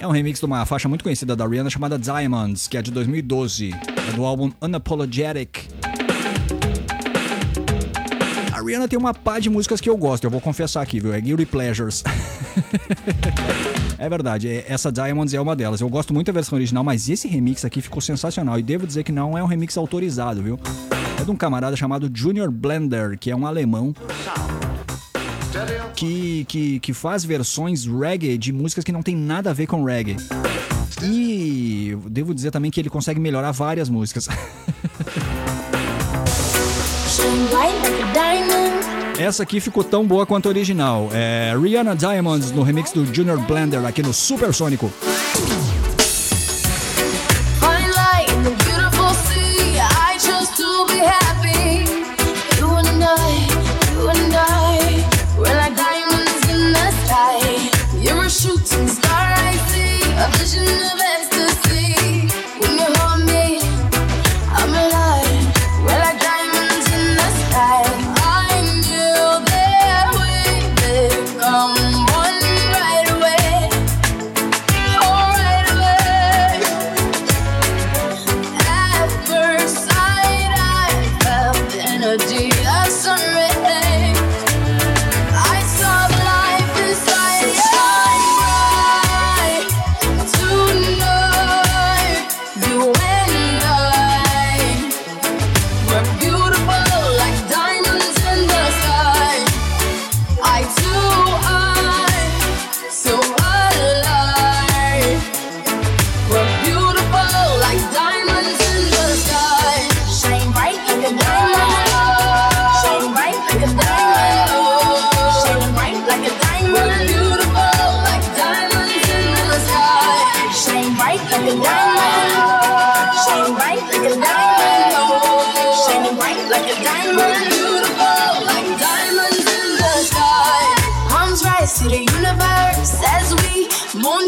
É 0.00 0.06
um 0.06 0.10
remix 0.10 0.40
de 0.40 0.46
uma 0.46 0.66
faixa 0.66 0.88
muito 0.88 1.04
conhecida 1.04 1.36
da 1.36 1.46
Rihanna 1.46 1.70
chamada 1.70 1.96
Diamonds, 1.98 2.66
que 2.66 2.76
é 2.76 2.82
de 2.82 2.90
2012. 2.90 3.70
É 4.08 4.12
do 4.16 4.24
álbum 4.24 4.50
Unapologetic. 4.60 5.81
Rihanna 8.64 8.88
tem 8.88 8.98
uma 8.98 9.12
pá 9.12 9.38
de 9.38 9.50
músicas 9.50 9.80
que 9.80 9.88
eu 9.90 9.96
gosto, 9.96 10.24
eu 10.24 10.30
vou 10.30 10.40
confessar 10.40 10.82
aqui, 10.82 11.00
viu? 11.00 11.12
É 11.12 11.20
Guilty 11.20 11.46
Pleasures. 11.46 12.02
é 13.98 14.08
verdade, 14.08 14.48
é- 14.48 14.64
essa 14.68 14.90
Diamonds 14.92 15.34
é 15.34 15.40
uma 15.40 15.56
delas. 15.56 15.80
Eu 15.80 15.88
gosto 15.88 16.14
muito 16.14 16.28
da 16.28 16.32
versão 16.32 16.56
original, 16.56 16.84
mas 16.84 17.08
esse 17.08 17.26
remix 17.28 17.64
aqui 17.64 17.80
ficou 17.80 18.00
sensacional. 18.00 18.58
E 18.58 18.62
devo 18.62 18.86
dizer 18.86 19.02
que 19.02 19.12
não 19.12 19.36
é 19.36 19.42
um 19.42 19.46
remix 19.46 19.76
autorizado, 19.76 20.42
viu? 20.42 20.58
É 21.20 21.24
de 21.24 21.30
um 21.30 21.36
camarada 21.36 21.76
chamado 21.76 22.10
Junior 22.12 22.50
Blender, 22.50 23.18
que 23.18 23.30
é 23.30 23.36
um 23.36 23.46
alemão 23.46 23.94
que, 25.94 26.44
que, 26.46 26.80
que 26.80 26.92
faz 26.92 27.24
versões 27.24 27.86
reggae 27.86 28.38
de 28.38 28.52
músicas 28.52 28.84
que 28.84 28.92
não 28.92 29.02
tem 29.02 29.16
nada 29.16 29.50
a 29.50 29.52
ver 29.52 29.66
com 29.66 29.84
reggae. 29.84 30.16
E 31.02 31.96
devo 32.08 32.34
dizer 32.34 32.50
também 32.50 32.70
que 32.70 32.80
ele 32.80 32.90
consegue 32.90 33.18
melhorar 33.18 33.52
várias 33.52 33.88
músicas. 33.88 34.28
Essa 39.18 39.42
aqui 39.42 39.60
ficou 39.60 39.84
tão 39.84 40.04
boa 40.06 40.26
quanto 40.26 40.46
a 40.46 40.48
original. 40.48 41.10
É 41.12 41.54
Rihanna 41.60 41.94
Diamonds 41.94 42.50
no 42.50 42.62
remix 42.62 42.92
do 42.92 43.04
Junior 43.14 43.38
Blender 43.40 43.84
aqui 43.84 44.02
no 44.02 44.12
Supersônico. 44.12 44.92
Fine 45.34 45.71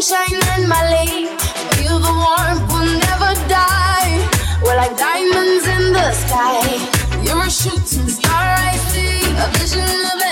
moonshine 0.05 0.41
and 0.53 0.67
Malay. 0.67 1.25
Feel 1.75 1.99
the 1.99 2.13
warmth 2.13 2.71
will 2.71 2.99
never 2.99 3.33
die. 3.47 4.27
We're 4.63 4.75
like 4.75 4.97
diamonds 4.97 5.67
in 5.67 5.93
the 5.93 6.11
sky. 6.11 7.23
You're 7.23 7.43
a 7.43 7.49
shooting 7.49 8.09
star 8.09 8.31
I 8.31 8.75
see, 8.91 9.21
a 9.37 9.47
vision 9.57 10.05
of 10.13 10.24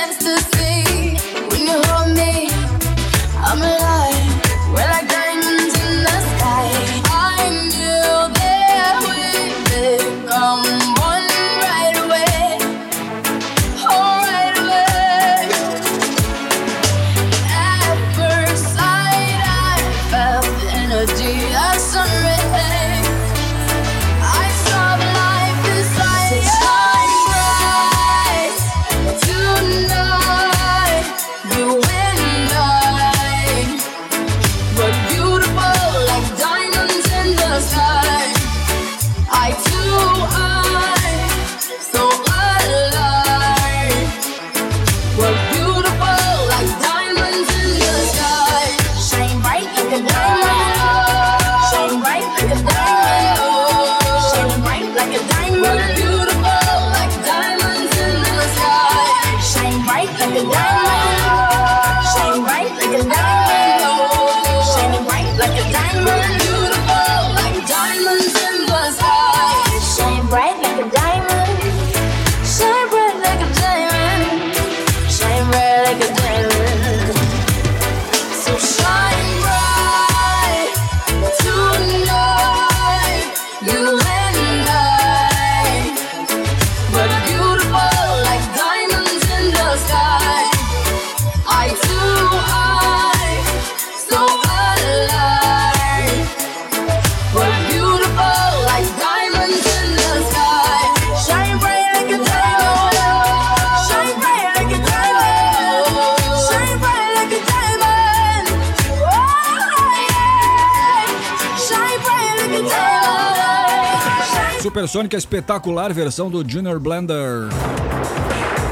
Supersônica 114.94 115.18
espetacular 115.18 115.92
versão 115.92 116.30
do 116.30 116.48
Junior 116.48 116.80
Blender. 116.80 117.50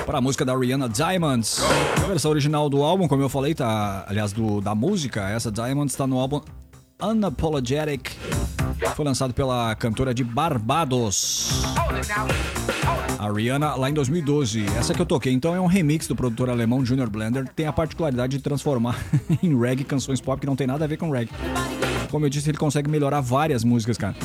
Para 0.06 0.20
a 0.20 0.22
música 0.22 0.46
da 0.46 0.56
Rihanna 0.56 0.88
Diamonds. 0.88 1.60
A 1.98 2.08
versão 2.08 2.30
original 2.30 2.70
do 2.70 2.84
álbum, 2.84 3.08
como 3.08 3.24
eu 3.24 3.28
falei, 3.28 3.56
tá. 3.56 4.06
Aliás, 4.08 4.32
do, 4.32 4.62
da 4.62 4.76
música, 4.76 5.28
essa 5.28 5.52
Diamonds 5.52 5.94
está 5.94 6.06
no 6.06 6.20
álbum 6.20 6.40
Unapologetic. 7.02 8.12
Foi 8.96 9.04
lançado 9.04 9.34
pela 9.34 9.74
cantora 9.74 10.14
de 10.14 10.24
Barbados. 10.24 11.64
A 13.18 13.32
Rihanna 13.32 13.74
lá 13.74 13.90
em 13.90 13.94
2012. 13.96 14.64
Essa 14.78 14.94
que 14.94 15.02
eu 15.02 15.08
toquei, 15.08 15.34
então, 15.34 15.56
é 15.56 15.60
um 15.60 15.66
remix 15.66 16.06
do 16.06 16.16
produtor 16.16 16.52
alemão 16.52 16.86
Junior 16.86 17.10
Blender. 17.10 17.48
Tem 17.48 17.66
a 17.66 17.74
particularidade 17.74 18.38
de 18.38 18.44
transformar 18.44 18.96
em 19.42 19.60
reggae 19.60 19.84
canções 19.84 20.22
pop 20.22 20.40
que 20.40 20.46
não 20.46 20.56
tem 20.56 20.68
nada 20.68 20.86
a 20.86 20.88
ver 20.88 20.98
com 20.98 21.10
reggae. 21.10 21.32
Como 22.12 22.24
eu 22.28 22.30
disse, 22.30 22.48
ele 22.48 22.60
consegue 22.60 22.88
melhorar 22.88 23.22
várias 23.22 23.64
músicas, 23.64 23.98
cara. 23.98 24.16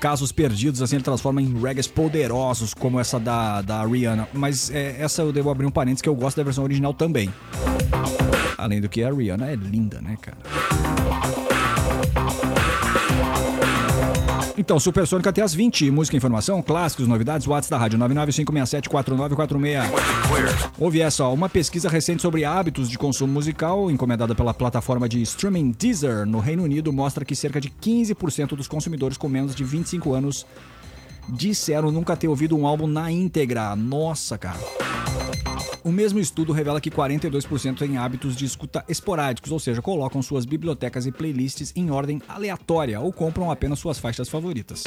Casos 0.00 0.30
perdidos, 0.30 0.82
assim, 0.82 0.96
ele 0.96 1.04
transforma 1.04 1.40
em 1.40 1.58
reggaes 1.60 1.86
poderosos, 1.86 2.74
como 2.74 3.00
essa 3.00 3.18
da, 3.18 3.62
da 3.62 3.84
Rihanna. 3.84 4.28
Mas 4.32 4.70
é, 4.70 4.96
essa 5.00 5.22
eu 5.22 5.32
devo 5.32 5.50
abrir 5.50 5.66
um 5.66 5.70
parênteses 5.70 6.02
que 6.02 6.08
eu 6.08 6.14
gosto 6.14 6.36
da 6.36 6.42
versão 6.42 6.64
original 6.64 6.92
também. 6.92 7.32
Além 8.58 8.80
do 8.80 8.88
que 8.88 9.02
a 9.02 9.12
Rihanna 9.12 9.50
é 9.50 9.54
linda, 9.54 10.00
né, 10.00 10.16
cara? 10.20 11.05
Então, 14.58 14.80
Supersônica 14.80 15.28
até 15.28 15.42
as 15.42 15.52
20. 15.52 15.90
Música, 15.90 16.16
informação, 16.16 16.62
clássicos, 16.62 17.06
novidades, 17.06 17.46
WhatsApp 17.46 17.70
da 17.70 17.78
rádio 17.78 17.98
995674946. 17.98 20.70
Houve 20.78 21.00
essa, 21.00 21.24
ó, 21.24 21.34
uma 21.34 21.48
pesquisa 21.48 21.90
recente 21.90 22.22
sobre 22.22 22.44
hábitos 22.44 22.88
de 22.88 22.96
consumo 22.96 23.32
musical, 23.32 23.90
encomendada 23.90 24.32
pela 24.34 24.54
plataforma 24.54 25.08
de 25.08 25.20
streaming 25.22 25.74
Deezer 25.78 26.26
no 26.26 26.38
Reino 26.38 26.62
Unido, 26.62 26.92
mostra 26.92 27.24
que 27.24 27.36
cerca 27.36 27.60
de 27.60 27.68
15% 27.68 28.56
dos 28.56 28.66
consumidores 28.66 29.18
com 29.18 29.28
menos 29.28 29.54
de 29.54 29.62
25 29.62 30.14
anos 30.14 30.46
disseram 31.28 31.90
nunca 31.90 32.16
ter 32.16 32.28
ouvido 32.28 32.56
um 32.56 32.66
álbum 32.66 32.86
na 32.86 33.10
íntegra. 33.10 33.76
Nossa, 33.76 34.38
cara. 34.38 34.58
O 35.86 35.92
mesmo 35.92 36.18
estudo 36.18 36.52
revela 36.52 36.80
que 36.80 36.90
42% 36.90 37.78
têm 37.78 37.96
hábitos 37.96 38.34
de 38.34 38.44
escuta 38.44 38.84
esporádicos, 38.88 39.52
ou 39.52 39.60
seja, 39.60 39.80
colocam 39.80 40.20
suas 40.20 40.44
bibliotecas 40.44 41.06
e 41.06 41.12
playlists 41.12 41.72
em 41.76 41.92
ordem 41.92 42.20
aleatória 42.26 42.98
ou 42.98 43.12
compram 43.12 43.52
apenas 43.52 43.78
suas 43.78 43.96
faixas 43.96 44.28
favoritas. 44.28 44.82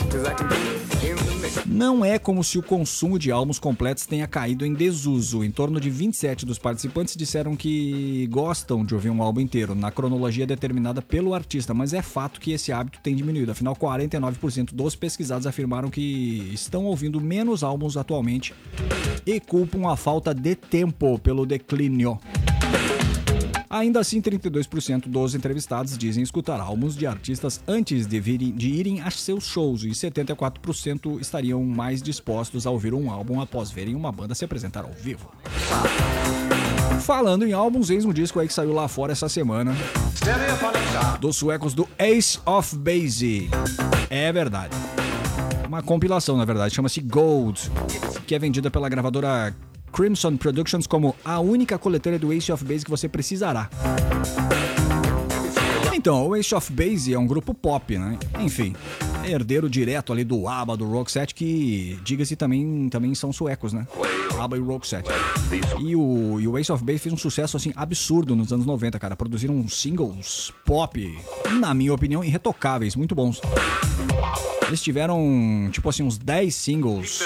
Não 1.65 2.03
é 2.03 2.19
como 2.19 2.43
se 2.43 2.59
o 2.59 2.61
consumo 2.61 3.17
de 3.17 3.31
álbuns 3.31 3.59
completos 3.59 4.05
tenha 4.05 4.27
caído 4.27 4.65
em 4.65 4.73
desuso. 4.73 5.41
Em 5.41 5.49
torno 5.49 5.79
de 5.79 5.89
27 5.89 6.45
dos 6.45 6.59
participantes 6.59 7.15
disseram 7.15 7.55
que 7.55 8.27
gostam 8.29 8.83
de 8.83 8.93
ouvir 8.93 9.09
um 9.09 9.23
álbum 9.23 9.39
inteiro, 9.39 9.73
na 9.73 9.91
cronologia 9.91 10.45
determinada 10.45 11.01
pelo 11.01 11.33
artista, 11.33 11.73
mas 11.73 11.93
é 11.93 12.01
fato 12.01 12.41
que 12.41 12.51
esse 12.51 12.73
hábito 12.73 12.99
tem 13.01 13.15
diminuído. 13.15 13.53
Afinal, 13.53 13.73
49% 13.73 14.73
dos 14.73 14.97
pesquisados 14.97 15.47
afirmaram 15.47 15.89
que 15.89 16.51
estão 16.53 16.83
ouvindo 16.83 17.21
menos 17.21 17.63
álbuns 17.63 17.95
atualmente 17.95 18.53
e 19.25 19.39
culpam 19.39 19.89
a 19.89 19.95
falta 19.95 20.33
de 20.33 20.55
tempo 20.55 20.88
pelo 20.91 21.45
declínio. 21.45 22.19
Ainda 23.69 23.99
assim, 23.99 24.19
32% 24.19 25.07
dos 25.07 25.35
entrevistados 25.35 25.95
dizem 25.95 26.23
escutar 26.23 26.59
álbuns 26.59 26.95
de 26.97 27.05
artistas 27.05 27.61
antes 27.67 28.07
de, 28.07 28.19
virem, 28.19 28.51
de 28.51 28.67
irem 28.67 29.01
a 29.01 29.11
seus 29.11 29.43
shows 29.43 29.83
e 29.83 29.89
74% 29.89 31.21
estariam 31.21 31.63
mais 31.63 32.01
dispostos 32.01 32.65
a 32.65 32.71
ouvir 32.71 32.95
um 32.95 33.11
álbum 33.11 33.39
após 33.39 33.69
verem 33.69 33.93
uma 33.93 34.11
banda 34.11 34.33
se 34.33 34.43
apresentar 34.43 34.85
ao 34.85 34.91
vivo. 34.91 35.31
Falando 37.01 37.45
em 37.45 37.53
álbuns, 37.53 37.91
eis 37.91 38.05
um 38.05 38.11
disco 38.11 38.39
aí 38.39 38.47
que 38.47 38.53
saiu 38.53 38.73
lá 38.73 38.87
fora 38.87 39.11
essa 39.11 39.29
semana. 39.29 39.75
Dos 41.21 41.37
suecos 41.37 41.75
do 41.75 41.87
Ace 41.99 42.39
of 42.47 42.75
Base. 42.75 43.51
É 44.09 44.33
verdade. 44.33 44.75
Uma 45.67 45.83
compilação, 45.83 46.35
na 46.35 46.45
verdade, 46.45 46.73
chama-se 46.73 46.99
Gold, 47.01 47.71
que 48.25 48.33
é 48.33 48.39
vendida 48.39 48.71
pela 48.71 48.89
gravadora 48.89 49.55
Crimson 49.91 50.37
Productions 50.37 50.87
como 50.87 51.15
a 51.23 51.39
única 51.39 51.77
coletânea 51.77 52.19
do 52.19 52.31
Ace 52.33 52.51
of 52.51 52.63
Base 52.63 52.83
que 52.85 52.91
você 52.91 53.07
precisará. 53.07 53.69
Então, 55.93 56.27
o 56.27 56.35
Ace 56.35 56.55
of 56.55 56.71
Base 56.71 57.13
é 57.13 57.19
um 57.19 57.27
grupo 57.27 57.53
pop, 57.53 57.97
né? 57.97 58.17
Enfim, 58.39 58.73
é 59.25 59.31
herdeiro 59.31 59.69
direto 59.69 60.13
ali 60.13 60.23
do 60.23 60.47
ABBA, 60.47 60.77
do 60.77 60.89
Roxette, 60.89 61.35
que, 61.35 61.99
diga-se, 62.05 62.37
também, 62.37 62.87
também 62.89 63.13
são 63.13 63.33
suecos, 63.33 63.73
né? 63.73 63.85
ABBA 64.39 64.57
e 64.57 64.59
Roxette. 64.61 65.09
E 65.79 65.95
o, 65.97 66.39
e 66.39 66.47
o 66.47 66.57
Ace 66.57 66.71
of 66.71 66.83
Base 66.85 66.99
fez 66.99 67.13
um 67.13 67.17
sucesso, 67.17 67.57
assim, 67.57 67.73
absurdo 67.75 68.33
nos 68.33 68.53
anos 68.53 68.65
90, 68.65 68.97
cara. 68.97 69.15
Produziram 69.15 69.67
singles 69.67 70.53
pop, 70.65 71.19
na 71.59 71.73
minha 71.73 71.93
opinião, 71.93 72.23
irretocáveis, 72.23 72.95
muito 72.95 73.13
bons. 73.13 73.41
Eles 74.69 74.83
tiveram, 74.83 75.67
tipo 75.71 75.89
assim, 75.89 76.03
uns 76.03 76.15
10 76.15 76.53
singles 76.53 77.19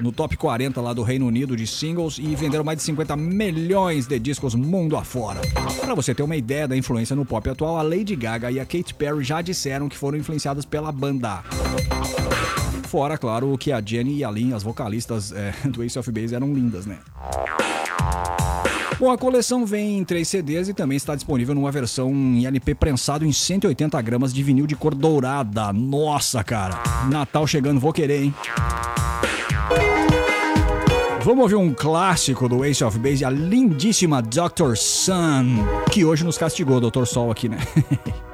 no 0.00 0.10
top 0.10 0.36
40 0.36 0.80
lá 0.80 0.92
do 0.92 1.04
Reino 1.04 1.24
Unido 1.24 1.56
de 1.56 1.64
singles 1.64 2.18
e 2.18 2.34
venderam 2.34 2.64
mais 2.64 2.78
de 2.78 2.82
50 2.82 3.16
milhões 3.16 4.08
de 4.08 4.18
discos 4.18 4.56
mundo 4.56 4.96
afora. 4.96 5.40
Pra 5.80 5.94
você 5.94 6.12
ter 6.12 6.24
uma 6.24 6.34
ideia 6.34 6.66
da 6.66 6.76
influência 6.76 7.14
no 7.14 7.24
pop 7.24 7.48
atual, 7.48 7.78
a 7.78 7.82
Lady 7.82 8.16
Gaga 8.16 8.50
e 8.50 8.58
a 8.58 8.66
Katy 8.66 8.94
Perry 8.94 9.22
já 9.22 9.40
disseram 9.40 9.88
que 9.88 9.96
foram 9.96 10.18
influenciadas 10.18 10.64
pela 10.64 10.90
banda. 10.90 11.44
Fora, 12.88 13.16
claro, 13.16 13.56
que 13.56 13.70
a 13.70 13.80
Jenny 13.80 14.16
e 14.16 14.24
a 14.24 14.30
Lynn, 14.32 14.52
as 14.52 14.64
vocalistas 14.64 15.30
é, 15.30 15.54
do 15.70 15.84
Ace 15.84 15.96
of 15.96 16.10
Base, 16.10 16.34
eram 16.34 16.52
lindas, 16.52 16.84
né? 16.84 16.98
Bom, 19.00 19.10
a 19.10 19.16
coleção 19.16 19.64
vem 19.64 19.96
em 19.96 20.04
três 20.04 20.28
CDs 20.28 20.68
e 20.68 20.74
também 20.74 20.94
está 20.94 21.14
disponível 21.14 21.54
numa 21.54 21.72
versão 21.72 22.10
em 22.12 22.44
LP 22.44 22.74
prensado 22.74 23.24
em 23.24 23.32
180 23.32 23.98
gramas 24.02 24.30
de 24.30 24.42
vinil 24.42 24.66
de 24.66 24.76
cor 24.76 24.94
dourada. 24.94 25.72
Nossa, 25.72 26.44
cara. 26.44 26.82
Natal 27.10 27.46
chegando, 27.46 27.80
vou 27.80 27.94
querer, 27.94 28.24
hein? 28.24 28.34
Vamos 31.24 31.44
ouvir 31.44 31.54
um 31.54 31.72
clássico 31.72 32.46
do 32.46 32.62
Ace 32.62 32.84
of 32.84 32.98
Base, 32.98 33.24
a 33.24 33.30
lindíssima 33.30 34.20
Dr. 34.20 34.76
Sun, 34.76 35.64
que 35.90 36.04
hoje 36.04 36.22
nos 36.22 36.36
castigou, 36.36 36.78
Dr. 36.78 37.06
Sol 37.06 37.30
aqui, 37.30 37.48
né? 37.48 37.56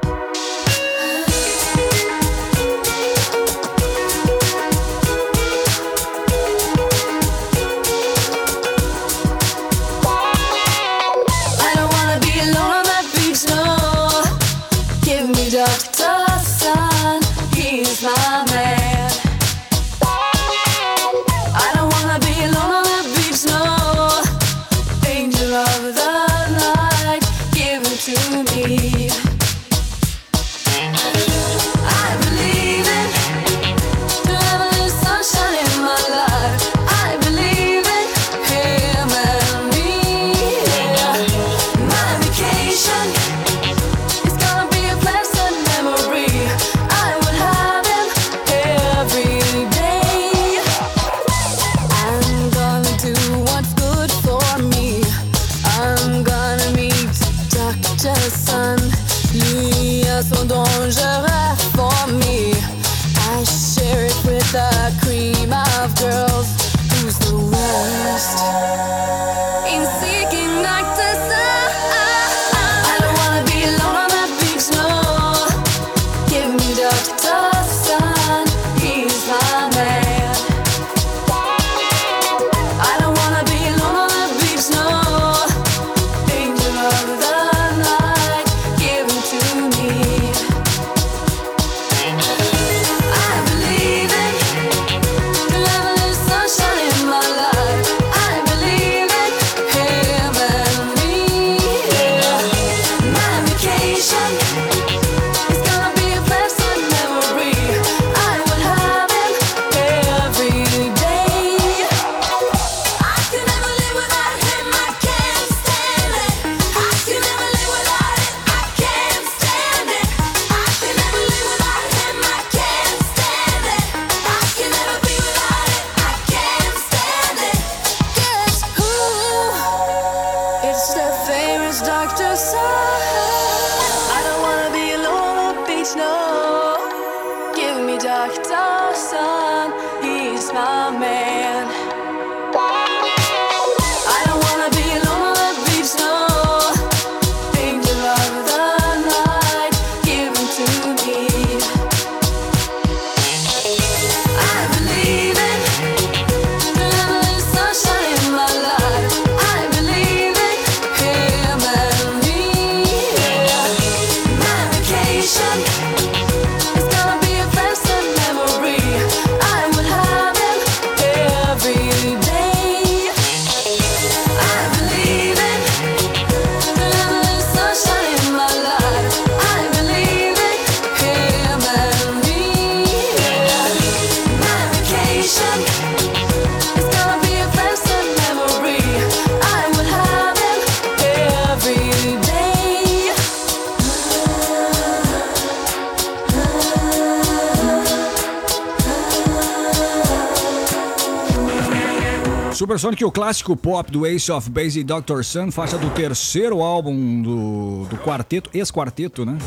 Supersonic, 202.66 203.04
o 203.04 203.12
clássico 203.12 203.54
pop 203.54 203.92
do 203.92 204.04
Ace 204.04 204.32
of 204.32 204.50
Base 204.50 204.80
e 204.80 204.82
Dr. 204.82 205.22
Sun, 205.22 205.52
faixa 205.52 205.78
do 205.78 205.88
terceiro 205.90 206.62
álbum 206.62 207.22
do, 207.22 207.86
do 207.88 207.96
quarteto, 207.96 208.50
ex-quarteto, 208.52 209.24
né? 209.24 209.38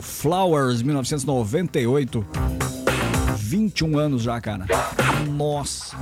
Flowers, 0.00 0.80
1998. 0.80 2.26
21 3.36 3.98
anos 3.98 4.22
já, 4.22 4.40
cara. 4.40 4.64
Nossa. 5.30 5.94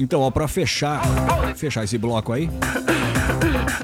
Então, 0.00 0.20
ó, 0.22 0.32
pra 0.32 0.48
fechar, 0.48 1.00
fechar 1.54 1.84
esse 1.84 1.96
bloco 1.96 2.32
aí, 2.32 2.50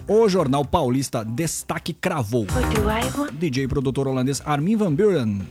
o 0.09 0.29
jornal 0.29 0.65
paulista 0.65 1.25
Destaque 1.25 1.93
cravou. 1.93 2.45
DJ 3.35 3.69
produtor 3.69 4.09
holandês 4.09 4.43
Armin 4.45 4.75
van 4.75 4.93
Buren. 4.93 5.47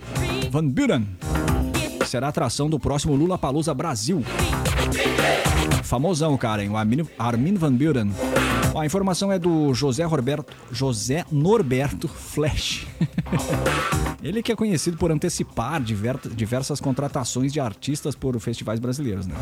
Van 0.52 0.68
Buren 0.68 1.08
será 2.06 2.28
atração 2.30 2.70
do 2.70 2.80
próximo 2.80 3.16
Lula 3.16 3.38
Palusa 3.38 3.74
Brasil. 3.74 4.24
Famosão, 5.84 6.38
cara, 6.38 6.64
hein? 6.64 6.70
O 6.70 6.78
Armin, 6.78 7.08
Armin 7.18 7.54
Van 7.56 7.74
Buren. 7.74 8.10
A 8.78 8.86
informação 8.86 9.32
é 9.32 9.40
do 9.40 9.74
José 9.74 10.04
Roberto, 10.04 10.52
José 10.72 11.24
Norberto 11.32 12.08
Flash. 12.10 12.86
Ele 14.22 14.44
que 14.44 14.52
é 14.52 14.56
conhecido 14.56 14.98
por 14.98 15.12
antecipar 15.12 15.82
diver- 15.82 16.20
diversas 16.36 16.82
contratações 16.82 17.54
de 17.54 17.60
artistas 17.60 18.16
por 18.16 18.38
festivais 18.40 18.80
brasileiros, 18.80 19.28
né? 19.28 19.36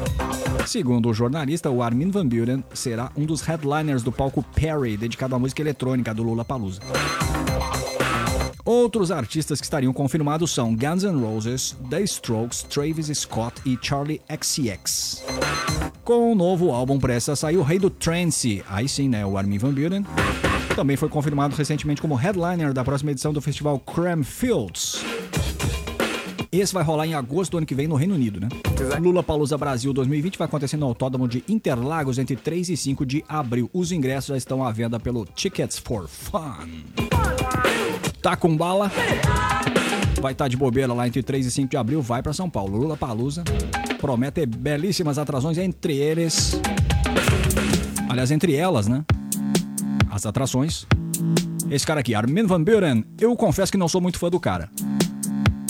Segundo 0.67 1.09
o 1.09 1.13
jornalista, 1.13 1.69
o 1.69 1.81
Armin 1.81 2.11
Van 2.11 2.27
Buren 2.27 2.63
será 2.73 3.11
um 3.15 3.25
dos 3.25 3.41
headliners 3.41 4.03
do 4.03 4.11
palco 4.11 4.43
Perry, 4.53 4.97
dedicado 4.97 5.33
à 5.35 5.39
música 5.39 5.61
eletrônica 5.61 6.13
do 6.13 6.21
Lula 6.21 6.45
Palusa. 6.45 6.81
Outros 8.65 9.11
artistas 9.11 9.59
que 9.59 9.65
estariam 9.65 9.91
confirmados 9.91 10.51
são 10.51 10.73
Guns 10.73 11.03
N' 11.03 11.21
Roses, 11.21 11.75
The 11.89 12.01
Strokes, 12.03 12.63
Travis 12.63 13.07
Scott 13.07 13.61
e 13.65 13.77
Charlie 13.81 14.21
XCX. 14.29 15.21
Com 16.01 16.31
o 16.31 16.35
novo 16.35 16.71
álbum 16.71 16.97
prestes 16.97 17.27
a 17.27 17.35
sair, 17.35 17.57
o 17.57 17.61
rei 17.61 17.77
do 17.77 17.89
trance, 17.89 18.63
aí 18.69 18.87
sim, 18.87 19.09
né, 19.09 19.25
o 19.25 19.37
Armin 19.37 19.57
Van 19.57 19.73
Buren, 19.73 20.05
também 20.77 20.95
foi 20.95 21.09
confirmado 21.09 21.53
recentemente 21.57 22.01
como 22.01 22.15
headliner 22.15 22.73
da 22.73 22.85
próxima 22.85 23.11
edição 23.11 23.33
do 23.33 23.41
festival 23.41 23.77
Cram 23.79 24.23
Fields. 24.23 25.03
Esse 26.53 26.71
vai 26.71 26.83
rolar 26.83 27.07
em 27.07 27.15
agosto 27.15 27.53
do 27.53 27.57
ano 27.57 27.65
que 27.65 27.73
vem 27.73 27.87
no 27.87 27.95
Reino 27.95 28.13
Unido, 28.13 28.39
né? 28.39 28.47
Lula 29.01 29.23
Palusa 29.23 29.57
Brasil 29.57 29.91
2020 29.91 30.37
vai 30.37 30.45
acontecer 30.45 30.77
no 30.77 30.85
Autódromo 30.85 31.27
de 31.27 31.43
Interlagos 31.49 32.19
entre 32.19 32.35
3 32.35 32.69
e 32.69 32.77
5 32.77 33.03
de 33.07 33.25
abril. 33.27 33.71
Os 33.73 33.91
ingressos 33.91 34.27
já 34.27 34.37
estão 34.37 34.63
à 34.63 34.71
venda 34.71 34.99
pelo 34.99 35.25
Tickets 35.25 35.79
for 35.79 36.07
Fun. 36.07 36.69
Tá 38.21 38.35
com 38.35 38.55
bala? 38.55 38.91
Vai 40.21 40.33
estar 40.33 40.47
de 40.47 40.55
bobeira 40.55 40.93
lá 40.93 41.07
entre 41.07 41.23
3 41.23 41.47
e 41.47 41.49
5 41.49 41.71
de 41.71 41.75
abril, 41.75 42.03
vai 42.03 42.21
para 42.21 42.33
São 42.33 42.47
Paulo. 42.47 42.77
Lula 42.77 42.95
Palusa 42.95 43.43
promete 43.99 44.45
belíssimas 44.45 45.17
atrações, 45.17 45.57
entre 45.57 45.95
eles. 45.97 46.61
Aliás, 48.07 48.29
entre 48.29 48.53
elas, 48.53 48.87
né? 48.87 49.03
As 50.11 50.23
atrações. 50.23 50.85
Esse 51.71 51.87
cara 51.87 52.01
aqui, 52.01 52.13
Armin 52.13 52.45
Van 52.45 52.63
Buren. 52.63 53.03
Eu 53.19 53.35
confesso 53.35 53.71
que 53.71 53.77
não 53.77 53.89
sou 53.89 53.99
muito 53.99 54.19
fã 54.19 54.29
do 54.29 54.39
cara. 54.39 54.69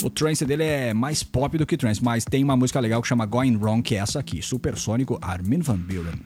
O 0.04 0.10
trance 0.10 0.44
dele 0.44 0.64
é 0.64 0.92
mais 0.92 1.22
pop 1.22 1.56
do 1.56 1.64
que 1.64 1.78
trance, 1.78 2.04
mas 2.04 2.26
tem 2.26 2.44
uma 2.44 2.54
música 2.54 2.78
legal 2.78 3.00
que 3.00 3.08
chama 3.08 3.24
Going 3.24 3.56
Wrong, 3.56 3.80
que 3.80 3.94
é 3.94 4.00
essa 4.00 4.20
aqui, 4.20 4.42
Supersônico 4.42 5.18
Armin 5.22 5.60
Van 5.60 5.78
Buren. 5.78 6.20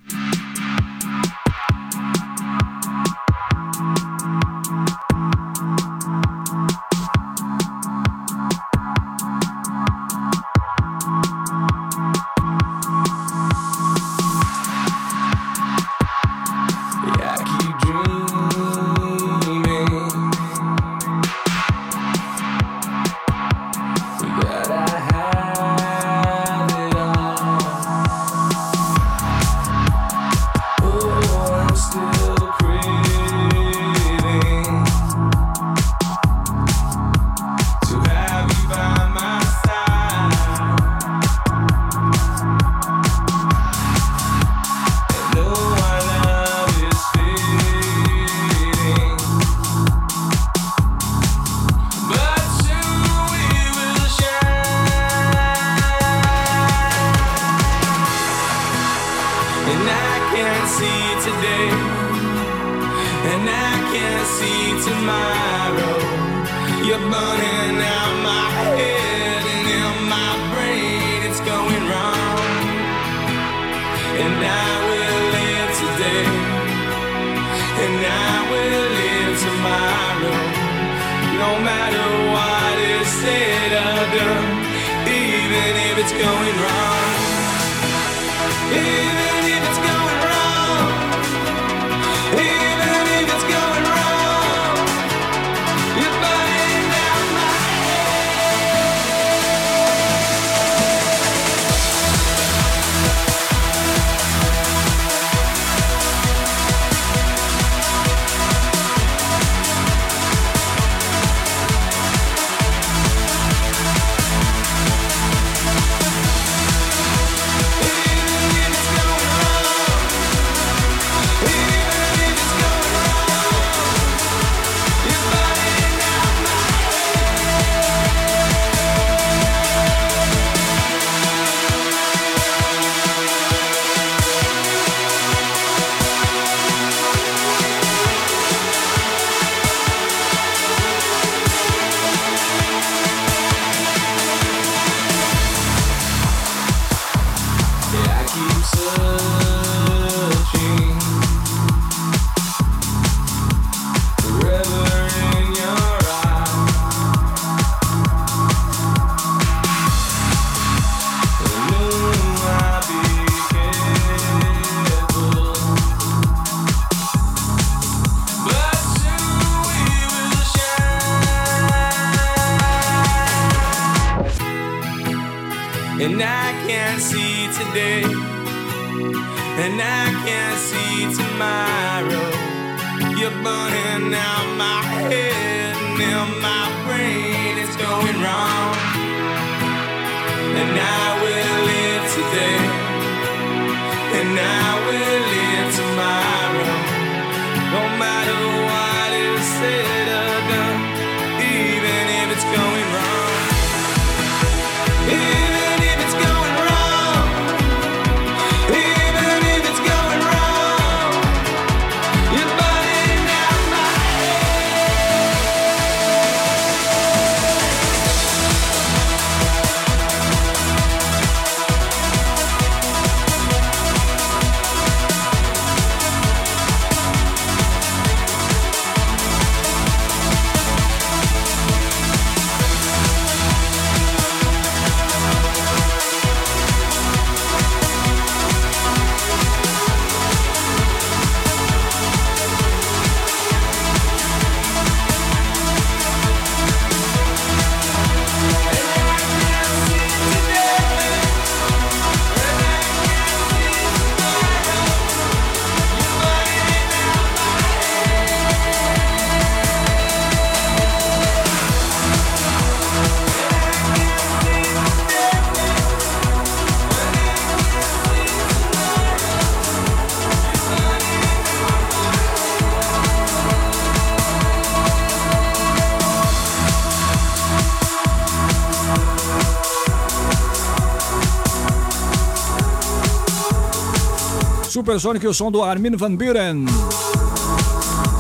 Supersonic 284.89 285.23
e 285.23 285.29
o 285.29 285.35
som 285.35 285.53
do 285.53 285.63
Armin 285.63 285.97
van 285.97 286.17
Buren. 286.17 286.65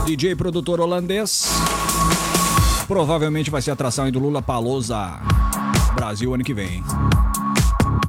DJ 0.04 0.36
produtor 0.36 0.82
holandês. 0.82 1.48
Provavelmente 2.86 3.50
vai 3.50 3.62
ser 3.62 3.70
atração 3.70 4.04
aí 4.04 4.12
do 4.12 4.18
Lula 4.18 4.42
Palosa. 4.42 5.18
Brasil 5.94 6.34
ano 6.34 6.44
que 6.44 6.52
vem. 6.52 6.84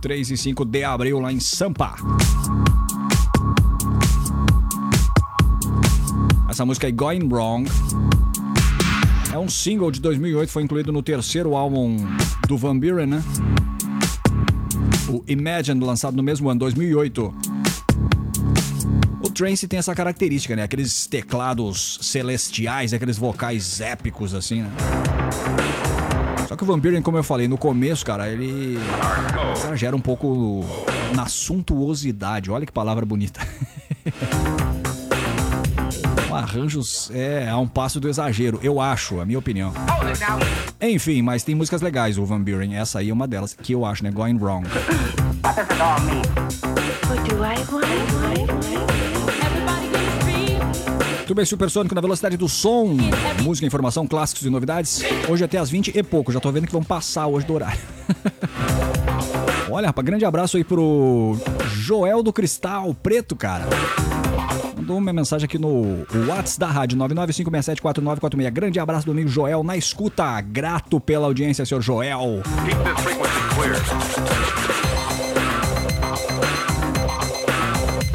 3 0.02 0.32
e 0.32 0.38
5 0.38 0.66
de 0.66 0.84
abril 0.84 1.22
lá 1.22 1.32
em 1.32 1.40
Sampa. 1.40 1.96
Essa 6.50 6.66
música 6.66 6.90
é 6.90 6.92
Going 6.92 7.30
Wrong. 7.32 7.66
É 9.32 9.38
um 9.38 9.48
single 9.48 9.90
de 9.90 10.02
2008, 10.02 10.52
foi 10.52 10.64
incluído 10.64 10.92
no 10.92 11.02
terceiro 11.02 11.56
álbum 11.56 11.96
do 12.46 12.58
Van 12.58 12.78
Buren, 12.78 13.06
né? 13.06 13.24
O 15.08 15.24
Imagine, 15.30 15.82
lançado 15.82 16.18
no 16.18 16.24
mesmo 16.24 16.50
ano, 16.50 16.60
2008. 16.60 17.49
Trance 19.40 19.70
tem 19.70 19.80
essa 19.80 19.96
característica, 19.96 20.54
né? 20.54 20.64
Aqueles 20.64 21.08
teclados 21.08 21.98
celestiais, 22.02 22.92
aqueles 22.92 23.18
vocais 23.18 23.80
épicos, 23.80 24.34
assim, 24.34 24.64
né? 24.64 24.72
Só 26.46 26.58
que 26.58 26.64
o 26.64 26.66
Van 26.66 26.78
Buren, 26.78 27.02
como 27.02 27.16
eu 27.16 27.24
falei 27.24 27.48
no 27.48 27.58
começo, 27.58 28.06
cara, 28.06 28.28
ele 28.28 28.78
exagera 29.56 29.96
um 29.96 30.02
pouco 30.02 30.66
na 31.16 31.28
suntuosidade. 31.28 32.52
Olha 32.52 32.66
que 32.66 32.72
palavra 32.74 33.06
bonita. 33.06 33.40
Arranjos 36.30 37.10
é 37.14 37.48
a 37.48 37.58
um 37.58 37.68
passo 37.68 37.98
do 38.02 38.10
exagero, 38.10 38.60
eu 38.62 38.82
acho, 38.82 39.22
a 39.22 39.26
minha 39.26 39.40
opinião. 39.40 39.72
Enfim, 40.82 41.22
mas 41.22 41.44
tem 41.44 41.56
músicas 41.56 41.82
legais, 41.82 42.18
o 42.18 42.26
Van 42.26 42.42
Buren. 42.42 42.76
Essa 42.76 43.00
aí 43.00 43.10
é 43.10 43.14
uma 43.14 43.26
delas, 43.26 43.54
que 43.54 43.72
eu 43.72 43.86
acho, 43.86 44.04
né? 44.04 44.12
Going 44.12 44.38
Wrong. 44.38 44.68
Tudo 51.30 51.38
bem, 51.38 51.46
Supersônico 51.46 51.94
na 51.94 52.02
velocidade 52.02 52.36
do 52.36 52.50
som. 52.50 52.98
Música, 53.44 53.68
informação, 53.68 54.08
clássicos 54.08 54.48
e 54.48 54.50
novidades. 54.50 55.04
Hoje 55.30 55.44
até 55.44 55.60
às 55.60 55.70
20 55.70 55.96
e 55.96 56.02
pouco. 56.02 56.32
Já 56.32 56.40
tô 56.40 56.52
vendo 56.52 56.66
que 56.66 56.74
vão 56.74 56.84
passar 56.84 57.28
hoje 57.28 57.46
do 57.46 57.54
horário. 57.54 57.80
Olha, 59.70 59.86
rapaz, 59.86 60.04
grande 60.04 60.26
abraço 60.26 60.58
aí 60.58 60.64
pro 60.64 61.38
Joel 61.68 62.24
do 62.24 62.34
Cristal 62.34 62.96
Preto, 62.96 63.36
cara. 63.36 63.68
Mandou 64.76 64.98
uma 64.98 65.14
mensagem 65.14 65.46
aqui 65.46 65.60
no 65.60 66.04
WhatsApp 66.28 66.60
da 66.62 66.68
rádio 66.68 66.98
995674946. 66.98 68.50
Grande 68.50 68.80
abraço 68.80 69.06
do 69.06 69.12
amigo 69.12 69.30
Joel 69.30 69.64
na 69.64 69.78
escuta. 69.78 70.42
Grato 70.42 71.00
pela 71.00 71.28
audiência, 71.28 71.64
senhor 71.64 71.82
Joel. 71.82 72.42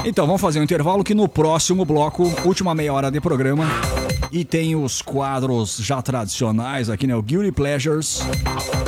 Então, 0.04 0.26
vamos 0.26 0.42
fazer 0.42 0.60
um 0.60 0.62
intervalo 0.62 1.02
que 1.02 1.14
no 1.14 1.26
próximo 1.26 1.82
bloco, 1.82 2.30
última 2.44 2.74
meia 2.74 2.92
hora 2.92 3.10
de 3.10 3.22
programa, 3.22 3.64
e 4.30 4.44
tem 4.44 4.76
os 4.76 5.00
quadros 5.00 5.78
já 5.78 6.02
tradicionais 6.02 6.90
aqui, 6.90 7.06
né? 7.06 7.16
O 7.16 7.22
Guilty 7.22 7.50
Pleasures. 7.50 8.20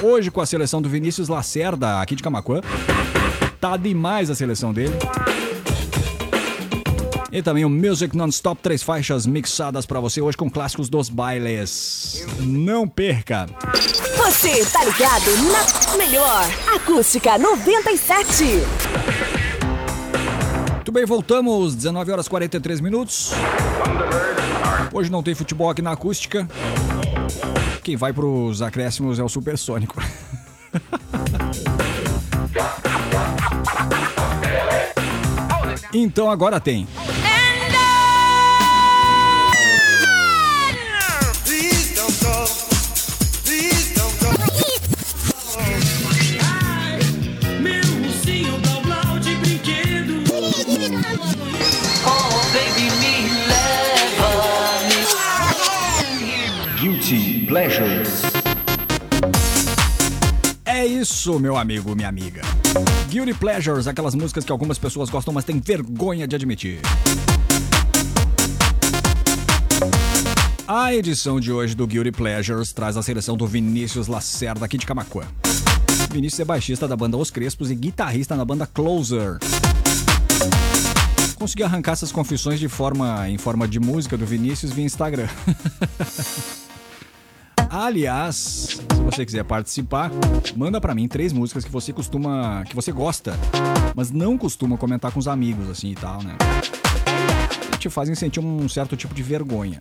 Hoje 0.03 0.31
com 0.31 0.43
a 0.43 0.47
seleção 0.47 0.83
do 0.83 0.91
Vinícius 0.91 1.29
Lacerda, 1.29 2.03
aqui 2.03 2.15
de 2.15 2.23
Camacuã. 2.23 2.61
Tá 3.59 3.79
demais 3.79 4.29
a 4.29 4.35
seleção 4.35 4.75
dele. 4.75 4.95
E 7.33 7.43
também 7.43 7.65
o 7.65 7.71
Music 7.71 8.15
Non-Stop, 8.15 8.61
três 8.63 8.83
faixas 8.83 9.27
mixadas 9.27 9.87
pra 9.87 10.01
você 10.01 10.21
hoje 10.21 10.37
com 10.37 10.51
clássicos 10.51 10.91
dos 10.91 11.09
bailes. 11.09 12.27
Não 12.41 12.87
perca! 12.87 13.47
Você 14.19 14.65
tá 14.67 14.85
ligado 14.85 15.31
na 15.51 15.97
melhor 15.97 16.45
Acústica 16.75 17.39
97. 17.39 18.45
Muito 20.87 20.95
bem, 20.95 21.05
voltamos, 21.05 21.75
19 21.75 22.13
horas 22.13 22.29
43 22.29 22.81
minutos. 22.81 23.33
Hoje 24.93 25.11
não 25.11 25.21
tem 25.21 25.35
futebol 25.35 25.69
aqui 25.69 25.83
na 25.83 25.91
acústica. 25.91 26.49
Quem 27.83 27.97
vai 27.97 28.13
pros 28.13 28.63
acréscimos 28.63 29.19
é 29.19 29.25
o 29.25 29.29
Supersônico. 29.29 30.01
Então 35.93 36.29
agora 36.29 36.61
tem. 36.61 36.87
Pleasures. 57.57 58.21
É 60.63 60.85
isso, 60.85 61.41
meu 61.41 61.57
amigo, 61.57 61.97
minha 61.97 62.07
amiga. 62.07 62.43
Guilty 63.09 63.33
Pleasures, 63.33 63.87
aquelas 63.87 64.15
músicas 64.15 64.45
que 64.45 64.53
algumas 64.53 64.79
pessoas 64.79 65.09
gostam, 65.09 65.33
mas 65.33 65.43
têm 65.43 65.59
vergonha 65.59 66.29
de 66.29 66.37
admitir. 66.37 66.81
A 70.69 70.95
edição 70.95 71.41
de 71.41 71.51
hoje 71.51 71.75
do 71.75 71.87
Guilty 71.87 72.13
Pleasures 72.13 72.75
traz 72.75 72.95
a 72.99 73.03
seleção 73.03 73.39
do 73.39 73.47
Vinícius 73.47 74.07
Lacerda 74.07 74.67
aqui 74.67 74.77
de 74.77 74.85
Camacuã. 74.85 75.25
Vinícius 76.13 76.41
é 76.41 76.45
baixista 76.45 76.87
da 76.87 76.95
banda 76.95 77.17
Os 77.17 77.31
Crespos 77.31 77.71
e 77.71 77.75
guitarrista 77.75 78.37
na 78.37 78.45
banda 78.45 78.67
Closer. 78.67 79.39
Consegui 81.37 81.63
arrancar 81.63 81.93
essas 81.93 82.13
confissões 82.13 82.61
de 82.61 82.69
forma 82.69 83.27
em 83.31 83.39
forma 83.39 83.67
de 83.67 83.81
música 83.81 84.15
do 84.15 84.27
Vinícius 84.27 84.73
via 84.73 84.85
Instagram. 84.85 85.29
Aliás, 87.79 88.37
se 88.37 89.03
você 89.05 89.27
quiser 89.27 89.45
participar, 89.45 90.11
manda 90.57 90.81
pra 90.81 90.95
mim 90.95 91.07
três 91.07 91.31
músicas 91.31 91.63
que 91.63 91.71
você 91.71 91.93
costuma, 91.93 92.65
que 92.65 92.75
você 92.75 92.91
gosta, 92.91 93.35
mas 93.95 94.11
não 94.11 94.39
costuma 94.39 94.79
comentar 94.79 95.13
com 95.13 95.21
os 95.21 95.29
amigos 95.29 95.69
assim 95.69 95.91
e 95.91 95.95
tal, 95.95 96.23
né? 96.23 96.35
Que 97.73 97.79
te 97.79 97.91
fazem 97.91 98.15
sentir 98.15 98.41
um 98.41 98.67
certo 98.67 98.97
tipo 98.97 99.15
de 99.15 99.23
vergonha. 99.23 99.79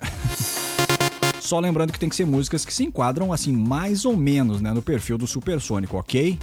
Só 1.39 1.57
lembrando 1.57 1.93
que 1.93 1.99
tem 1.99 2.09
que 2.09 2.17
ser 2.17 2.25
músicas 2.25 2.65
que 2.65 2.73
se 2.73 2.83
enquadram 2.83 3.31
assim 3.31 3.53
mais 3.53 4.03
ou 4.03 4.17
menos, 4.17 4.59
né, 4.59 4.73
no 4.73 4.81
perfil 4.81 5.17
do 5.17 5.25
Supersônico, 5.25 5.95
ok? 5.95 6.37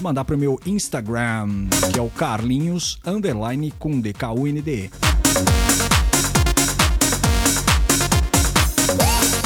Mandar 0.00 0.24
pro 0.24 0.38
meu 0.38 0.60
Instagram, 0.64 1.66
que 1.92 1.98
é 1.98 2.02
o 2.02 2.08
Carlinhos 2.08 3.00
underline 3.04 3.72
com 3.80 3.98
D-K-U-N-D-E. 3.98 4.90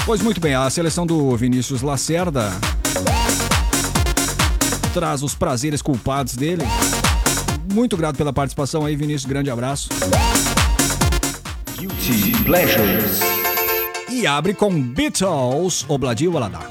Pois 0.09 0.23
muito 0.23 0.41
bem, 0.41 0.55
a 0.55 0.71
seleção 0.71 1.07
do 1.07 1.37
Vinícius 1.37 1.83
Lacerda 1.83 2.51
traz 4.95 5.23
os 5.23 5.35
prazeres 5.35 5.83
culpados 5.83 6.35
dele. 6.35 6.63
Muito 7.71 7.95
grato 7.95 8.17
pela 8.17 8.33
participação 8.33 8.87
aí, 8.87 8.97
Vinícius. 8.97 9.27
Grande 9.27 9.51
abraço. 9.51 9.91
Guilty 11.77 12.43
Pleasures. 12.43 13.21
E 14.11 14.27
abre 14.27 14.55
com 14.55 14.73
Beatles, 14.81 15.85
Obladio 15.87 16.33
Waladá. 16.33 16.63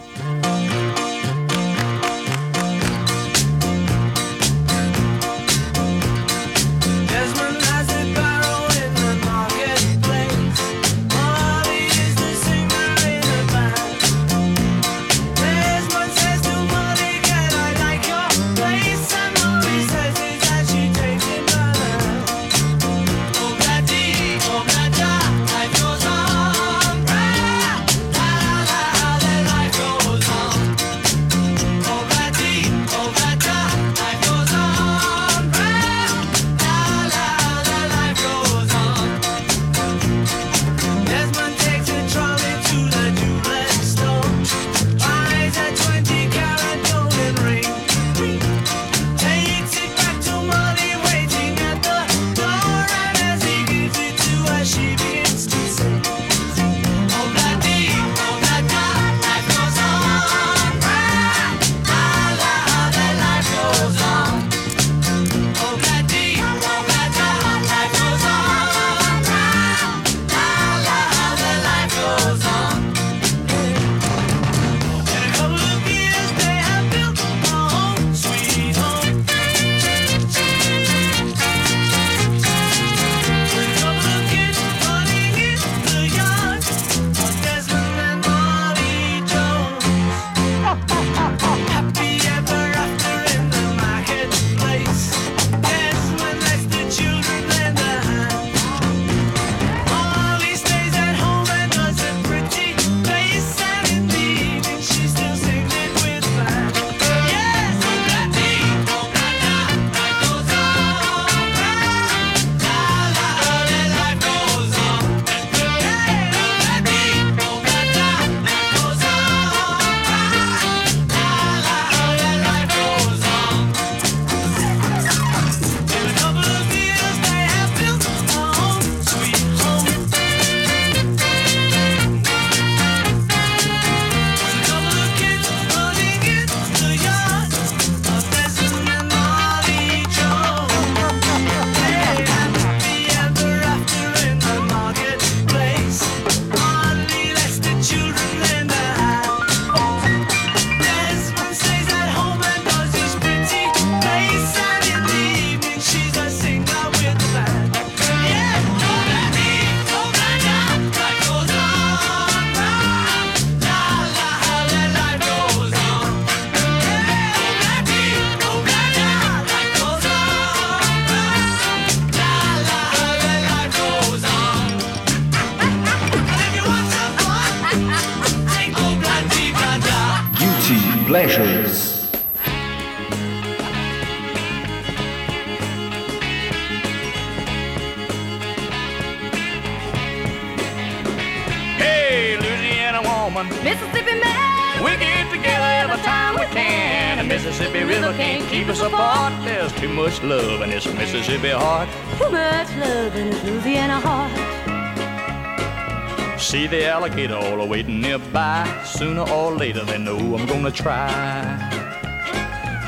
Try. 210.78 211.42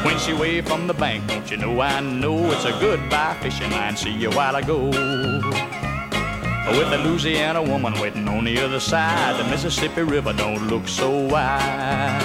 When 0.06 0.18
she 0.20 0.34
waved 0.34 0.68
from 0.68 0.88
the 0.88 0.94
bank, 0.94 1.28
don't 1.28 1.49
you 1.49 1.57
know 1.57 1.82
I 1.82 1.99
know 1.99 2.52
it's 2.52 2.66
a 2.66 2.72
goodbye 2.80 3.36
fishing 3.41 3.72
line. 3.72 3.98
See 3.98 4.11
you 4.11 4.30
while 4.32 4.56
I 4.56 4.61
go. 4.61 4.86
With 6.78 6.90
the 6.91 6.99
Louisiana 7.03 7.64
woman 7.64 7.94
waiting 7.99 8.28
on 8.28 8.45
the 8.45 8.60
other 8.60 8.80
side, 8.80 9.40
the 9.40 9.49
Mississippi 9.49 10.03
River 10.03 10.34
don't 10.34 10.68
look 10.68 10.88
so 10.88 11.10
wide. 11.10 12.22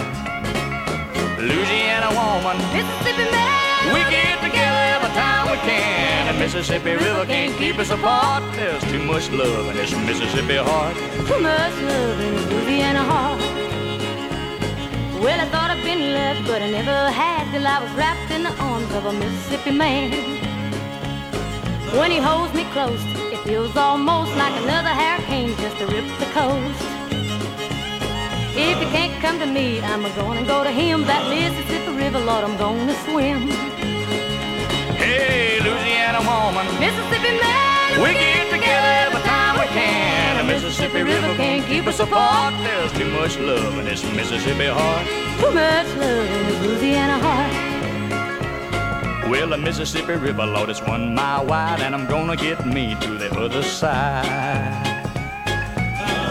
Louisiana 1.38 2.10
woman, 2.12 2.56
Mississippi 2.76 3.24
man. 3.32 3.94
we 3.94 4.00
get 4.12 4.36
together 4.44 4.82
every 4.94 5.12
time 5.16 5.50
we 5.50 5.56
can. 5.68 6.34
The 6.34 6.38
Mississippi 6.38 6.92
River 6.92 7.24
can't 7.24 7.56
keep 7.56 7.78
us 7.78 7.90
apart. 7.90 8.42
There's 8.54 8.84
too 8.84 9.02
much 9.02 9.30
love 9.30 9.68
in 9.70 9.76
this 9.76 9.92
Mississippi 9.92 10.56
heart. 10.56 10.94
Too 11.26 11.40
much 11.40 11.74
love 11.88 12.20
in 12.20 12.34
this 12.34 12.46
Louisiana 12.52 13.02
heart. 13.02 13.33
Well, 15.24 15.40
I 15.40 15.48
thought 15.48 15.70
I'd 15.70 15.82
been 15.82 16.12
left, 16.12 16.44
but 16.46 16.60
I 16.60 16.68
never 16.68 17.08
had 17.08 17.50
till 17.50 17.66
I 17.66 17.80
was 17.80 17.90
wrapped 17.96 18.30
in 18.30 18.42
the 18.42 18.52
arms 18.60 18.92
of 18.92 19.06
a 19.06 19.12
Mississippi 19.14 19.70
man. 19.70 20.12
When 21.96 22.10
he 22.10 22.18
holds 22.18 22.52
me 22.52 22.64
close, 22.76 23.00
it 23.32 23.40
feels 23.40 23.74
almost 23.74 24.36
like 24.36 24.52
another 24.64 24.92
hurricane 24.92 25.56
just 25.56 25.78
to 25.78 25.86
rip 25.86 26.04
the 26.20 26.28
coast. 26.36 26.76
If 28.52 28.76
he 28.76 28.86
can't 28.92 29.16
come 29.24 29.38
to 29.40 29.46
me, 29.46 29.80
I'm 29.80 30.02
gonna 30.14 30.44
go 30.44 30.62
to 30.62 30.70
him. 30.70 31.06
That 31.08 31.24
Mississippi 31.32 31.96
River, 31.96 32.20
Lord, 32.20 32.44
I'm 32.44 32.58
gonna 32.58 32.92
swim. 33.08 33.48
Hey, 35.00 35.56
Louisiana 35.64 36.20
woman, 36.20 36.68
Mississippi 36.76 37.32
man, 37.40 37.96
we 37.96 38.12
get 38.12 38.52
together 38.52 38.92
every 39.08 39.22
time 39.24 39.56
we 39.56 39.66
can. 39.72 40.13
Mississippi 40.46 41.02
River 41.02 41.34
can't 41.36 41.64
keep 41.66 41.86
us 41.86 42.00
apart. 42.00 42.54
There's 42.62 42.92
too 42.92 43.10
much 43.10 43.38
love 43.38 43.78
in 43.78 43.84
this 43.84 44.02
Mississippi 44.14 44.66
heart. 44.66 45.06
Too 45.40 45.50
much 45.52 45.88
love 45.96 46.28
in 46.30 46.46
this 46.46 46.60
Louisiana 46.62 47.18
heart. 47.18 47.52
Well, 49.30 49.48
the 49.48 49.56
Mississippi 49.58 50.14
River, 50.14 50.44
Lord, 50.46 50.68
it's 50.68 50.82
one 50.82 51.14
mile 51.14 51.46
wide, 51.46 51.80
and 51.80 51.94
I'm 51.94 52.06
gonna 52.06 52.36
get 52.36 52.66
me 52.66 52.94
to 53.00 53.14
the 53.16 53.30
other 53.38 53.62
side. 53.62 54.92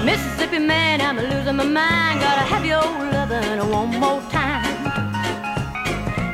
Mississippi 0.06 0.60
man, 0.60 1.02
I'm 1.02 1.18
losing 1.18 1.56
my 1.56 1.64
mind. 1.64 2.20
Gotta 2.22 2.46
have 2.54 2.66
your 2.66 2.82
lovin' 2.82 3.70
one 3.70 4.00
more 4.00 4.22
time. 4.30 4.64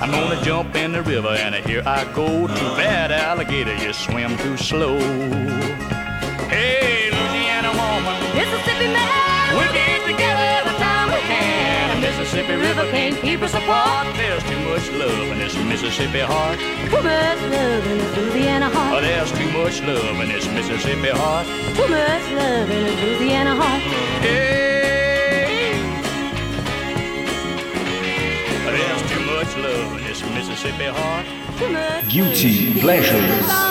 I'm 0.02 0.12
gonna 0.12 0.42
jump 0.44 0.76
in 0.76 0.92
the 0.92 1.02
river, 1.02 1.30
and 1.30 1.56
here 1.56 1.84
I 1.86 2.04
go. 2.14 2.48
Too 2.48 2.76
bad, 2.76 3.12
alligator, 3.12 3.76
you 3.76 3.94
swim 3.94 4.38
too 4.38 4.58
slow. 4.58 5.00
Hey, 6.50 6.99
Mississippi 8.60 8.92
man, 8.92 9.56
we 9.58 9.66
get 9.74 10.02
together 10.04 10.46
every 10.60 10.76
time 10.84 11.08
we 11.16 11.20
can. 11.32 11.96
The 11.96 12.08
Mississippi 12.08 12.56
River 12.56 12.84
can't 12.92 13.16
keep 13.22 13.42
us 13.42 13.54
apart. 13.54 14.08
There's 14.18 14.44
too 14.44 14.60
much 14.68 14.90
love 14.92 15.28
in 15.32 15.40
this 15.40 15.56
Mississippi 15.56 16.20
heart. 16.20 16.60
too 16.60 17.02
much 17.02 17.40
love 17.56 17.88
in 17.88 17.98
this 18.00 18.18
Louisiana 18.18 18.68
Oh, 18.68 18.78
heart. 18.78 19.02
there's 19.04 19.32
too 19.32 19.50
much 19.58 19.82
love 19.82 20.20
in 20.20 20.28
this 20.28 20.46
Mississippi 20.48 21.08
heart. 21.10 21.48
Too 21.48 21.88
much 21.88 22.26
love 22.36 22.70
in 22.70 22.84
this 22.84 23.00
Louisiana 23.02 23.56
heart. 23.56 23.82
Hey, 24.20 25.72
there's 28.76 29.04
too 29.12 29.24
much 29.26 29.56
love 29.58 29.98
in 29.98 30.04
this 30.04 30.22
Mississippi 30.36 30.86
heart. 30.86 31.26
Too 31.60 31.68
much. 31.68 32.08
Guilty 32.08 32.80
Pleasures. 32.80 33.70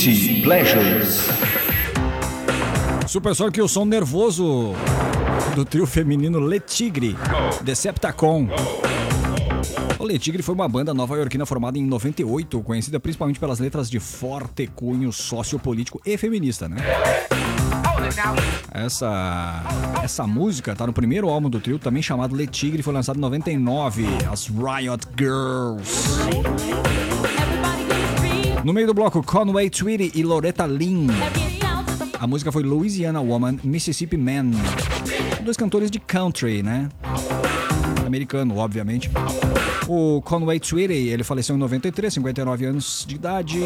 Guilty 0.00 0.40
Pleasures. 0.40 1.28
Super 3.06 3.34
Sonic 3.34 3.58
e 3.58 3.62
o 3.62 3.68
som 3.68 3.84
nervoso 3.84 4.72
do 5.54 5.62
trio 5.62 5.84
feminino 5.84 6.40
Le 6.40 6.58
Tigre, 6.58 7.14
Deceptacon. 7.60 8.48
O 9.98 10.06
Le 10.06 10.18
Tigre 10.18 10.42
foi 10.42 10.54
uma 10.54 10.66
banda 10.66 10.94
nova-iorquina 10.94 11.44
formada 11.44 11.76
em 11.76 11.84
98, 11.84 12.62
conhecida 12.62 12.98
principalmente 12.98 13.38
pelas 13.38 13.58
letras 13.58 13.90
de 13.90 14.00
forte 14.00 14.66
cunho 14.68 15.12
sociopolítico 15.12 16.00
e 16.06 16.16
feminista, 16.16 16.66
né? 16.66 16.78
Essa, 18.72 19.62
essa 20.02 20.26
música 20.26 20.74
tá 20.74 20.86
no 20.86 20.94
primeiro 20.94 21.28
álbum 21.28 21.50
do 21.50 21.60
trio, 21.60 21.78
também 21.78 22.02
chamado 22.02 22.34
Le 22.34 22.46
Tigre, 22.46 22.82
foi 22.82 22.94
lançado 22.94 23.18
em 23.18 23.20
99, 23.20 24.06
as 24.32 24.46
Riot 24.46 25.06
Girls. 25.14 26.99
No 28.62 28.74
meio 28.74 28.86
do 28.86 28.92
bloco, 28.92 29.22
Conway 29.22 29.70
Twitty 29.70 30.12
e 30.14 30.22
Loretta 30.22 30.66
Lynn. 30.66 31.08
A 32.18 32.26
música 32.26 32.52
foi 32.52 32.62
Louisiana 32.62 33.20
Woman, 33.20 33.58
Mississippi 33.64 34.18
Man. 34.18 34.50
Dois 35.42 35.56
cantores 35.56 35.90
de 35.90 35.98
country, 35.98 36.62
né? 36.62 36.90
Americano, 38.06 38.58
obviamente. 38.58 39.10
O 39.88 40.20
Conway 40.22 40.60
Twitty, 40.60 41.08
ele 41.08 41.24
faleceu 41.24 41.56
em 41.56 41.58
93, 41.58 42.12
59 42.12 42.66
anos 42.66 43.04
de 43.08 43.14
idade. 43.14 43.60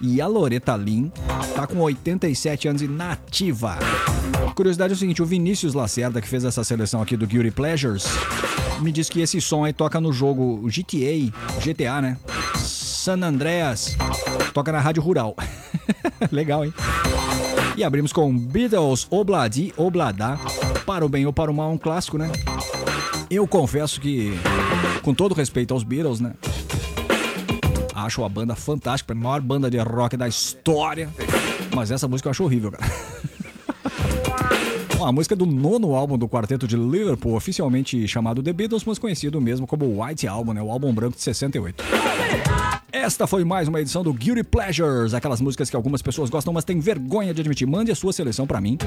E 0.00 0.20
a 0.20 0.26
Loretta 0.28 0.76
Lynn 0.76 1.08
tá 1.56 1.66
com 1.66 1.80
87 1.80 2.68
anos 2.68 2.82
e 2.82 2.86
nativa. 2.86 3.76
Curiosidade 4.54 4.92
é 4.92 4.96
o 4.96 4.98
seguinte, 4.98 5.20
o 5.20 5.26
Vinícius 5.26 5.74
Lacerda, 5.74 6.20
que 6.20 6.28
fez 6.28 6.44
essa 6.44 6.62
seleção 6.62 7.02
aqui 7.02 7.16
do 7.16 7.26
Guilty 7.26 7.50
Pleasures, 7.50 8.06
me 8.80 8.92
disse 8.92 9.10
que 9.10 9.20
esse 9.20 9.40
som 9.40 9.64
aí 9.64 9.72
toca 9.72 10.00
no 10.00 10.12
jogo 10.12 10.62
GTA, 10.68 11.32
GTA, 11.60 12.00
né? 12.00 12.16
San 13.08 13.22
Andreas. 13.22 13.96
Toca 14.52 14.70
na 14.70 14.80
Rádio 14.80 15.02
Rural. 15.02 15.34
Legal, 16.30 16.66
hein? 16.66 16.74
E 17.74 17.82
abrimos 17.82 18.12
com 18.12 18.36
Beatles 18.36 19.06
Obladi 19.08 19.72
Obladá. 19.78 20.38
Para 20.84 21.06
o 21.06 21.08
bem 21.08 21.24
ou 21.24 21.32
para 21.32 21.50
o 21.50 21.54
mal, 21.54 21.70
um 21.70 21.78
clássico, 21.78 22.18
né? 22.18 22.30
Eu 23.30 23.48
confesso 23.48 23.98
que, 23.98 24.38
com 25.00 25.14
todo 25.14 25.34
respeito 25.34 25.72
aos 25.72 25.82
Beatles, 25.84 26.20
né? 26.20 26.34
Acho 27.94 28.24
a 28.24 28.28
banda 28.28 28.54
fantástica, 28.54 29.14
a 29.14 29.16
maior 29.16 29.40
banda 29.40 29.70
de 29.70 29.78
rock 29.78 30.14
da 30.14 30.28
história. 30.28 31.08
Mas 31.74 31.90
essa 31.90 32.06
música 32.06 32.28
eu 32.28 32.32
acho 32.32 32.44
horrível, 32.44 32.72
cara. 32.72 32.92
A 35.02 35.12
música 35.12 35.36
do 35.36 35.46
nono 35.46 35.94
álbum 35.94 36.18
do 36.18 36.28
quarteto 36.28 36.66
de 36.66 36.76
Liverpool, 36.76 37.36
oficialmente 37.36 38.06
chamado 38.08 38.42
The 38.42 38.52
Beatles, 38.52 38.84
mas 38.84 38.98
conhecido 38.98 39.40
mesmo 39.40 39.64
como 39.64 40.02
White 40.02 40.26
Album, 40.26 40.52
né? 40.52 40.60
O 40.60 40.70
álbum 40.72 40.92
branco 40.92 41.16
de 41.16 41.22
68. 41.22 41.84
Esta 42.90 43.26
foi 43.26 43.44
mais 43.44 43.68
uma 43.68 43.82
edição 43.82 44.02
do 44.02 44.14
Guilty 44.14 44.42
Pleasures, 44.42 45.12
aquelas 45.12 45.42
músicas 45.42 45.68
que 45.68 45.76
algumas 45.76 46.00
pessoas 46.00 46.30
gostam, 46.30 46.54
mas 46.54 46.64
têm 46.64 46.80
vergonha 46.80 47.34
de 47.34 47.42
admitir. 47.42 47.66
Mande 47.66 47.92
a 47.92 47.94
sua 47.94 48.14
seleção 48.14 48.46
pra 48.46 48.62
mim. 48.62 48.78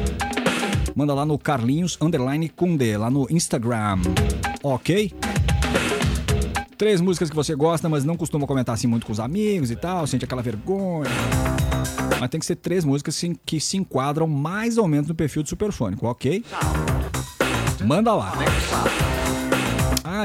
Manda 0.95 1.13
lá 1.13 1.23
no 1.23 1.37
Carlinhos 1.37 1.99
Underline 2.01 2.49
Kunde, 2.49 2.97
lá 2.97 3.11
no 3.11 3.27
Instagram. 3.29 3.99
Ok? 4.63 5.13
Três 6.79 6.99
músicas 6.99 7.29
que 7.29 7.35
você 7.35 7.53
gosta, 7.53 7.87
mas 7.87 8.03
não 8.03 8.17
costuma 8.17 8.47
comentar 8.47 8.73
assim 8.73 8.87
muito 8.87 9.05
com 9.05 9.11
os 9.11 9.19
amigos 9.19 9.69
e 9.69 9.75
tal, 9.75 10.07
sente 10.07 10.25
aquela 10.25 10.41
vergonha. 10.41 11.11
Mas 12.19 12.29
tem 12.29 12.39
que 12.39 12.45
ser 12.45 12.55
três 12.55 12.83
músicas 12.83 13.21
que 13.45 13.59
se 13.59 13.77
enquadram 13.77 14.25
mais 14.25 14.79
ou 14.79 14.87
menos 14.87 15.07
no 15.07 15.13
perfil 15.13 15.43
do 15.43 15.49
Supersônico, 15.49 16.07
ok? 16.07 16.43
Manda 17.85 18.15
lá. 18.15 18.33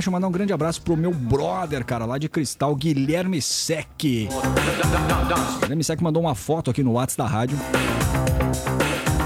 Eu 0.05 0.13
mandar 0.13 0.29
um 0.29 0.31
grande 0.31 0.53
abraço 0.53 0.83
pro 0.83 0.95
meu 0.95 1.11
brother, 1.11 1.83
cara, 1.83 2.05
lá 2.05 2.19
de 2.19 2.29
Cristal, 2.29 2.77
Guilherme 2.77 3.41
Sec. 3.41 3.89
Guilherme 5.63 5.83
Sec 5.83 6.03
mandou 6.03 6.23
uma 6.23 6.35
foto 6.35 6.71
aqui 6.71 6.83
no 6.83 6.93
WhatsApp 6.93 7.17
da 7.17 7.27
rádio. 7.27 7.59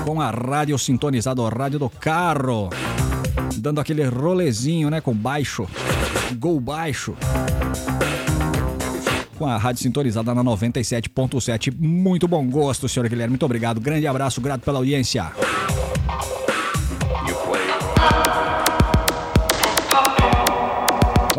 Com 0.05 0.21
a 0.21 0.31
rádio 0.31 0.79
sintonizada, 0.79 1.43
a 1.43 1.49
rádio 1.49 1.81
do 1.81 1.91
carro. 1.91 2.71
Dando 3.57 3.81
aquele 3.81 4.05
rolezinho, 4.05 4.89
né, 4.91 5.01
com 5.01 5.13
baixo. 5.13 5.67
Gol 6.39 6.61
baixo. 6.61 7.17
Com 9.37 9.47
a 9.47 9.57
rádio 9.57 9.83
sintonizada 9.83 10.33
na 10.33 10.45
97.7. 10.45 11.75
Muito 11.77 12.29
bom 12.29 12.49
gosto, 12.49 12.89
senhor 12.89 13.09
Guilherme. 13.09 13.31
Muito 13.31 13.45
obrigado. 13.45 13.81
Grande 13.81 14.07
abraço, 14.07 14.41
grato 14.41 14.61
pela 14.61 14.79
audiência. 14.79 15.33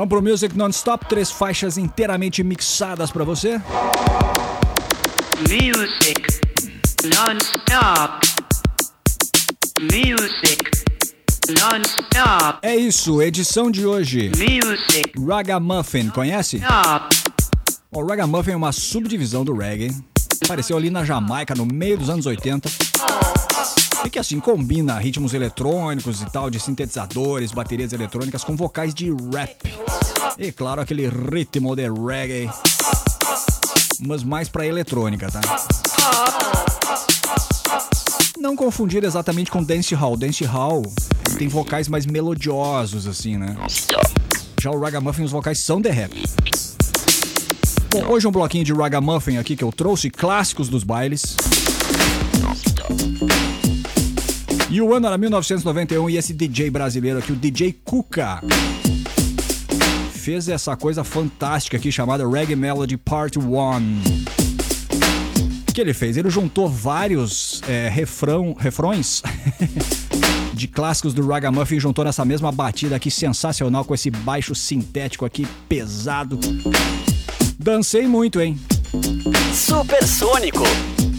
Vamos 0.02 0.10
pro 0.10 0.32
Music 0.32 0.58
Non-Stop, 0.58 1.06
três 1.06 1.30
faixas 1.30 1.78
inteiramente 1.78 2.44
mixadas 2.44 3.12
pra 3.12 3.24
você. 3.24 3.62
Music 5.42 6.42
non-stop. 7.04 8.28
Music 9.80 10.72
non-stop. 11.50 12.60
É 12.64 12.76
isso, 12.76 13.22
edição 13.22 13.70
de 13.70 13.86
hoje. 13.86 14.32
Music 14.36 15.14
Ragamuffin, 15.24 16.10
conhece? 16.10 16.58
stop. 16.58 17.16
O 17.92 18.04
Ragamuffin 18.04 18.54
é 18.54 18.56
uma 18.56 18.72
subdivisão 18.72 19.46
do 19.46 19.56
reggae. 19.56 19.96
Apareceu 20.44 20.78
ali 20.78 20.90
na 20.90 21.06
Jamaica 21.06 21.54
no 21.54 21.68
meio 21.68 22.00
dos 22.00 22.10
anos 22.10 22.26
80. 22.26 22.72
E 24.04 24.10
que 24.10 24.18
assim 24.18 24.40
combina 24.40 24.98
ritmos 24.98 25.34
eletrônicos 25.34 26.22
e 26.22 26.26
tal, 26.26 26.50
de 26.50 26.60
sintetizadores, 26.60 27.52
baterias 27.52 27.94
eletrônicas 27.94 28.44
com 28.44 28.56
vocais 28.56 28.94
de 28.94 29.12
rap. 29.34 29.74
E 30.38 30.52
claro, 30.52 30.82
aquele 30.82 31.08
ritmo 31.08 31.76
de 31.76 31.88
reggae. 31.90 32.50
Mas 34.00 34.24
mais 34.24 34.50
pra 34.50 34.66
eletrônica, 34.66 35.30
tá? 35.30 35.42
Não 38.40 38.56
confundir 38.56 39.04
exatamente 39.04 39.52
com 39.52 39.64
dance 39.64 39.94
hall. 39.94 40.18
Dance 40.18 40.44
hall 40.46 40.82
tem 41.38 41.48
vocais 41.48 41.88
mais 41.88 42.08
melodiosos, 42.08 43.06
assim, 43.06 43.38
né? 43.38 43.56
Já 44.60 44.72
o 44.72 44.80
Ragamuffin, 44.80 45.24
os 45.24 45.32
vocais 45.32 45.64
são 45.64 45.80
de 45.80 45.90
rap. 45.90 46.24
Bom, 47.92 48.06
hoje 48.08 48.28
um 48.28 48.32
bloquinho 48.32 48.64
de 48.64 48.74
Ragamuffin 48.74 49.38
aqui 49.38 49.56
que 49.56 49.64
eu 49.64 49.72
trouxe, 49.72 50.10
clássicos 50.10 50.70
dos 50.70 50.84
bailes. 50.84 51.36
E 54.72 54.82
o 54.82 54.96
ano 54.96 55.06
era 55.06 55.18
1991 55.18 56.10
e 56.10 56.16
esse 56.16 56.32
DJ 56.34 56.70
brasileiro 56.70 57.20
aqui, 57.20 57.34
o 57.34 57.36
DJ 57.36 57.78
Kuka, 57.84 58.42
fez 60.14 60.48
essa 60.48 60.78
coisa 60.78 61.04
fantástica 61.04 61.76
aqui 61.76 61.92
chamada 61.92 62.26
Reggae 62.26 62.56
Melody 62.56 62.96
Part 62.96 63.38
1. 63.38 63.42
O 65.68 65.74
que 65.74 65.82
ele 65.82 65.94
fez? 65.94 66.16
Ele 66.16 66.30
juntou 66.30 66.70
vários 66.70 67.62
é, 67.68 67.90
refrão, 67.90 68.56
refrões 68.58 69.22
de 70.56 70.70
clássicos 70.70 71.14
do 71.14 71.28
Ragamuffin 71.28 71.76
e 71.76 71.80
juntou 71.82 72.06
nessa 72.06 72.24
mesma 72.24 72.50
batida 72.50 72.96
aqui 72.96 73.12
sensacional 73.12 73.84
com 73.84 73.94
esse 73.94 74.10
baixo 74.10 74.56
sintético 74.56 75.26
aqui 75.26 75.46
pesado. 75.68 76.40
Dancei 77.60 78.08
muito, 78.08 78.40
hein? 78.40 78.58
Supersônico. 79.54 80.64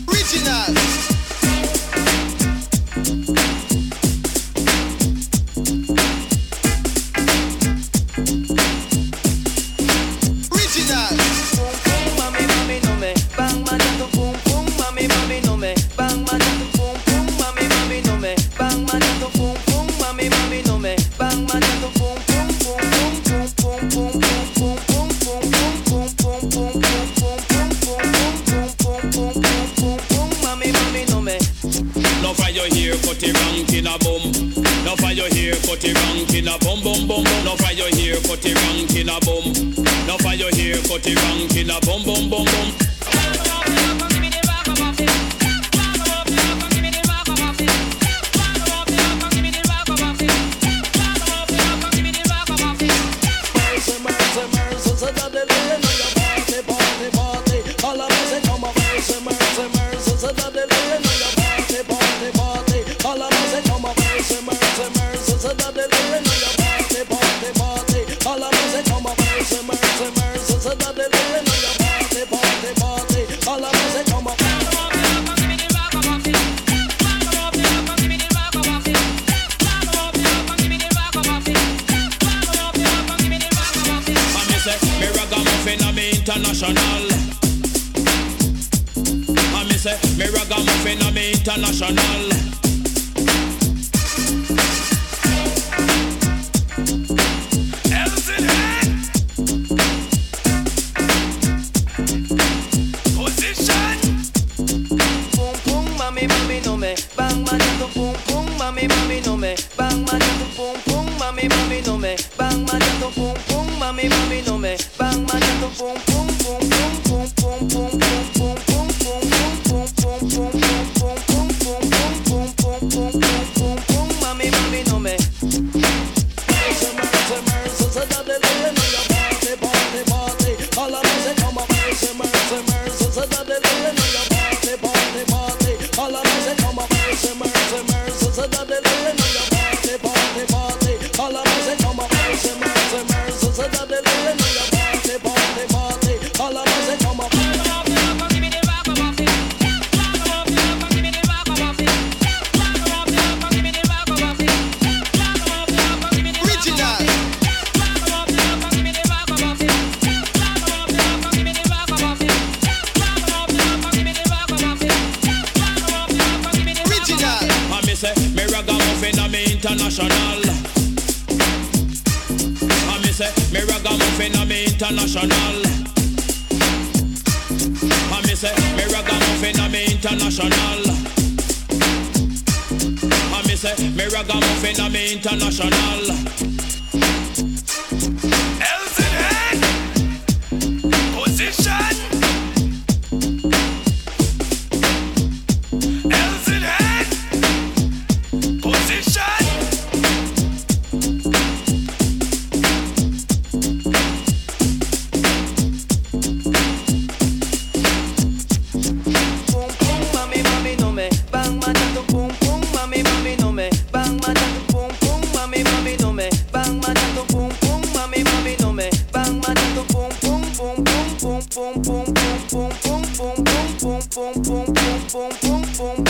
Original. 0.07 1.12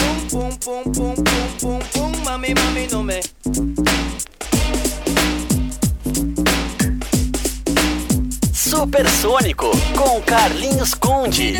Pum, 0.03 0.29
pum, 0.29 0.51
pum, 0.59 0.93
pum, 0.93 1.15
pum, 1.15 1.49
pum, 1.61 1.79
pum, 1.93 2.25
mami, 2.25 2.55
mami, 2.55 2.89
no 2.91 3.03
me. 3.03 3.21
Supersônico 8.53 9.71
com 9.97 10.21
Carlinhos 10.23 10.95
Conde. 10.95 11.55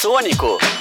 Supersônico. 0.00 0.79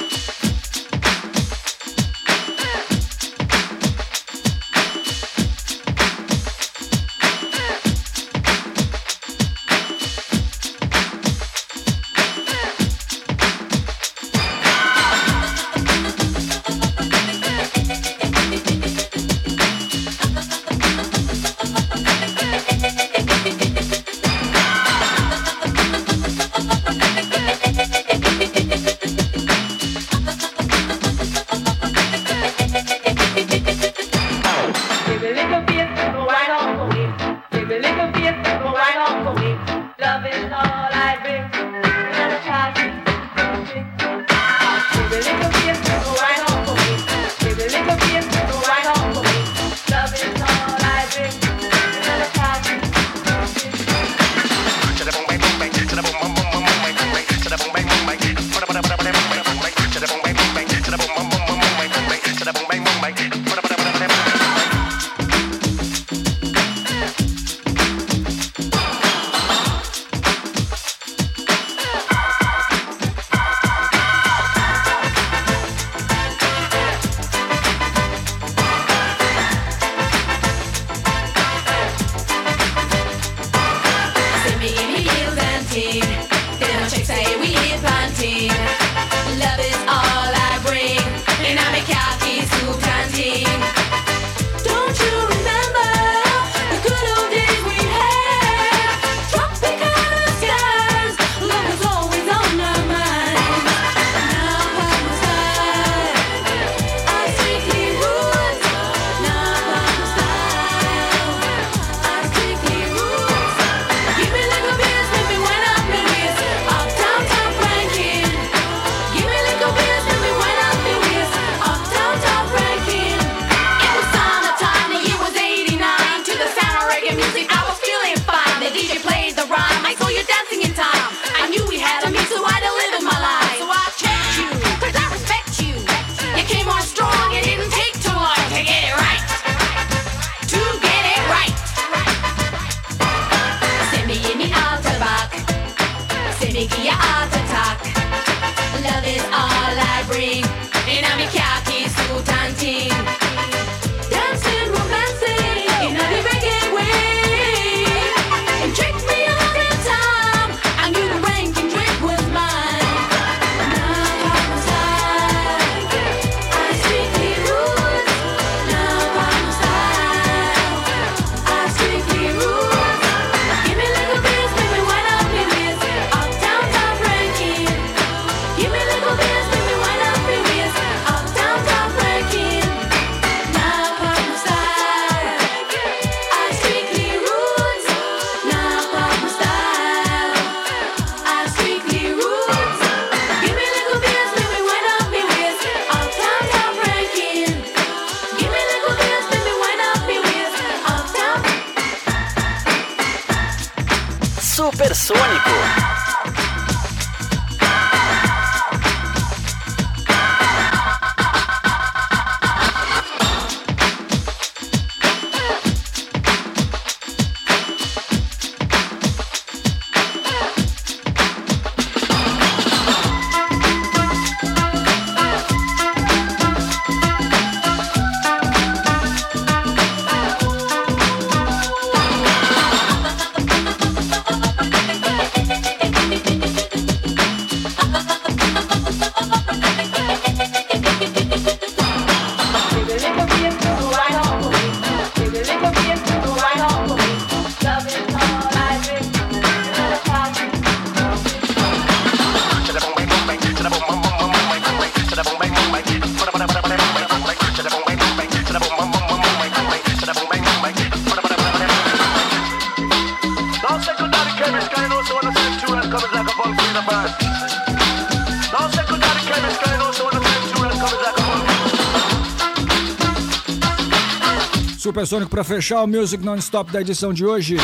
Supersônico 275.09 275.31
pra 275.31 275.43
fechar 275.43 275.81
o 275.81 275.87
Music 275.87 276.23
Non-Stop 276.23 276.71
da 276.71 276.81
edição 276.81 277.11
de 277.11 277.25
hoje. 277.25 277.57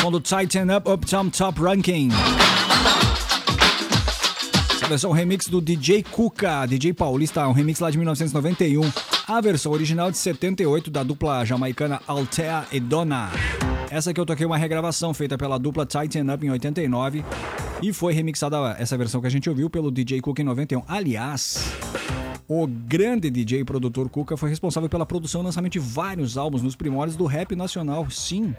Com 0.00 0.10
do 0.10 0.18
Tighten 0.18 0.74
Up 0.74 0.90
Uptown 0.90 1.28
Top 1.28 1.60
Ranking. 1.60 2.08
Essa 4.74 4.86
versão 4.86 5.12
remix 5.12 5.48
do 5.48 5.60
DJ 5.60 6.02
Kuka, 6.02 6.64
DJ 6.64 6.94
paulista, 6.94 7.46
um 7.46 7.52
remix 7.52 7.78
lá 7.78 7.90
de 7.90 7.98
1991. 7.98 8.90
A 9.28 9.38
versão 9.42 9.70
original 9.70 10.10
de 10.10 10.16
78 10.16 10.90
da 10.90 11.02
dupla 11.02 11.44
jamaicana 11.44 12.00
Altea 12.06 12.64
e 12.72 12.80
Donna. 12.80 13.30
Essa 13.90 14.12
aqui 14.12 14.18
eu 14.18 14.24
toquei 14.24 14.46
uma 14.46 14.56
regravação 14.56 15.12
feita 15.12 15.36
pela 15.36 15.58
dupla 15.58 15.84
Tighten 15.84 16.30
Up 16.30 16.46
em 16.46 16.50
89 16.50 17.22
e 17.82 17.92
foi 17.92 18.14
remixada 18.14 18.74
essa 18.78 18.96
versão 18.96 19.20
que 19.20 19.26
a 19.26 19.30
gente 19.30 19.50
ouviu 19.50 19.68
pelo 19.68 19.90
DJ 19.90 20.22
Kuka 20.22 20.40
em 20.40 20.46
91. 20.46 20.84
Aliás, 20.88 21.58
o 22.48 22.66
grande 22.66 23.30
DJ 23.30 23.60
e 23.60 23.64
produtor 23.64 24.08
Kuka 24.08 24.36
foi 24.36 24.50
responsável 24.50 24.88
pela 24.88 25.06
produção 25.06 25.40
e 25.40 25.44
lançamento 25.44 25.72
de 25.72 25.78
vários 25.78 26.36
álbuns 26.36 26.62
nos 26.62 26.76
primórdios 26.76 27.16
do 27.16 27.24
rap 27.24 27.54
nacional, 27.56 28.08
sim. 28.10 28.54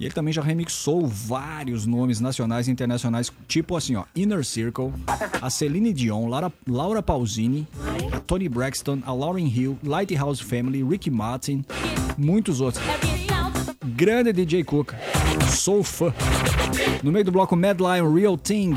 E 0.00 0.04
ele 0.04 0.14
também 0.14 0.32
já 0.32 0.42
remixou 0.42 1.06
vários 1.06 1.86
nomes 1.86 2.20
nacionais 2.20 2.68
e 2.68 2.70
internacionais, 2.70 3.32
tipo 3.46 3.76
assim, 3.76 3.96
ó, 3.96 4.04
Inner 4.14 4.44
Circle, 4.44 4.92
a 5.40 5.50
Celine 5.50 5.92
Dion, 5.92 6.28
Laura, 6.28 6.52
Laura 6.66 7.02
Pausini, 7.02 7.66
a 8.12 8.20
Tony 8.20 8.48
Braxton, 8.48 9.00
a 9.04 9.12
Lauryn 9.12 9.48
Hill, 9.48 9.78
Lighthouse 9.82 10.42
Family, 10.42 10.82
Ricky 10.82 11.10
Martin, 11.10 11.64
muitos 12.16 12.60
outros. 12.60 12.82
Grande 13.96 14.30
DJ 14.30 14.62
Kuka, 14.62 14.94
sou 15.48 15.82
fã. 15.82 16.12
No 17.02 17.10
meio 17.10 17.24
do 17.24 17.32
bloco 17.32 17.56
Mad 17.56 17.80
Lion 17.80 18.12
Real 18.12 18.36
Thing, 18.36 18.74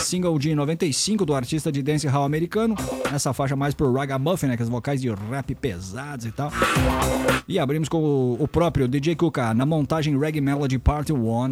single 0.00 0.38
de 0.38 0.54
95 0.54 1.26
do 1.26 1.34
artista 1.34 1.70
de 1.70 1.82
dancehall 1.82 2.24
americano, 2.24 2.74
essa 3.12 3.34
faixa 3.34 3.54
mais 3.54 3.74
pro 3.74 3.92
ragamuffin, 3.92 4.46
né, 4.46 4.56
com 4.56 4.62
as 4.62 4.70
vocais 4.70 5.02
de 5.02 5.10
rap 5.10 5.54
pesados 5.56 6.24
e 6.24 6.32
tal. 6.32 6.50
E 7.46 7.58
abrimos 7.58 7.86
com 7.86 8.36
o, 8.40 8.48
próprio 8.48 8.88
DJ 8.88 9.14
Kuka 9.14 9.52
na 9.52 9.66
montagem 9.66 10.18
Reggae 10.18 10.40
Melody 10.40 10.78
Part 10.78 11.12
1, 11.12 11.50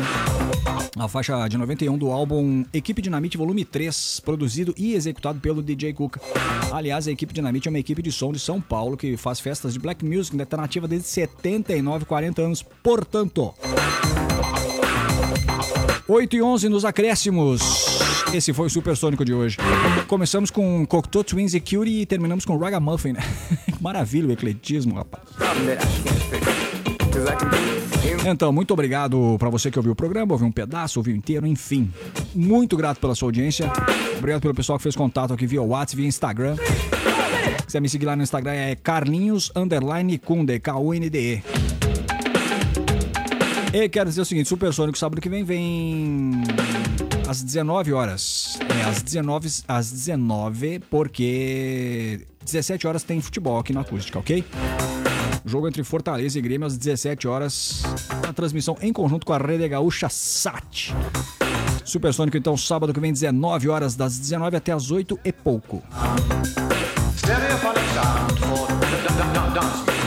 a 0.98 1.08
faixa 1.08 1.46
de 1.46 1.58
91 1.58 1.98
do 1.98 2.10
álbum 2.10 2.64
Equipe 2.72 3.02
Dinamite 3.02 3.36
Volume 3.36 3.66
3, 3.66 4.20
produzido 4.24 4.74
e 4.78 4.94
executado 4.94 5.40
pelo 5.40 5.62
DJ 5.62 5.92
Kuka. 5.92 6.20
Aliás, 6.72 7.06
a 7.06 7.10
Equipe 7.10 7.34
Dinamite 7.34 7.68
é 7.68 7.70
uma 7.70 7.78
equipe 7.78 8.00
de 8.00 8.12
som 8.12 8.32
de 8.32 8.38
São 8.38 8.60
Paulo 8.60 8.96
que 8.96 9.16
faz 9.16 9.40
festas 9.40 9.74
de 9.74 9.78
black 9.78 10.04
music, 10.04 10.34
né, 10.36 10.46
tá 10.46 10.56
nativa 10.56 10.88
desde 10.88 11.06
79, 11.08 12.06
40 12.06 12.40
anos, 12.40 12.62
portanto. 12.62 13.09
8 16.06 16.36
e 16.36 16.42
11 16.42 16.68
nos 16.68 16.84
acréscimos. 16.84 17.60
Esse 18.32 18.52
foi 18.52 18.66
o 18.66 18.70
Supersônico 18.70 19.24
de 19.24 19.34
hoje. 19.34 19.56
Começamos 20.06 20.50
com 20.50 20.86
Cocteau 20.86 21.24
Twins 21.24 21.54
e 21.54 21.60
Cutie 21.60 22.02
e 22.02 22.06
terminamos 22.06 22.44
com 22.44 22.56
Ragamuffin. 22.56 23.14
Maravilha 23.80 24.28
o 24.28 24.32
ecletismo, 24.32 24.94
rapaz. 24.94 25.24
Então, 28.24 28.52
muito 28.52 28.72
obrigado 28.72 29.36
para 29.38 29.48
você 29.48 29.70
que 29.70 29.78
ouviu 29.78 29.92
o 29.92 29.96
programa, 29.96 30.32
ouviu 30.32 30.46
um 30.46 30.52
pedaço, 30.52 31.00
ouviu 31.00 31.14
inteiro, 31.16 31.46
enfim. 31.46 31.90
Muito 32.34 32.76
grato 32.76 33.00
pela 33.00 33.14
sua 33.14 33.28
audiência. 33.28 33.70
Obrigado 34.18 34.42
pelo 34.42 34.54
pessoal 34.54 34.78
que 34.78 34.82
fez 34.84 34.94
contato 34.94 35.32
aqui 35.32 35.46
via 35.46 35.62
WhatsApp, 35.62 35.96
via 35.96 36.06
Instagram. 36.06 36.56
Se 37.58 37.66
quiser 37.66 37.80
me 37.80 37.88
seguir 37.88 38.06
lá 38.06 38.14
no 38.14 38.22
Instagram 38.22 38.52
é 38.52 38.76
Carlinhos 38.76 39.50
Underline 39.56 40.18
Kunde, 40.18 40.58
K-U-N-D-E. 40.60 41.79
E 43.72 43.88
quero 43.88 44.08
dizer 44.08 44.20
o 44.20 44.24
seguinte, 44.24 44.48
Supersônico 44.48 44.98
sábado 44.98 45.20
que 45.20 45.28
vem 45.28 45.44
vem 45.44 46.42
às 47.28 47.40
19 47.40 47.92
horas. 47.92 48.58
É, 48.80 48.88
às 48.88 49.00
19, 49.00 49.48
às 49.68 49.92
19, 49.92 50.80
porque 50.90 52.26
17 52.44 52.88
horas 52.88 53.04
tem 53.04 53.20
futebol 53.20 53.60
aqui 53.60 53.72
na 53.72 53.82
acústica, 53.82 54.18
ok? 54.18 54.44
Jogo 55.44 55.68
entre 55.68 55.84
Fortaleza 55.84 56.36
e 56.36 56.42
Grêmio 56.42 56.66
às 56.66 56.76
17 56.76 57.28
horas. 57.28 57.84
A 58.28 58.32
transmissão 58.32 58.76
em 58.80 58.92
conjunto 58.92 59.24
com 59.24 59.32
a 59.32 59.38
Rede 59.38 59.68
Gaúcha 59.68 60.08
Sat. 60.08 60.92
Supersônico, 61.84 62.36
então, 62.36 62.56
sábado 62.56 62.92
que 62.92 63.00
vem, 63.00 63.12
19 63.12 63.68
horas, 63.68 63.94
das 63.94 64.18
19 64.18 64.56
até 64.56 64.72
as 64.72 64.90
8 64.90 65.18
e 65.24 65.32
pouco. 65.32 65.80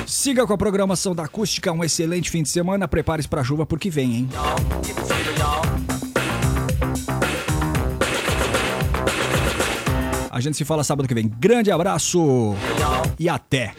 Siga 0.05 0.45
com 0.45 0.53
a 0.53 0.57
programação 0.57 1.15
da 1.15 1.23
acústica, 1.23 1.71
um 1.71 1.83
excelente 1.83 2.29
fim 2.29 2.43
de 2.43 2.49
semana. 2.49 2.87
Prepare-se 2.87 3.27
pra 3.27 3.43
chuva 3.43 3.65
porque 3.65 3.89
vem, 3.89 4.15
hein? 4.15 4.29
A 10.29 10.39
gente 10.39 10.57
se 10.57 10.65
fala 10.65 10.83
sábado 10.83 11.07
que 11.07 11.13
vem. 11.13 11.27
Grande 11.27 11.71
abraço 11.71 12.55
e 13.19 13.29
até. 13.29 13.73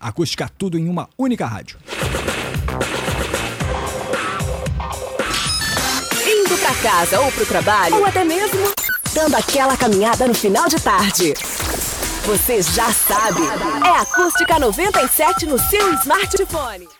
Acústica 0.00 0.50
tudo 0.56 0.78
em 0.78 0.88
uma 0.88 1.08
única 1.18 1.46
rádio. 1.46 1.78
Indo 6.26 6.56
pra 6.58 6.74
casa 6.76 7.20
ou 7.20 7.30
pro 7.32 7.44
trabalho, 7.44 7.96
ou 7.96 8.06
até 8.06 8.24
mesmo 8.24 8.72
dando 9.12 9.34
aquela 9.34 9.76
caminhada 9.76 10.26
no 10.26 10.34
final 10.34 10.68
de 10.68 10.76
tarde. 10.80 11.34
Você 12.30 12.62
já 12.62 12.92
sabe, 12.92 13.40
é 13.84 14.00
Acústica 14.02 14.56
97 14.56 15.46
no 15.46 15.58
seu 15.58 15.94
smartphone. 15.94 16.99